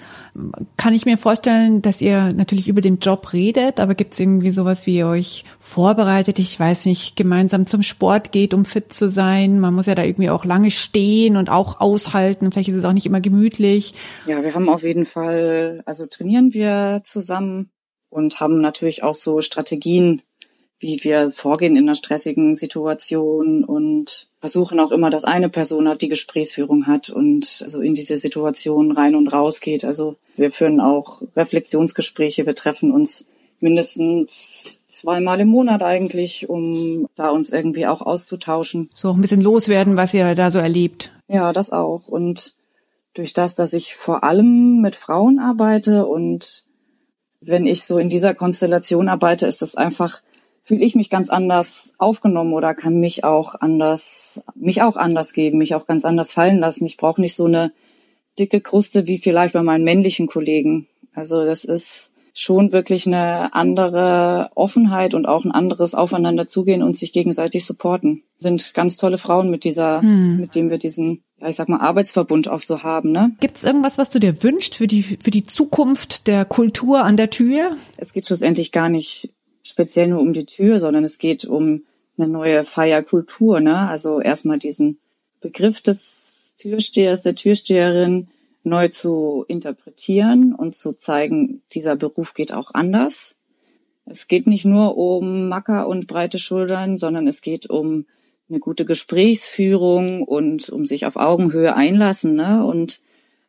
kann 0.76 0.94
ich 0.94 1.06
mir 1.06 1.18
vorstellen, 1.18 1.82
dass 1.82 2.00
ihr 2.00 2.32
natürlich 2.32 2.68
über 2.68 2.80
den 2.80 2.98
Job 2.98 3.32
redet, 3.32 3.80
aber 3.80 3.94
gibt 3.94 4.12
es 4.12 4.20
irgendwie 4.20 4.50
sowas, 4.50 4.86
wie 4.86 4.96
ihr 4.96 5.06
euch 5.06 5.44
vorbereitet? 5.58 6.38
Ich 6.38 6.58
weiß 6.58 6.86
nicht, 6.86 7.16
gemeinsam 7.16 7.66
zum 7.66 7.82
Sport 7.82 8.32
geht, 8.32 8.54
um 8.54 8.64
fit 8.64 8.92
zu 8.92 9.08
sein. 9.08 9.60
Man 9.60 9.74
muss 9.74 9.86
ja 9.86 9.94
da 9.94 10.04
irgendwie 10.04 10.30
auch 10.30 10.44
lange 10.44 10.70
stehen 10.70 11.36
und 11.36 11.50
auch 11.50 11.80
aushalten. 11.80 12.50
Vielleicht 12.50 12.68
ist 12.68 12.76
es 12.76 12.84
auch 12.84 12.92
nicht 12.92 13.06
immer 13.06 13.20
gemütlich. 13.20 13.94
Ja, 14.26 14.42
wir 14.42 14.54
haben 14.54 14.68
auf 14.68 14.82
jeden 14.82 15.06
Fall, 15.06 15.82
also 15.86 16.06
trainieren 16.06 16.52
wir 16.52 17.02
zusammen 17.04 17.70
und 18.10 18.40
haben 18.40 18.60
natürlich 18.60 19.02
auch 19.02 19.14
so 19.14 19.40
Strategien, 19.40 20.22
wie 20.78 21.00
wir 21.02 21.30
vorgehen 21.30 21.76
in 21.76 21.84
einer 21.84 21.94
stressigen 21.94 22.54
Situation 22.54 23.64
und 23.64 24.28
versuchen 24.46 24.78
auch 24.78 24.92
immer, 24.92 25.10
dass 25.10 25.24
eine 25.24 25.48
Person 25.48 25.88
hat, 25.88 26.02
die 26.02 26.08
Gesprächsführung 26.08 26.86
hat 26.86 27.10
und 27.10 27.44
so 27.44 27.80
in 27.80 27.94
diese 27.94 28.16
Situation 28.16 28.92
rein 28.92 29.16
und 29.16 29.26
raus 29.26 29.58
geht. 29.58 29.84
Also 29.84 30.14
wir 30.36 30.52
führen 30.52 30.80
auch 30.80 31.20
Reflexionsgespräche, 31.34 32.46
wir 32.46 32.54
treffen 32.54 32.92
uns 32.92 33.24
mindestens 33.58 34.78
zweimal 34.86 35.40
im 35.40 35.48
Monat 35.48 35.82
eigentlich, 35.82 36.48
um 36.48 37.08
da 37.16 37.30
uns 37.30 37.50
irgendwie 37.50 37.88
auch 37.88 38.02
auszutauschen. 38.02 38.88
So 38.94 39.10
ein 39.10 39.20
bisschen 39.20 39.40
loswerden, 39.40 39.96
was 39.96 40.14
ihr 40.14 40.36
da 40.36 40.52
so 40.52 40.60
erlebt. 40.60 41.10
Ja, 41.26 41.52
das 41.52 41.72
auch. 41.72 42.06
Und 42.06 42.54
durch 43.14 43.32
das, 43.32 43.56
dass 43.56 43.72
ich 43.72 43.96
vor 43.96 44.22
allem 44.22 44.80
mit 44.80 44.94
Frauen 44.94 45.40
arbeite 45.40 46.06
und 46.06 46.66
wenn 47.40 47.66
ich 47.66 47.82
so 47.82 47.98
in 47.98 48.08
dieser 48.08 48.32
Konstellation 48.32 49.08
arbeite, 49.08 49.48
ist 49.48 49.60
das 49.60 49.74
einfach 49.74 50.22
fühle 50.66 50.84
ich 50.84 50.96
mich 50.96 51.10
ganz 51.10 51.30
anders 51.30 51.94
aufgenommen 51.98 52.52
oder 52.52 52.74
kann 52.74 52.98
mich 52.98 53.22
auch 53.22 53.54
anders, 53.54 54.42
mich 54.56 54.82
auch 54.82 54.96
anders 54.96 55.32
geben, 55.32 55.58
mich 55.58 55.76
auch 55.76 55.86
ganz 55.86 56.04
anders 56.04 56.32
fallen 56.32 56.58
lassen. 56.58 56.86
Ich 56.86 56.96
brauche 56.96 57.20
nicht 57.20 57.36
so 57.36 57.44
eine 57.44 57.70
dicke 58.36 58.60
Kruste 58.60 59.06
wie 59.06 59.18
vielleicht 59.18 59.54
bei 59.54 59.62
meinen 59.62 59.84
männlichen 59.84 60.26
Kollegen. 60.26 60.88
Also 61.14 61.44
das 61.44 61.64
ist 61.64 62.12
schon 62.34 62.72
wirklich 62.72 63.06
eine 63.06 63.54
andere 63.54 64.50
Offenheit 64.56 65.14
und 65.14 65.26
auch 65.26 65.44
ein 65.44 65.52
anderes 65.52 65.94
Aufeinander 65.94 66.48
zugehen 66.48 66.82
und 66.82 66.96
sich 66.96 67.12
gegenseitig 67.12 67.64
supporten. 67.64 68.24
Sind 68.38 68.74
ganz 68.74 68.96
tolle 68.96 69.18
Frauen 69.18 69.50
mit 69.50 69.62
dieser, 69.62 70.02
hm. 70.02 70.40
mit 70.40 70.56
dem 70.56 70.68
wir 70.68 70.78
diesen, 70.78 71.22
ja, 71.40 71.48
ich 71.48 71.54
sag 71.54 71.68
mal, 71.68 71.78
Arbeitsverbund 71.78 72.48
auch 72.48 72.60
so 72.60 72.82
haben, 72.82 73.12
ne? 73.12 73.30
Gibt 73.38 73.56
es 73.56 73.62
irgendwas, 73.62 73.98
was 73.98 74.10
du 74.10 74.18
dir 74.18 74.42
wünschst 74.42 74.74
für 74.74 74.88
die, 74.88 75.02
für 75.02 75.30
die 75.30 75.44
Zukunft 75.44 76.26
der 76.26 76.44
Kultur 76.44 77.04
an 77.04 77.16
der 77.16 77.30
Tür? 77.30 77.76
Es 77.96 78.12
geht 78.12 78.26
schlussendlich 78.26 78.72
gar 78.72 78.88
nicht 78.88 79.30
speziell 79.66 80.08
nur 80.08 80.20
um 80.20 80.32
die 80.32 80.46
Tür, 80.46 80.78
sondern 80.78 81.04
es 81.04 81.18
geht 81.18 81.44
um 81.44 81.82
eine 82.16 82.28
neue 82.28 82.64
Feierkultur. 82.64 83.60
Ne? 83.60 83.76
Also 83.76 84.20
erstmal 84.20 84.58
diesen 84.58 84.98
Begriff 85.40 85.80
des 85.80 86.54
Türstehers, 86.58 87.22
der 87.22 87.34
Türsteherin 87.34 88.28
neu 88.62 88.88
zu 88.88 89.44
interpretieren 89.48 90.54
und 90.54 90.74
zu 90.74 90.92
zeigen, 90.92 91.62
dieser 91.72 91.96
Beruf 91.96 92.34
geht 92.34 92.52
auch 92.52 92.72
anders. 92.74 93.36
Es 94.06 94.28
geht 94.28 94.46
nicht 94.46 94.64
nur 94.64 94.96
um 94.96 95.48
Macker 95.48 95.88
und 95.88 96.06
breite 96.06 96.38
Schultern, 96.38 96.96
sondern 96.96 97.26
es 97.26 97.42
geht 97.42 97.68
um 97.68 98.06
eine 98.48 98.60
gute 98.60 98.84
Gesprächsführung 98.84 100.22
und 100.22 100.68
um 100.68 100.86
sich 100.86 101.06
auf 101.06 101.16
Augenhöhe 101.16 101.74
einlassen 101.74 102.34
ne? 102.34 102.64
und 102.64 103.00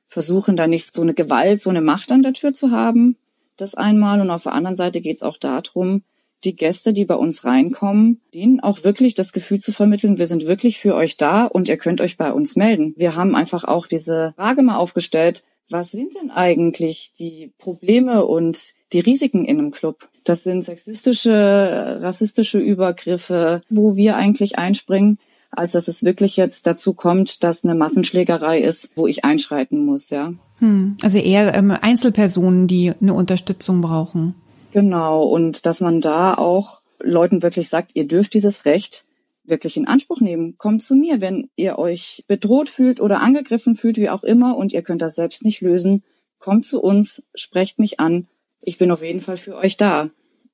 versuchen 0.07 0.55
da 0.55 0.67
nicht 0.67 0.95
so 0.95 1.01
eine 1.03 1.13
Gewalt, 1.13 1.61
so 1.61 1.69
eine 1.69 1.81
Macht 1.81 2.11
an 2.11 2.23
der 2.23 2.33
Tür 2.33 2.53
zu 2.53 2.71
haben, 2.71 3.17
das 3.57 3.75
einmal. 3.75 4.21
Und 4.21 4.29
auf 4.29 4.43
der 4.43 4.53
anderen 4.53 4.75
Seite 4.75 5.01
geht 5.01 5.17
es 5.17 5.23
auch 5.23 5.37
darum, 5.37 6.03
die 6.43 6.55
Gäste, 6.55 6.93
die 6.93 7.05
bei 7.05 7.15
uns 7.15 7.45
reinkommen, 7.45 8.21
denen 8.33 8.59
auch 8.59 8.83
wirklich 8.83 9.15
das 9.15 9.33
Gefühl 9.33 9.59
zu 9.59 9.71
vermitteln, 9.71 10.17
wir 10.17 10.27
sind 10.27 10.45
wirklich 10.45 10.77
für 10.77 10.95
euch 10.95 11.17
da 11.17 11.45
und 11.45 11.67
ihr 11.67 11.77
könnt 11.77 11.99
euch 11.99 12.17
bei 12.17 12.31
uns 12.31 12.55
melden. 12.55 12.93
Wir 12.95 13.15
haben 13.15 13.35
einfach 13.35 13.63
auch 13.63 13.87
diese 13.87 14.33
Frage 14.35 14.61
mal 14.61 14.77
aufgestellt, 14.77 15.43
was 15.69 15.91
sind 15.91 16.15
denn 16.15 16.31
eigentlich 16.31 17.11
die 17.19 17.51
Probleme 17.57 18.25
und 18.25 18.73
die 18.93 19.01
Risiken 19.01 19.45
in 19.45 19.59
einem 19.59 19.71
Club? 19.71 20.07
Das 20.23 20.43
sind 20.43 20.63
sexistische, 20.63 21.99
rassistische 22.01 22.59
Übergriffe, 22.59 23.61
wo 23.69 23.95
wir 23.95 24.15
eigentlich 24.15 24.57
einspringen, 24.57 25.17
als 25.51 25.73
dass 25.73 25.87
es 25.87 26.03
wirklich 26.03 26.37
jetzt 26.37 26.67
dazu 26.67 26.93
kommt, 26.93 27.43
dass 27.43 27.63
eine 27.63 27.75
Massenschlägerei 27.75 28.59
ist, 28.59 28.91
wo 28.95 29.07
ich 29.07 29.25
einschreiten 29.25 29.85
muss, 29.85 30.09
ja. 30.09 30.33
Hm, 30.59 30.95
also 31.01 31.19
eher 31.19 31.53
ähm, 31.53 31.71
Einzelpersonen, 31.71 32.67
die 32.67 32.93
eine 32.99 33.13
Unterstützung 33.13 33.81
brauchen. 33.81 34.35
Genau, 34.71 35.23
und 35.23 35.65
dass 35.65 35.79
man 35.79 36.01
da 36.01 36.33
auch 36.33 36.81
Leuten 36.99 37.41
wirklich 37.41 37.69
sagt, 37.69 37.95
ihr 37.95 38.07
dürft 38.07 38.33
dieses 38.33 38.65
Recht 38.65 39.05
wirklich 39.43 39.77
in 39.77 39.87
Anspruch 39.87 40.19
nehmen. 40.19 40.57
Kommt 40.57 40.83
zu 40.83 40.95
mir, 40.95 41.21
wenn 41.21 41.49
ihr 41.55 41.79
euch 41.79 42.25
bedroht 42.27 42.69
fühlt 42.69 42.99
oder 42.99 43.21
angegriffen 43.21 43.75
fühlt, 43.75 43.97
wie 43.97 44.09
auch 44.09 44.23
immer, 44.23 44.57
und 44.57 44.73
ihr 44.73 44.81
könnt 44.81 45.01
das 45.01 45.15
selbst 45.15 45.43
nicht 45.43 45.61
lösen. 45.61 46.03
Kommt 46.37 46.65
zu 46.65 46.81
uns, 46.81 47.23
sprecht 47.33 47.79
mich 47.79 47.99
an. 47.99 48.27
Ich 48.61 48.77
bin 48.77 48.91
auf 48.91 49.01
jeden 49.01 49.21
Fall 49.21 49.37
für 49.37 49.55
euch 49.55 49.77
da. 49.77 50.09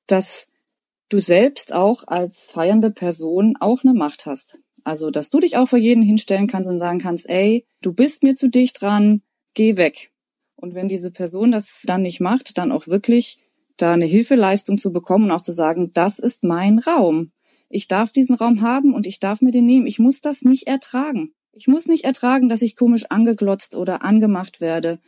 Dass 0.06 0.48
du 1.08 1.18
selbst 1.18 1.72
auch 1.72 2.06
als 2.06 2.48
feiernde 2.48 2.90
Person 2.90 3.56
auch 3.58 3.82
eine 3.82 3.94
Macht 3.94 4.26
hast. 4.26 4.60
Also, 4.84 5.10
dass 5.10 5.30
du 5.30 5.40
dich 5.40 5.56
auch 5.56 5.68
vor 5.68 5.78
jeden 5.78 6.02
hinstellen 6.02 6.46
kannst 6.46 6.68
und 6.68 6.78
sagen 6.78 6.98
kannst, 6.98 7.28
ey, 7.28 7.66
du 7.80 7.92
bist 7.92 8.22
mir 8.22 8.34
zu 8.34 8.48
dicht 8.48 8.80
dran, 8.80 9.22
geh 9.54 9.76
weg. 9.76 10.12
Und 10.56 10.74
wenn 10.74 10.88
diese 10.88 11.10
Person 11.10 11.52
das 11.52 11.82
dann 11.84 12.02
nicht 12.02 12.20
macht, 12.20 12.58
dann 12.58 12.72
auch 12.72 12.86
wirklich 12.86 13.38
da 13.76 13.92
eine 13.92 14.06
Hilfeleistung 14.06 14.78
zu 14.78 14.92
bekommen 14.92 15.26
und 15.26 15.30
auch 15.32 15.40
zu 15.40 15.52
sagen, 15.52 15.92
das 15.92 16.18
ist 16.18 16.44
mein 16.44 16.78
Raum. 16.78 17.32
Ich 17.68 17.88
darf 17.88 18.12
diesen 18.12 18.36
Raum 18.36 18.60
haben 18.60 18.94
und 18.94 19.06
ich 19.06 19.18
darf 19.18 19.40
mir 19.40 19.50
den 19.50 19.66
nehmen. 19.66 19.86
Ich 19.86 19.98
muss 19.98 20.20
das 20.20 20.42
nicht 20.42 20.66
ertragen. 20.66 21.32
Ich 21.52 21.66
muss 21.66 21.86
nicht 21.86 22.04
ertragen, 22.04 22.48
dass 22.48 22.62
ich 22.62 22.76
komisch 22.76 23.06
angeglotzt 23.10 23.76
oder 23.76 24.02
angemacht 24.02 24.60
werde. 24.60 25.00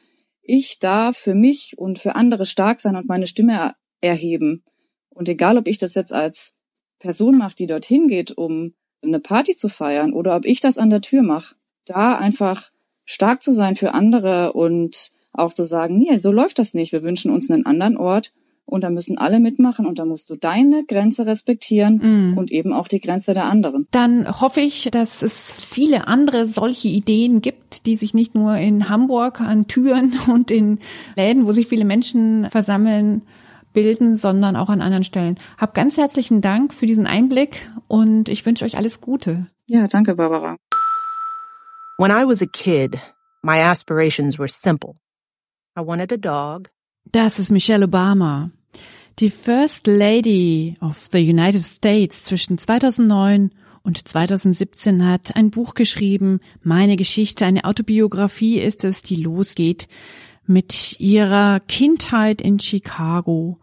Ich 0.43 0.79
darf 0.79 1.17
für 1.17 1.35
mich 1.35 1.77
und 1.77 1.99
für 1.99 2.15
andere 2.15 2.47
stark 2.47 2.81
sein 2.81 2.97
und 2.97 3.09
meine 3.09 3.27
Stimme 3.27 3.75
erheben. 4.01 4.65
Und 5.11 5.29
egal, 5.29 5.59
ob 5.59 5.67
ich 5.67 5.79
das 5.79 5.95
jetzt 5.95 6.13
als 6.13 6.55
Person 6.99 7.39
mache, 7.39 7.57
die 7.57 7.67
dorthin 7.67 8.09
geht, 8.09 8.33
um 8.33 8.75
eine 9.03 9.21
Party 9.21 9.57
zu 9.57 9.69
feiern, 9.69 10.13
oder 10.13 10.37
ob 10.37 10.45
ich 10.45 10.61
das 10.61 10.79
an 10.79 10.91
der 10.91 11.01
Tür 11.01 11.23
mache, 11.23 11.57
da 11.85 12.17
einfach 12.17 12.71
stark 13.07 13.43
zu 13.43 13.53
sein 13.53 13.75
für 13.75 13.95
andere 13.95 14.53
und 14.53 15.11
auch 15.33 15.53
zu 15.53 15.65
sagen, 15.65 15.99
nee, 15.99 16.19
so 16.19 16.31
läuft 16.33 16.59
das 16.59 16.75
nicht. 16.75 16.93
Wir 16.93 17.03
wünschen 17.03 17.31
uns 17.31 17.51
einen 17.51 17.65
anderen 17.67 17.97
Ort 17.97 18.33
und 18.65 18.83
da 18.83 18.91
müssen 18.91 19.17
alle 19.17 19.39
mitmachen 19.39 19.87
und 19.87 19.99
da 19.99 20.05
musst 20.05 20.29
du 20.29 20.35
deine 20.37 20.85
Grenze 20.85 21.25
respektieren 21.25 22.33
Mm. 22.33 22.39
und 22.39 22.51
eben 22.51 22.73
auch 22.73 22.89
die 22.89 23.01
Grenze 23.01 23.33
der 23.33 23.45
anderen. 23.45 23.87
Dann 23.93 24.41
hoffe 24.41 24.61
ich, 24.61 24.89
dass 24.91 25.23
es 25.23 25.51
viele 25.53 26.09
andere 26.09 26.49
solche 26.49 26.89
Ideen 26.89 27.41
gibt, 27.43 27.87
die 27.87 27.95
sich 27.95 28.13
nicht 28.13 28.35
nur 28.35 28.57
in 28.57 28.89
Hamburg 28.89 29.41
an 29.41 29.69
Türen 29.69 30.15
und 30.29 30.51
in 30.51 30.81
Läden, 31.17 31.47
wo 31.47 31.53
sich 31.53 31.69
viele 31.69 31.85
Menschen 31.85 32.49
versammeln, 32.51 33.23
bilden, 33.73 34.17
sondern 34.17 34.57
auch 34.57 34.71
an 34.71 34.81
anderen 34.81 35.05
Stellen. 35.05 35.37
Hab 35.59 35.75
ganz 35.75 35.99
herzlichen 35.99 36.41
Dank 36.41 36.73
für 36.73 36.87
diesen 36.87 37.07
Einblick 37.07 37.71
und 37.89 38.31
ich 38.31 38.45
wünsche 38.47 38.65
euch 38.65 38.79
alles 38.79 39.03
Gute. 39.03 39.47
Ja, 39.67 39.87
danke, 39.87 40.15
Barbara. 40.15 40.57
When 41.99 42.11
I 42.11 42.27
was 42.27 42.43
a 42.43 42.47
kid, 42.47 43.01
my 43.43 43.61
aspirations 43.61 44.39
were 44.39 44.49
simple. 44.49 44.97
I 45.79 45.81
wanted 45.81 46.13
a 46.13 46.19
dog. 46.19 46.69
Das 47.11 47.39
ist 47.39 47.51
Michelle 47.51 47.87
Obama, 47.87 48.51
die 49.19 49.31
First 49.31 49.87
Lady 49.87 50.75
of 50.83 51.09
the 51.11 51.21
United 51.21 51.63
States 51.63 52.25
zwischen 52.25 52.59
2009 52.59 53.51
und 53.83 54.07
2017 54.07 55.07
hat 55.09 55.37
ein 55.37 55.51
Buch 55.51 55.73
geschrieben, 55.73 56.41
meine 56.63 56.97
Geschichte, 56.97 57.47
eine 57.47 57.65
Autobiografie 57.65 58.59
ist 58.59 58.85
es, 58.85 59.03
die 59.03 59.17
losgeht 59.17 59.89
mit 60.45 61.01
ihrer 61.01 61.61
Kindheit 61.61 62.43
in 62.43 62.59
Chicago 62.59 63.59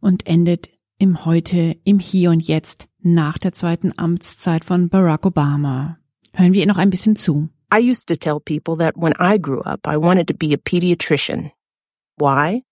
und 0.00 0.26
endet 0.26 0.68
im 0.98 1.24
Heute, 1.24 1.78
im 1.84 2.00
Hier 2.00 2.32
und 2.32 2.46
Jetzt 2.46 2.86
nach 3.00 3.38
der 3.38 3.52
zweiten 3.52 3.94
Amtszeit 3.96 4.66
von 4.66 4.90
Barack 4.90 5.24
Obama. 5.24 5.96
Hören 6.34 6.52
wir 6.52 6.60
ihr 6.60 6.66
noch 6.66 6.76
ein 6.76 6.90
bisschen 6.90 7.16
zu. 7.16 7.48
I 7.70 7.78
used 7.78 8.08
to 8.08 8.16
tell 8.16 8.40
people 8.40 8.76
that 8.76 8.96
when 8.96 9.12
I 9.18 9.36
grew 9.36 9.60
up, 9.60 9.86
I 9.86 9.98
wanted 9.98 10.28
to 10.28 10.34
be 10.34 10.54
a 10.54 10.58
pediatrician. 10.58 11.52
Why? 12.16 12.62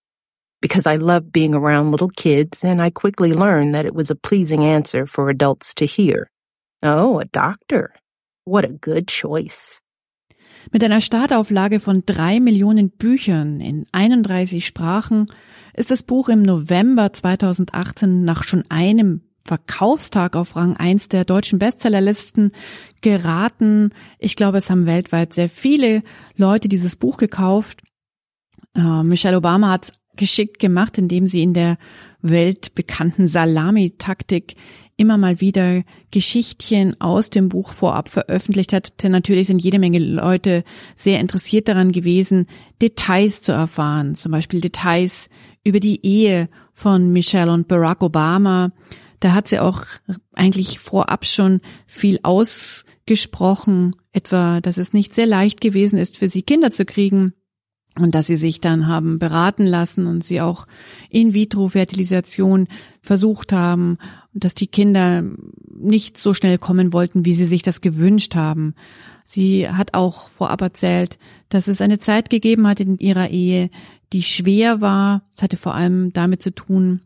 Because 0.62 0.86
I 0.86 0.96
loved 0.96 1.32
being 1.32 1.54
around 1.54 1.92
little 1.92 2.08
kids 2.08 2.64
and 2.64 2.80
I 2.80 2.88
quickly 2.90 3.34
learned 3.34 3.74
that 3.74 3.84
it 3.84 3.94
was 3.94 4.10
a 4.10 4.16
pleasing 4.16 4.64
answer 4.64 5.06
for 5.06 5.28
adults 5.28 5.74
to 5.74 5.86
hear. 5.86 6.30
Oh, 6.82 7.20
a 7.20 7.26
doctor. 7.26 7.94
What 8.44 8.64
a 8.64 8.68
good 8.72 9.06
choice. 9.06 9.82
Mit 10.72 10.82
einer 10.82 11.00
Startauflage 11.00 11.78
von 11.78 12.04
drei 12.06 12.40
Millionen 12.40 12.90
Büchern 12.90 13.60
in 13.60 13.86
31 13.92 14.64
Sprachen 14.64 15.26
ist 15.74 15.90
das 15.90 16.02
Buch 16.02 16.28
im 16.28 16.42
November 16.42 17.12
2018 17.12 18.24
nach 18.24 18.42
schon 18.42 18.64
einem 18.70 19.25
Verkaufstag 19.46 20.36
auf 20.36 20.56
Rang 20.56 20.76
1 20.76 21.08
der 21.08 21.24
deutschen 21.24 21.58
Bestsellerlisten 21.58 22.52
geraten. 23.00 23.90
Ich 24.18 24.36
glaube, 24.36 24.58
es 24.58 24.70
haben 24.70 24.86
weltweit 24.86 25.32
sehr 25.32 25.48
viele 25.48 26.02
Leute 26.36 26.68
dieses 26.68 26.96
Buch 26.96 27.16
gekauft. 27.16 27.80
Äh, 28.74 29.02
Michelle 29.02 29.38
Obama 29.38 29.70
hat 29.70 29.84
es 29.84 29.92
geschickt 30.16 30.58
gemacht, 30.58 30.98
indem 30.98 31.26
sie 31.26 31.42
in 31.42 31.54
der 31.54 31.78
weltbekannten 32.22 33.28
Salami-Taktik 33.28 34.56
immer 34.96 35.18
mal 35.18 35.40
wieder 35.40 35.82
Geschichtchen 36.10 36.98
aus 37.00 37.28
dem 37.28 37.48
Buch 37.50 37.72
vorab 37.72 38.08
veröffentlicht 38.08 38.72
hat. 38.72 39.02
Denn 39.02 39.12
natürlich 39.12 39.46
sind 39.46 39.58
jede 39.58 39.78
Menge 39.78 39.98
Leute 39.98 40.64
sehr 40.96 41.20
interessiert 41.20 41.68
daran 41.68 41.92
gewesen, 41.92 42.46
Details 42.80 43.42
zu 43.42 43.52
erfahren. 43.52 44.16
Zum 44.16 44.32
Beispiel 44.32 44.60
Details 44.60 45.28
über 45.64 45.80
die 45.80 46.04
Ehe 46.04 46.48
von 46.72 47.12
Michelle 47.12 47.52
und 47.52 47.68
Barack 47.68 48.02
Obama. 48.02 48.70
Da 49.20 49.32
hat 49.32 49.48
sie 49.48 49.60
auch 49.60 49.82
eigentlich 50.34 50.78
vorab 50.78 51.24
schon 51.24 51.60
viel 51.86 52.20
ausgesprochen, 52.22 53.92
etwa, 54.12 54.60
dass 54.60 54.78
es 54.78 54.92
nicht 54.92 55.14
sehr 55.14 55.26
leicht 55.26 55.60
gewesen 55.60 55.98
ist, 55.98 56.16
für 56.16 56.28
sie 56.28 56.42
Kinder 56.42 56.70
zu 56.70 56.84
kriegen 56.84 57.32
und 57.98 58.14
dass 58.14 58.26
sie 58.26 58.36
sich 58.36 58.60
dann 58.60 58.86
haben 58.86 59.18
beraten 59.18 59.64
lassen 59.64 60.06
und 60.06 60.22
sie 60.22 60.40
auch 60.40 60.66
In-vitro-Fertilisation 61.10 62.68
versucht 63.00 63.52
haben 63.52 63.98
und 64.34 64.44
dass 64.44 64.54
die 64.54 64.66
Kinder 64.66 65.24
nicht 65.74 66.18
so 66.18 66.34
schnell 66.34 66.58
kommen 66.58 66.92
wollten, 66.92 67.24
wie 67.24 67.34
sie 67.34 67.46
sich 67.46 67.62
das 67.62 67.80
gewünscht 67.80 68.34
haben. 68.34 68.74
Sie 69.24 69.68
hat 69.68 69.94
auch 69.94 70.28
vorab 70.28 70.60
erzählt, 70.60 71.18
dass 71.48 71.68
es 71.68 71.80
eine 71.80 71.98
Zeit 71.98 72.30
gegeben 72.30 72.66
hat 72.66 72.80
in 72.80 72.98
ihrer 72.98 73.30
Ehe, 73.30 73.70
die 74.12 74.22
schwer 74.22 74.80
war. 74.80 75.22
Es 75.34 75.42
hatte 75.42 75.56
vor 75.56 75.74
allem 75.74 76.12
damit 76.12 76.42
zu 76.42 76.54
tun, 76.54 77.00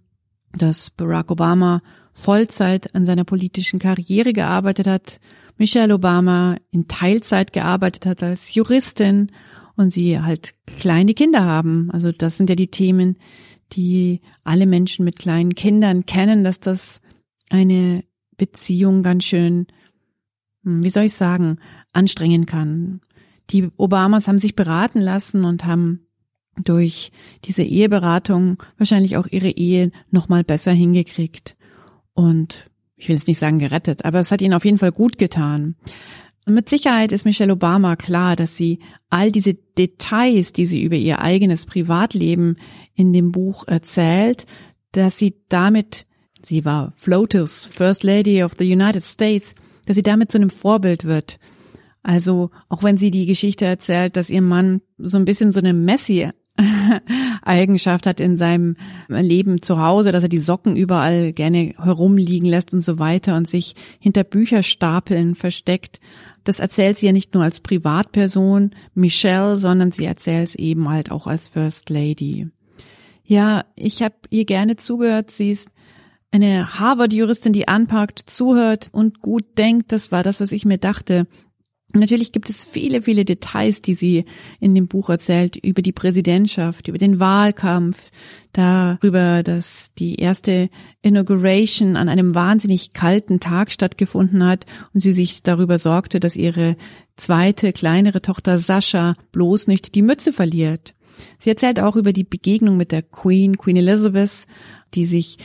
dass 0.52 0.90
Barack 0.90 1.30
Obama 1.30 1.82
Vollzeit 2.12 2.94
an 2.94 3.04
seiner 3.04 3.24
politischen 3.24 3.78
Karriere 3.78 4.32
gearbeitet 4.32 4.86
hat, 4.86 5.20
Michelle 5.56 5.94
Obama 5.94 6.56
in 6.70 6.88
Teilzeit 6.88 7.52
gearbeitet 7.52 8.06
hat 8.06 8.22
als 8.22 8.54
Juristin 8.54 9.30
und 9.76 9.92
sie 9.92 10.18
halt 10.18 10.54
kleine 10.66 11.14
Kinder 11.14 11.44
haben. 11.44 11.90
Also 11.90 12.12
das 12.12 12.36
sind 12.36 12.48
ja 12.48 12.56
die 12.56 12.70
Themen, 12.70 13.16
die 13.72 14.20
alle 14.42 14.66
Menschen 14.66 15.04
mit 15.04 15.18
kleinen 15.18 15.54
Kindern 15.54 16.06
kennen, 16.06 16.44
dass 16.44 16.60
das 16.60 17.00
eine 17.50 18.04
Beziehung 18.36 19.02
ganz 19.02 19.24
schön, 19.24 19.66
hm, 20.64 20.82
wie 20.82 20.90
soll 20.90 21.04
ich 21.04 21.14
sagen, 21.14 21.58
anstrengen 21.92 22.46
kann. 22.46 23.00
Die 23.50 23.68
Obamas 23.76 24.28
haben 24.28 24.38
sich 24.38 24.56
beraten 24.56 25.00
lassen 25.00 25.44
und 25.44 25.64
haben 25.66 26.06
durch 26.64 27.12
diese 27.44 27.62
Eheberatung 27.62 28.62
wahrscheinlich 28.78 29.16
auch 29.16 29.26
ihre 29.30 29.50
Ehe 29.50 29.92
nochmal 30.10 30.44
besser 30.44 30.72
hingekriegt. 30.72 31.56
Und 32.20 32.66
ich 32.96 33.08
will 33.08 33.16
jetzt 33.16 33.28
nicht 33.28 33.38
sagen 33.38 33.58
gerettet, 33.58 34.04
aber 34.04 34.20
es 34.20 34.30
hat 34.30 34.42
ihnen 34.42 34.52
auf 34.52 34.66
jeden 34.66 34.76
Fall 34.76 34.92
gut 34.92 35.16
getan. 35.16 35.74
Und 36.44 36.52
mit 36.52 36.68
Sicherheit 36.68 37.12
ist 37.12 37.24
Michelle 37.24 37.54
Obama 37.54 37.96
klar, 37.96 38.36
dass 38.36 38.58
sie 38.58 38.80
all 39.08 39.32
diese 39.32 39.54
Details, 39.54 40.52
die 40.52 40.66
sie 40.66 40.82
über 40.82 40.96
ihr 40.96 41.22
eigenes 41.22 41.64
Privatleben 41.64 42.56
in 42.94 43.14
dem 43.14 43.32
Buch 43.32 43.66
erzählt, 43.66 44.44
dass 44.92 45.16
sie 45.16 45.36
damit, 45.48 46.04
sie 46.44 46.66
war 46.66 46.92
Floaters 46.92 47.64
First 47.64 48.04
Lady 48.04 48.42
of 48.42 48.52
the 48.58 48.70
United 48.70 49.02
States, 49.02 49.54
dass 49.86 49.96
sie 49.96 50.02
damit 50.02 50.30
zu 50.30 50.36
einem 50.36 50.50
Vorbild 50.50 51.06
wird. 51.06 51.38
Also 52.02 52.50
auch 52.68 52.82
wenn 52.82 52.98
sie 52.98 53.10
die 53.10 53.24
Geschichte 53.24 53.64
erzählt, 53.64 54.16
dass 54.16 54.28
ihr 54.28 54.42
Mann 54.42 54.82
so 54.98 55.16
ein 55.16 55.24
bisschen 55.24 55.52
so 55.52 55.60
eine 55.60 55.72
Messi 55.72 56.28
Eigenschaft 57.42 58.06
hat 58.06 58.20
in 58.20 58.36
seinem 58.36 58.76
Leben 59.08 59.62
zu 59.62 59.80
Hause, 59.80 60.12
dass 60.12 60.22
er 60.22 60.28
die 60.28 60.38
Socken 60.38 60.76
überall 60.76 61.32
gerne 61.32 61.74
herumliegen 61.78 62.48
lässt 62.48 62.72
und 62.74 62.82
so 62.82 62.98
weiter 62.98 63.36
und 63.36 63.48
sich 63.48 63.74
hinter 63.98 64.24
Bücherstapeln 64.24 65.34
versteckt. 65.34 66.00
Das 66.44 66.58
erzählt 66.58 66.98
sie 66.98 67.06
ja 67.06 67.12
nicht 67.12 67.34
nur 67.34 67.42
als 67.42 67.60
Privatperson, 67.60 68.70
Michelle, 68.94 69.56
sondern 69.58 69.92
sie 69.92 70.04
erzählt 70.04 70.48
es 70.48 70.54
eben 70.54 70.88
halt 70.88 71.10
auch 71.10 71.26
als 71.26 71.48
First 71.48 71.90
Lady. 71.90 72.48
Ja, 73.24 73.64
ich 73.76 74.02
habe 74.02 74.16
ihr 74.30 74.44
gerne 74.44 74.76
zugehört. 74.76 75.30
Sie 75.30 75.50
ist 75.50 75.70
eine 76.32 76.78
Harvard-Juristin, 76.78 77.52
die 77.52 77.68
anpackt, 77.68 78.18
zuhört 78.26 78.88
und 78.92 79.20
gut 79.20 79.58
denkt. 79.58 79.92
Das 79.92 80.10
war 80.12 80.22
das, 80.22 80.40
was 80.40 80.52
ich 80.52 80.64
mir 80.64 80.78
dachte. 80.78 81.26
Natürlich 81.92 82.30
gibt 82.30 82.48
es 82.48 82.62
viele, 82.62 83.02
viele 83.02 83.24
Details, 83.24 83.82
die 83.82 83.94
sie 83.94 84.24
in 84.60 84.74
dem 84.76 84.86
Buch 84.86 85.08
erzählt, 85.08 85.56
über 85.56 85.82
die 85.82 85.92
Präsidentschaft, 85.92 86.86
über 86.86 86.98
den 86.98 87.18
Wahlkampf, 87.18 88.10
darüber, 88.52 89.42
dass 89.42 89.92
die 89.94 90.16
erste 90.16 90.70
Inauguration 91.02 91.96
an 91.96 92.08
einem 92.08 92.34
wahnsinnig 92.34 92.92
kalten 92.92 93.40
Tag 93.40 93.72
stattgefunden 93.72 94.44
hat 94.44 94.66
und 94.94 95.00
sie 95.00 95.12
sich 95.12 95.42
darüber 95.42 95.78
sorgte, 95.78 96.20
dass 96.20 96.36
ihre 96.36 96.76
zweite, 97.16 97.72
kleinere 97.72 98.22
Tochter 98.22 98.58
Sascha 98.58 99.14
bloß 99.32 99.66
nicht 99.66 99.94
die 99.94 100.02
Mütze 100.02 100.32
verliert. 100.32 100.94
Sie 101.38 101.50
erzählt 101.50 101.80
auch 101.80 101.96
über 101.96 102.12
die 102.12 102.24
Begegnung 102.24 102.76
mit 102.76 102.92
der 102.92 103.02
Queen, 103.02 103.58
Queen 103.58 103.76
Elizabeth, 103.76 104.46
die 104.94 105.04
sich 105.04 105.38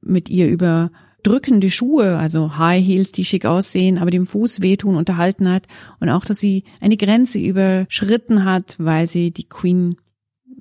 mit 0.00 0.28
ihr 0.28 0.48
über 0.48 0.90
drückende 1.22 1.70
Schuhe, 1.70 2.18
also 2.18 2.58
High 2.58 2.84
Heels, 2.84 3.12
die 3.12 3.24
schick 3.24 3.44
aussehen, 3.44 3.98
aber 3.98 4.10
dem 4.10 4.26
Fuß 4.26 4.62
wehtun, 4.62 4.96
unterhalten 4.96 5.48
hat 5.50 5.66
und 6.00 6.08
auch, 6.08 6.24
dass 6.24 6.38
sie 6.38 6.64
eine 6.80 6.96
Grenze 6.96 7.38
überschritten 7.38 8.44
hat, 8.44 8.76
weil 8.78 9.08
sie 9.08 9.30
die 9.30 9.48
Queen 9.48 9.96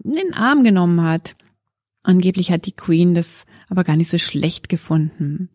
in 0.04 0.14
den 0.14 0.34
Arm 0.34 0.64
genommen 0.64 1.04
hat. 1.04 1.36
Angeblich 2.04 2.52
hat 2.52 2.66
die 2.66 2.76
Queen 2.76 3.14
das 3.16 3.46
aber 3.70 3.84
gar 3.84 3.96
nicht 3.96 4.10
so 4.10 4.18
schlecht 4.18 4.70
gefunden. 4.70 5.50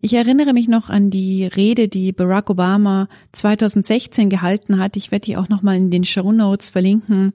Ich 0.00 0.14
erinnere 0.14 0.52
mich 0.52 0.68
noch 0.68 0.90
an 0.90 1.10
die 1.10 1.44
Rede, 1.44 1.88
die 1.88 2.12
Barack 2.12 2.50
Obama 2.50 3.08
2016 3.32 4.30
gehalten 4.30 4.78
hat. 4.78 4.96
Ich 4.96 5.10
werde 5.10 5.26
die 5.26 5.36
auch 5.36 5.48
nochmal 5.48 5.76
in 5.76 5.90
den 5.90 6.04
Show 6.04 6.30
Notes 6.30 6.70
verlinken. 6.70 7.32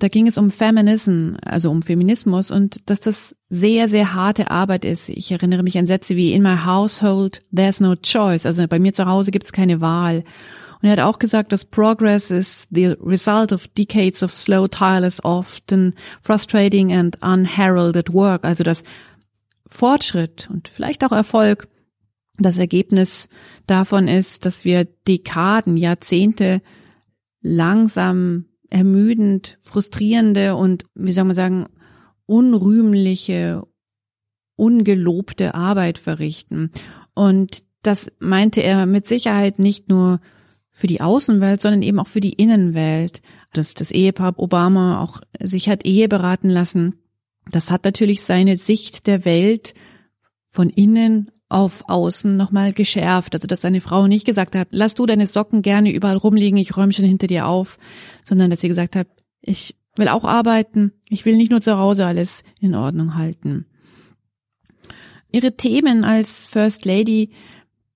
Da 0.00 0.08
ging 0.08 0.26
es 0.26 0.38
um 0.38 0.50
Feminism, 0.50 1.34
also 1.44 1.70
um 1.70 1.82
Feminismus 1.82 2.50
und 2.50 2.88
dass 2.88 3.00
das 3.00 3.36
sehr, 3.50 3.88
sehr 3.88 4.14
harte 4.14 4.50
Arbeit 4.50 4.84
ist. 4.84 5.10
Ich 5.10 5.30
erinnere 5.30 5.62
mich 5.62 5.76
an 5.76 5.86
Sätze 5.86 6.16
wie 6.16 6.32
in 6.32 6.42
my 6.42 6.56
household 6.64 7.42
there's 7.54 7.80
no 7.80 7.94
choice. 7.94 8.46
Also 8.46 8.66
bei 8.66 8.78
mir 8.78 8.94
zu 8.94 9.06
Hause 9.06 9.30
gibt 9.30 9.44
es 9.44 9.52
keine 9.52 9.80
Wahl. 9.80 10.24
Und 10.80 10.88
er 10.88 10.92
hat 10.92 11.00
auch 11.00 11.18
gesagt, 11.18 11.52
dass 11.52 11.66
Progress 11.66 12.30
is 12.30 12.66
the 12.70 12.94
result 13.04 13.52
of 13.52 13.68
decades 13.68 14.22
of 14.22 14.30
slow, 14.30 14.66
tireless, 14.66 15.22
often 15.22 15.94
frustrating 16.22 16.92
and 16.92 17.18
unheralded 17.22 18.12
work. 18.14 18.44
Also 18.44 18.64
dass 18.64 18.82
Fortschritt 19.66 20.48
und 20.50 20.68
vielleicht 20.68 21.04
auch 21.04 21.12
Erfolg 21.12 21.68
das 22.38 22.56
Ergebnis 22.56 23.28
davon 23.66 24.08
ist, 24.08 24.46
dass 24.46 24.64
wir 24.64 24.86
Dekaden, 25.06 25.76
Jahrzehnte 25.76 26.62
langsam 27.42 28.46
ermüdend, 28.70 29.58
frustrierende 29.60 30.56
und, 30.56 30.84
wie 30.94 31.12
soll 31.12 31.24
man 31.24 31.34
sagen, 31.34 31.66
unrühmliche, 32.26 33.66
ungelobte 34.56 35.54
Arbeit 35.54 35.98
verrichten. 35.98 36.70
Und 37.14 37.64
das 37.82 38.10
meinte 38.20 38.62
er 38.62 38.86
mit 38.86 39.08
Sicherheit 39.08 39.58
nicht 39.58 39.88
nur 39.88 40.20
für 40.70 40.86
die 40.86 41.00
Außenwelt, 41.00 41.60
sondern 41.60 41.82
eben 41.82 41.98
auch 41.98 42.06
für 42.06 42.20
die 42.20 42.34
Innenwelt. 42.34 43.20
Dass 43.52 43.74
das 43.74 43.90
Ehepaar 43.90 44.38
Obama 44.38 45.02
auch 45.02 45.20
sich 45.42 45.68
hat 45.68 45.84
Ehe 45.84 46.08
beraten 46.08 46.48
lassen. 46.48 46.94
Das 47.50 47.72
hat 47.72 47.84
natürlich 47.84 48.22
seine 48.22 48.56
Sicht 48.56 49.08
der 49.08 49.24
Welt 49.24 49.74
von 50.46 50.70
innen 50.70 51.32
auf 51.50 51.88
außen 51.88 52.36
nochmal 52.36 52.72
geschärft. 52.72 53.34
Also 53.34 53.46
dass 53.46 53.60
seine 53.60 53.80
Frau 53.80 54.06
nicht 54.06 54.24
gesagt 54.24 54.54
hat, 54.54 54.68
lass 54.70 54.94
du 54.94 55.04
deine 55.04 55.26
Socken 55.26 55.62
gerne 55.62 55.92
überall 55.92 56.16
rumliegen, 56.16 56.58
ich 56.58 56.76
räume 56.76 56.92
schon 56.92 57.04
hinter 57.04 57.26
dir 57.26 57.46
auf, 57.46 57.78
sondern 58.24 58.50
dass 58.50 58.60
sie 58.60 58.68
gesagt 58.68 58.96
hat, 58.96 59.08
ich 59.42 59.74
will 59.96 60.08
auch 60.08 60.24
arbeiten, 60.24 60.92
ich 61.08 61.26
will 61.26 61.36
nicht 61.36 61.50
nur 61.50 61.60
zu 61.60 61.76
Hause 61.76 62.06
alles 62.06 62.44
in 62.60 62.74
Ordnung 62.74 63.16
halten. 63.16 63.66
Ihre 65.32 65.56
Themen 65.56 66.04
als 66.04 66.46
First 66.46 66.84
Lady, 66.84 67.30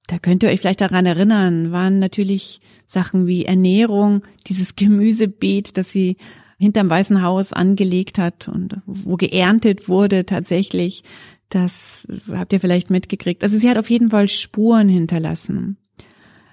da 0.06 0.18
könnt 0.18 0.42
ihr 0.42 0.50
euch 0.50 0.60
vielleicht 0.60 0.80
daran 0.80 1.06
erinnern, 1.06 1.72
waren 1.72 1.98
natürlich 1.98 2.60
Sachen 2.86 3.26
wie 3.26 3.44
Ernährung, 3.44 4.22
dieses 4.46 4.76
Gemüsebeet, 4.76 5.78
das 5.78 5.90
sie 5.90 6.16
hinterm 6.58 6.90
Weißen 6.90 7.22
Haus 7.22 7.52
angelegt 7.52 8.18
hat 8.18 8.48
und 8.48 8.80
wo 8.86 9.16
geerntet 9.16 9.88
wurde 9.88 10.26
tatsächlich. 10.26 11.04
Das 11.48 12.06
habt 12.30 12.52
ihr 12.52 12.60
vielleicht 12.60 12.90
mitgekriegt. 12.90 13.42
Also 13.42 13.58
sie 13.58 13.68
hat 13.68 13.78
auf 13.78 13.90
jeden 13.90 14.10
Fall 14.10 14.28
Spuren 14.28 14.88
hinterlassen. 14.88 15.76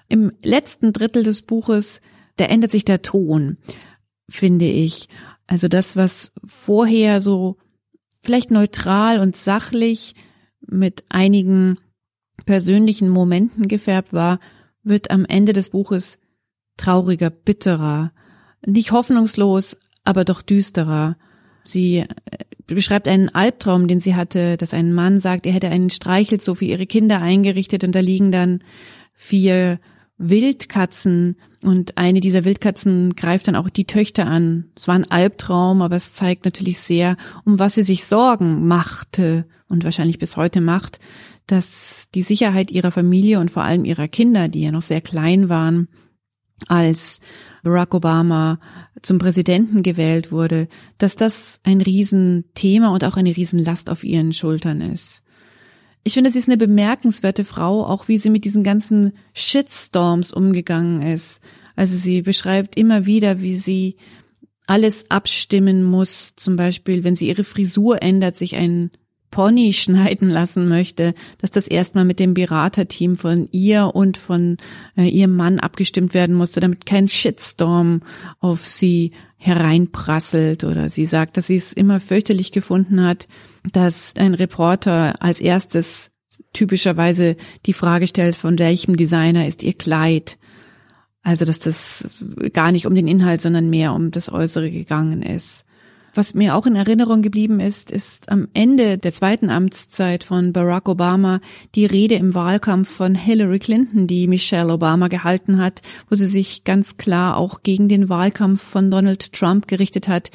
Im 0.08 0.32
letzten 0.44 0.94
Drittel 0.94 1.24
des 1.24 1.42
Buches, 1.42 2.02
da 2.36 2.46
ändert 2.46 2.72
sich 2.72 2.86
der 2.86 3.02
Ton, 3.02 3.58
finde 4.30 4.66
ich. 4.66 5.08
Also 5.48 5.68
das, 5.68 5.96
was 5.96 6.34
vorher 6.44 7.22
so 7.22 7.58
vielleicht 8.22 8.52
neutral 8.52 9.20
und 9.20 9.36
sachlich 9.36 10.16
mit 10.62 11.04
einigen 11.10 11.78
persönlichen 12.46 13.10
Momenten 13.10 13.68
gefärbt 13.68 14.14
war, 14.14 14.39
wird 14.84 15.12
am 15.12 15.26
Ende 15.26 15.54
des 15.54 15.72
Buches 15.72 16.20
trauriger, 16.78 17.30
bitterer, 17.30 18.12
nicht 18.66 18.92
hoffnungslos, 18.92 19.78
aber 20.04 20.26
doch 20.26 20.42
düsterer. 20.42 21.18
Sie 21.64 21.97
äh, 21.99 22.05
beschreibt 22.68 23.07
einen 23.07 23.30
Albtraum, 23.30 23.88
den 23.88 24.01
sie 24.01 24.16
hatte, 24.16 24.57
dass 24.57 24.74
ein 24.74 24.93
Mann 24.93 25.20
sagt, 25.20 25.45
er 25.45 25.53
hätte 25.53 25.70
einen 25.70 25.89
Streichelzoo 25.89 26.55
für 26.55 26.66
ihre 26.66 26.86
Kinder 26.86 27.22
eingerichtet 27.22 27.84
und 27.84 27.93
da 27.93 27.99
liegen 27.99 28.32
dann 28.32 28.59
vier 29.14 29.80
Wildkatzen 30.18 31.36
und 31.64 31.97
eine 31.97 32.20
dieser 32.20 32.45
Wildkatzen 32.45 33.16
greift 33.16 33.47
dann 33.47 33.55
auch 33.55 33.70
die 33.70 33.86
Töchter 33.86 34.28
an. 34.28 34.66
Es 34.76 34.88
war 34.88 34.95
ein 34.95 35.09
Albtraum, 35.09 35.82
aber 35.82 35.95
es 35.95 36.14
zeigt 36.14 36.45
natürlich 36.45 36.80
sehr, 36.80 37.18
um 37.43 37.59
was 37.59 37.76
sie 37.76 37.84
sich 37.84 38.05
Sorgen 38.05 38.68
machte 38.68 39.45
und 39.68 39.84
wahrscheinlich 39.84 40.20
bis 40.20 40.38
heute 40.38 40.62
macht, 40.62 40.99
dass 41.47 42.07
die 42.14 42.22
Sicherheit 42.22 42.72
ihrer 42.72 42.91
Familie 42.91 43.39
und 43.39 43.51
vor 43.51 43.64
allem 43.64 43.86
ihrer 43.86 44.07
Kinder, 44.07 44.47
die 44.47 44.62
ja 44.62 44.72
noch 44.72 44.82
sehr 44.82 45.01
klein 45.01 45.49
waren, 45.49 45.88
als 46.68 47.20
Barack 47.64 47.93
Obama 47.93 48.59
zum 49.01 49.20
Präsidenten 49.20 49.84
gewählt 49.84 50.32
wurde, 50.32 50.68
dass 50.97 51.16
das 51.16 51.59
ein 51.64 51.82
Riesenthema 51.82 52.89
und 52.89 53.03
auch 53.03 53.18
eine 53.18 53.36
Riesenlast 53.36 53.89
auf 53.89 54.03
ihren 54.03 54.34
Schultern 54.34 54.82
ist. 54.82 55.24
Ich 56.03 56.14
finde, 56.14 56.32
sie 56.32 56.39
ist 56.39 56.47
eine 56.47 56.57
bemerkenswerte 56.57 57.43
Frau, 57.43 57.86
auch 57.86 58.07
wie 58.07 58.18
sie 58.18 58.32
mit 58.32 58.45
diesen 58.45 58.64
ganzen 58.64 59.14
Shitstorms 59.34 60.34
umgegangen 60.34 61.01
ist. 61.03 61.41
Also 61.76 61.95
sie 61.95 62.22
beschreibt 62.22 62.76
immer 62.76 63.05
wieder, 63.05 63.41
wie 63.41 63.55
sie 63.55 63.97
alles 64.66 65.09
abstimmen 65.09 65.84
muss. 65.84 66.34
Zum 66.36 66.55
Beispiel, 66.55 67.03
wenn 67.03 67.16
sie 67.16 67.28
ihre 67.28 67.43
Frisur 67.43 68.01
ändert, 68.01 68.38
sich 68.38 68.55
ein 68.55 68.89
Pony 69.32 69.74
schneiden 69.74 70.30
lassen 70.30 70.68
möchte, 70.68 71.16
dass 71.40 71.50
das 71.52 71.68
erstmal 71.68 72.06
mit 72.06 72.20
dem 72.20 72.34
Beraterteam 72.34 73.16
von 73.16 73.48
ihr 73.52 73.96
und 73.96 74.18
von 74.18 74.58
äh, 74.98 75.08
ihrem 75.08 75.36
Mann 75.36 75.60
abgestimmt 75.60 76.14
werden 76.14 76.36
musste, 76.36 76.60
damit 76.60 76.86
kein 76.86 77.08
Shitstorm 77.08 78.02
auf 78.40 78.66
sie 78.66 79.12
hereinprasselt 79.38 80.64
oder 80.64 80.90
sie 80.90 81.08
sagt, 81.08 81.38
dass 81.38 81.48
sie 81.48 81.56
es 81.56 81.74
immer 81.74 82.00
fürchterlich 82.00 82.52
gefunden 82.52 83.04
hat, 83.04 83.28
dass 83.72 84.14
ein 84.16 84.36
Reporter 84.36 85.22
als 85.24 85.40
erstes 85.40 86.12
typischerweise 86.54 87.36
die 87.66 87.74
Frage 87.74 88.08
stellt, 88.08 88.36
von 88.36 88.60
welchem 88.60 88.98
Designer 88.98 89.48
ist 89.48 89.64
ihr 89.64 89.74
Kleid? 89.74 90.38
Also, 91.24 91.46
dass 91.46 91.60
das 91.60 92.08
gar 92.54 92.72
nicht 92.72 92.88
um 92.88 92.96
den 92.96 93.08
Inhalt, 93.08 93.42
sondern 93.42 93.70
mehr 93.70 93.94
um 93.94 94.12
das 94.12 94.32
Äußere 94.32 94.72
gegangen 94.72 95.22
ist. 95.22 95.66
Was 96.14 96.34
mir 96.34 96.55
auch 96.55 96.66
in 96.66 96.76
Erinnerung 96.76 97.22
geblieben 97.22 97.62
ist, 97.62 97.89
ist 97.89 98.30
am 98.30 98.49
Ende 98.53 98.97
der 98.97 99.14
zweiten 99.14 99.49
Amtszeit 99.49 100.26
von 100.26 100.51
Barack 100.51 100.89
Obama 100.89 101.39
die 101.74 101.86
Rede 101.86 102.16
im 102.16 102.36
Wahlkampf 102.36 102.89
von 102.89 103.16
Hillary 103.16 103.59
Clinton, 103.59 104.07
die 104.07 104.28
Michelle 104.28 104.74
Obama 104.74 105.07
gehalten 105.07 105.57
hat, 105.57 105.82
wo 106.09 106.16
sie 106.16 106.28
sich 106.28 106.66
ganz 106.66 106.97
klar 106.97 107.38
auch 107.38 107.64
gegen 107.64 107.88
den 107.88 108.09
Wahlkampf 108.09 108.62
von 108.62 108.91
Donald 108.91 109.32
Trump 109.32 109.70
gerichtet 109.70 110.09
hat. 110.09 110.32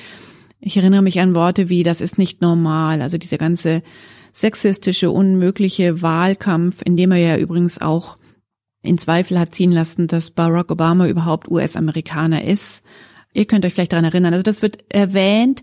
Ich 0.60 0.78
erinnere 0.78 1.02
mich 1.02 1.20
an 1.20 1.34
Worte 1.34 1.68
wie, 1.68 1.82
das 1.82 2.00
ist 2.00 2.16
nicht 2.16 2.40
normal, 2.40 3.02
also 3.02 3.18
dieser 3.18 3.38
ganze 3.38 3.82
sexistische, 4.32 5.10
unmögliche 5.10 6.00
Wahlkampf, 6.00 6.80
in 6.82 6.96
dem 6.96 7.12
er 7.12 7.18
ja 7.18 7.36
übrigens 7.36 7.78
auch 7.80 8.16
in 8.82 8.96
Zweifel 8.96 9.38
hat 9.38 9.54
ziehen 9.54 9.72
lassen, 9.72 10.06
dass 10.06 10.30
Barack 10.30 10.70
Obama 10.70 11.06
überhaupt 11.06 11.50
US-Amerikaner 11.50 12.44
ist. 12.44 12.82
Ihr 13.36 13.44
könnt 13.44 13.64
euch 13.66 13.74
vielleicht 13.74 13.92
daran 13.92 14.06
erinnern. 14.06 14.32
Also 14.32 14.42
das 14.42 14.62
wird 14.62 14.78
erwähnt 14.88 15.62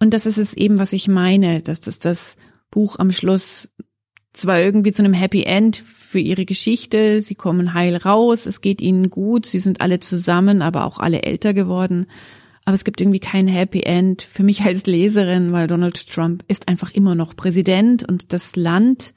und 0.00 0.14
das 0.14 0.26
ist 0.26 0.38
es 0.38 0.54
eben, 0.54 0.78
was 0.78 0.92
ich 0.92 1.06
meine, 1.06 1.60
dass 1.60 1.80
das 1.80 1.98
das 1.98 2.36
Buch 2.70 2.98
am 2.98 3.12
Schluss 3.12 3.68
zwar 4.32 4.58
irgendwie 4.58 4.90
zu 4.90 5.02
einem 5.02 5.12
Happy 5.12 5.44
End 5.44 5.76
für 5.76 6.18
ihre 6.18 6.44
Geschichte, 6.44 7.20
sie 7.22 7.34
kommen 7.34 7.74
heil 7.74 7.96
raus, 7.96 8.46
es 8.46 8.60
geht 8.60 8.80
ihnen 8.80 9.10
gut, 9.10 9.46
sie 9.46 9.60
sind 9.60 9.80
alle 9.80 10.00
zusammen, 10.00 10.62
aber 10.62 10.86
auch 10.86 10.98
alle 10.98 11.22
älter 11.22 11.54
geworden. 11.54 12.06
Aber 12.64 12.74
es 12.74 12.84
gibt 12.84 13.00
irgendwie 13.00 13.20
kein 13.20 13.46
Happy 13.46 13.82
End 13.82 14.22
für 14.22 14.42
mich 14.42 14.62
als 14.62 14.86
Leserin, 14.86 15.52
weil 15.52 15.66
Donald 15.66 16.08
Trump 16.08 16.42
ist 16.48 16.68
einfach 16.68 16.90
immer 16.92 17.14
noch 17.14 17.36
Präsident 17.36 18.08
und 18.08 18.32
das 18.32 18.56
Land 18.56 19.12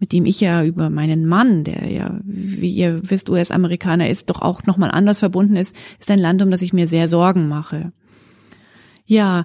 mit 0.00 0.12
dem 0.12 0.24
ich 0.24 0.40
ja 0.40 0.64
über 0.64 0.88
meinen 0.88 1.26
Mann, 1.26 1.62
der 1.62 1.88
ja, 1.92 2.18
wie 2.24 2.72
ihr 2.72 3.00
wisst, 3.08 3.28
US-Amerikaner 3.28 4.08
ist, 4.08 4.30
doch 4.30 4.40
auch 4.40 4.64
nochmal 4.64 4.90
anders 4.90 5.18
verbunden 5.18 5.56
ist, 5.56 5.76
ist 6.00 6.10
ein 6.10 6.18
Land, 6.18 6.40
um 6.40 6.50
das 6.50 6.62
ich 6.62 6.72
mir 6.72 6.88
sehr 6.88 7.08
Sorgen 7.08 7.48
mache. 7.48 7.92
Ja, 9.04 9.44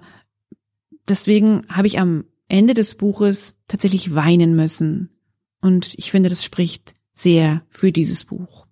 deswegen 1.09 1.63
habe 1.67 1.87
ich 1.87 1.99
am 1.99 2.23
Ende 2.47 2.73
des 2.73 2.95
Buches 2.95 3.53
tatsächlich 3.67 4.15
weinen 4.15 4.55
müssen. 4.55 5.09
Und 5.61 5.93
ich 5.97 6.09
finde, 6.11 6.29
das 6.29 6.43
spricht 6.43 6.93
sehr 7.13 7.63
für 7.69 7.91
dieses 7.91 8.23
Buch. 8.23 8.65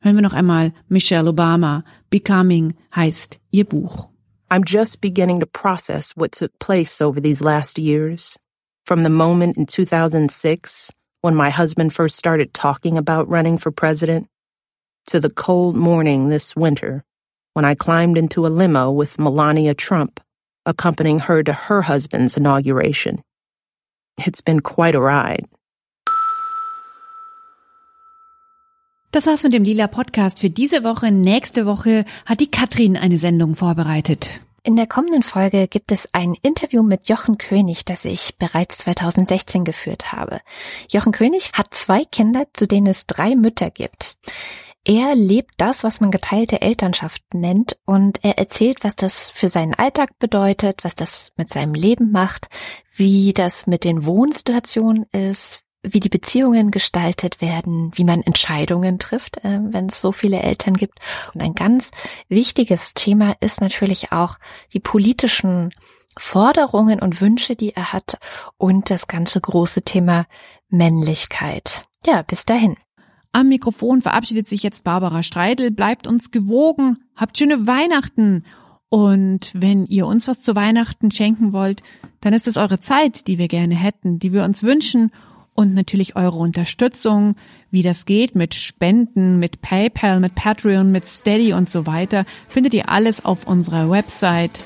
Hören 0.00 0.16
wir 0.16 0.22
noch 0.22 0.34
einmal 0.34 0.72
Michelle 0.88 1.30
Obama, 1.30 1.84
Becoming 2.10 2.74
heißt 2.94 3.40
ihr 3.50 3.64
Buch. 3.64 4.10
I'm 4.50 4.64
just 4.66 5.00
beginning 5.00 5.40
to 5.40 5.46
process 5.46 6.14
what 6.14 6.32
took 6.32 6.58
place 6.58 7.00
over 7.00 7.22
these 7.22 7.42
last 7.42 7.78
years. 7.78 8.38
From 8.84 9.02
the 9.02 9.10
moment 9.10 9.56
in 9.56 9.66
2006 9.66 10.90
when 11.22 11.34
my 11.34 11.50
husband 11.50 11.94
first 11.94 12.16
started 12.16 12.52
talking 12.52 12.98
about 12.98 13.28
running 13.28 13.56
for 13.56 13.70
president, 13.70 14.26
to 15.06 15.20
the 15.20 15.30
cold 15.30 15.76
morning 15.76 16.28
this 16.28 16.54
winter 16.54 17.04
when 17.54 17.64
I 17.64 17.74
climbed 17.74 18.18
into 18.18 18.46
a 18.46 18.48
limo 18.48 18.90
with 18.90 19.18
Melania 19.18 19.74
Trump, 19.74 20.20
accompanying 20.66 21.20
her 21.20 21.42
to 21.42 21.52
her 21.52 21.82
husband's 21.82 22.36
inauguration. 22.36 23.22
It's 24.18 24.40
been 24.40 24.60
quite 24.60 24.94
a 24.94 25.00
ride. 25.00 25.46
Das 29.12 29.26
war's 29.26 29.42
mit 29.42 29.52
dem 29.52 29.64
Lila 29.64 29.88
Podcast 29.88 30.38
für 30.38 30.48
diese 30.48 30.84
Woche. 30.84 31.10
Nächste 31.10 31.66
Woche 31.66 32.06
hat 32.24 32.40
die 32.40 32.50
Katrin 32.50 32.96
eine 32.96 33.18
Sendung 33.18 33.54
vorbereitet. 33.54 34.40
In 34.64 34.76
der 34.76 34.86
kommenden 34.86 35.24
Folge 35.24 35.66
gibt 35.66 35.90
es 35.90 36.08
ein 36.12 36.36
Interview 36.40 36.84
mit 36.84 37.08
Jochen 37.08 37.36
König, 37.36 37.84
das 37.84 38.04
ich 38.04 38.38
bereits 38.38 38.78
2016 38.78 39.64
geführt 39.64 40.12
habe. 40.12 40.40
Jochen 40.88 41.10
König 41.10 41.50
hat 41.54 41.74
zwei 41.74 42.04
Kinder, 42.04 42.46
zu 42.52 42.68
denen 42.68 42.86
es 42.86 43.08
drei 43.08 43.34
Mütter 43.34 43.70
gibt. 43.70 44.18
Er 44.84 45.16
lebt 45.16 45.54
das, 45.56 45.82
was 45.82 46.00
man 46.00 46.12
geteilte 46.12 46.60
Elternschaft 46.60 47.22
nennt, 47.34 47.76
und 47.86 48.24
er 48.24 48.38
erzählt, 48.38 48.84
was 48.84 48.94
das 48.94 49.30
für 49.30 49.48
seinen 49.48 49.74
Alltag 49.74 50.18
bedeutet, 50.20 50.84
was 50.84 50.94
das 50.94 51.32
mit 51.36 51.50
seinem 51.50 51.74
Leben 51.74 52.12
macht, 52.12 52.48
wie 52.94 53.32
das 53.32 53.66
mit 53.66 53.82
den 53.82 54.04
Wohnsituationen 54.04 55.06
ist, 55.10 55.61
wie 55.82 56.00
die 56.00 56.08
Beziehungen 56.08 56.70
gestaltet 56.70 57.40
werden, 57.40 57.90
wie 57.94 58.04
man 58.04 58.22
Entscheidungen 58.22 58.98
trifft, 58.98 59.38
äh, 59.44 59.60
wenn 59.62 59.86
es 59.86 60.00
so 60.00 60.12
viele 60.12 60.40
Eltern 60.40 60.74
gibt. 60.74 61.00
Und 61.34 61.42
ein 61.42 61.54
ganz 61.54 61.90
wichtiges 62.28 62.94
Thema 62.94 63.34
ist 63.40 63.60
natürlich 63.60 64.12
auch 64.12 64.38
die 64.72 64.80
politischen 64.80 65.74
Forderungen 66.16 67.00
und 67.00 67.20
Wünsche, 67.20 67.56
die 67.56 67.74
er 67.74 67.92
hat 67.92 68.18
und 68.58 68.90
das 68.90 69.06
ganze 69.06 69.40
große 69.40 69.82
Thema 69.82 70.26
Männlichkeit. 70.68 71.82
Ja, 72.06 72.22
bis 72.22 72.44
dahin. 72.44 72.76
Am 73.32 73.48
Mikrofon 73.48 74.02
verabschiedet 74.02 74.46
sich 74.46 74.62
jetzt 74.62 74.84
Barbara 74.84 75.22
Streidel. 75.22 75.70
Bleibt 75.70 76.06
uns 76.06 76.30
gewogen. 76.30 76.98
Habt 77.16 77.38
schöne 77.38 77.66
Weihnachten 77.66 78.44
Und 78.92 79.52
wenn 79.54 79.86
ihr 79.86 80.06
uns 80.06 80.28
was 80.28 80.42
zu 80.42 80.54
Weihnachten 80.54 81.10
schenken 81.10 81.54
wollt, 81.54 81.82
dann 82.20 82.34
ist 82.34 82.46
es 82.46 82.58
eure 82.58 82.78
Zeit, 82.78 83.26
die 83.26 83.38
wir 83.38 83.48
gerne 83.48 83.74
hätten, 83.74 84.18
die 84.18 84.34
wir 84.34 84.44
uns 84.44 84.62
wünschen 84.62 85.10
und 85.54 85.74
natürlich 85.74 86.16
eure 86.16 86.38
Unterstützung, 86.38 87.36
wie 87.70 87.82
das 87.82 88.04
geht 88.06 88.34
mit 88.34 88.54
Spenden, 88.54 89.38
mit 89.38 89.62
PayPal, 89.62 90.20
mit 90.20 90.34
Patreon, 90.34 90.90
mit 90.90 91.06
Steady 91.06 91.52
und 91.52 91.68
so 91.68 91.86
weiter, 91.86 92.24
findet 92.48 92.74
ihr 92.74 92.88
alles 92.88 93.24
auf 93.24 93.46
unserer 93.46 93.90
Website 93.90 94.60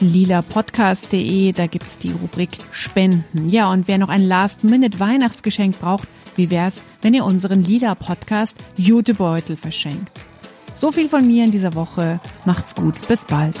lilapodcast.de, 0.00 1.52
da 1.52 1.66
gibt's 1.66 1.98
die 1.98 2.12
Rubrik 2.12 2.50
Spenden. 2.72 3.50
Ja, 3.50 3.70
und 3.70 3.86
wer 3.86 3.98
noch 3.98 4.08
ein 4.08 4.22
Last-Minute-Weihnachtsgeschenk 4.22 5.78
braucht, 5.78 6.08
wie 6.36 6.50
wär's, 6.50 6.82
wenn 7.02 7.14
ihr 7.14 7.24
unseren 7.24 7.62
Lila 7.62 7.94
Podcast 7.94 8.56
Jutebeutel 8.76 9.56
verschenkt? 9.56 10.10
So 10.72 10.92
viel 10.92 11.08
von 11.08 11.26
mir 11.26 11.44
in 11.44 11.50
dieser 11.50 11.74
Woche. 11.74 12.20
Macht's 12.44 12.74
gut. 12.74 12.94
Bis 13.08 13.24
bald. 13.24 13.56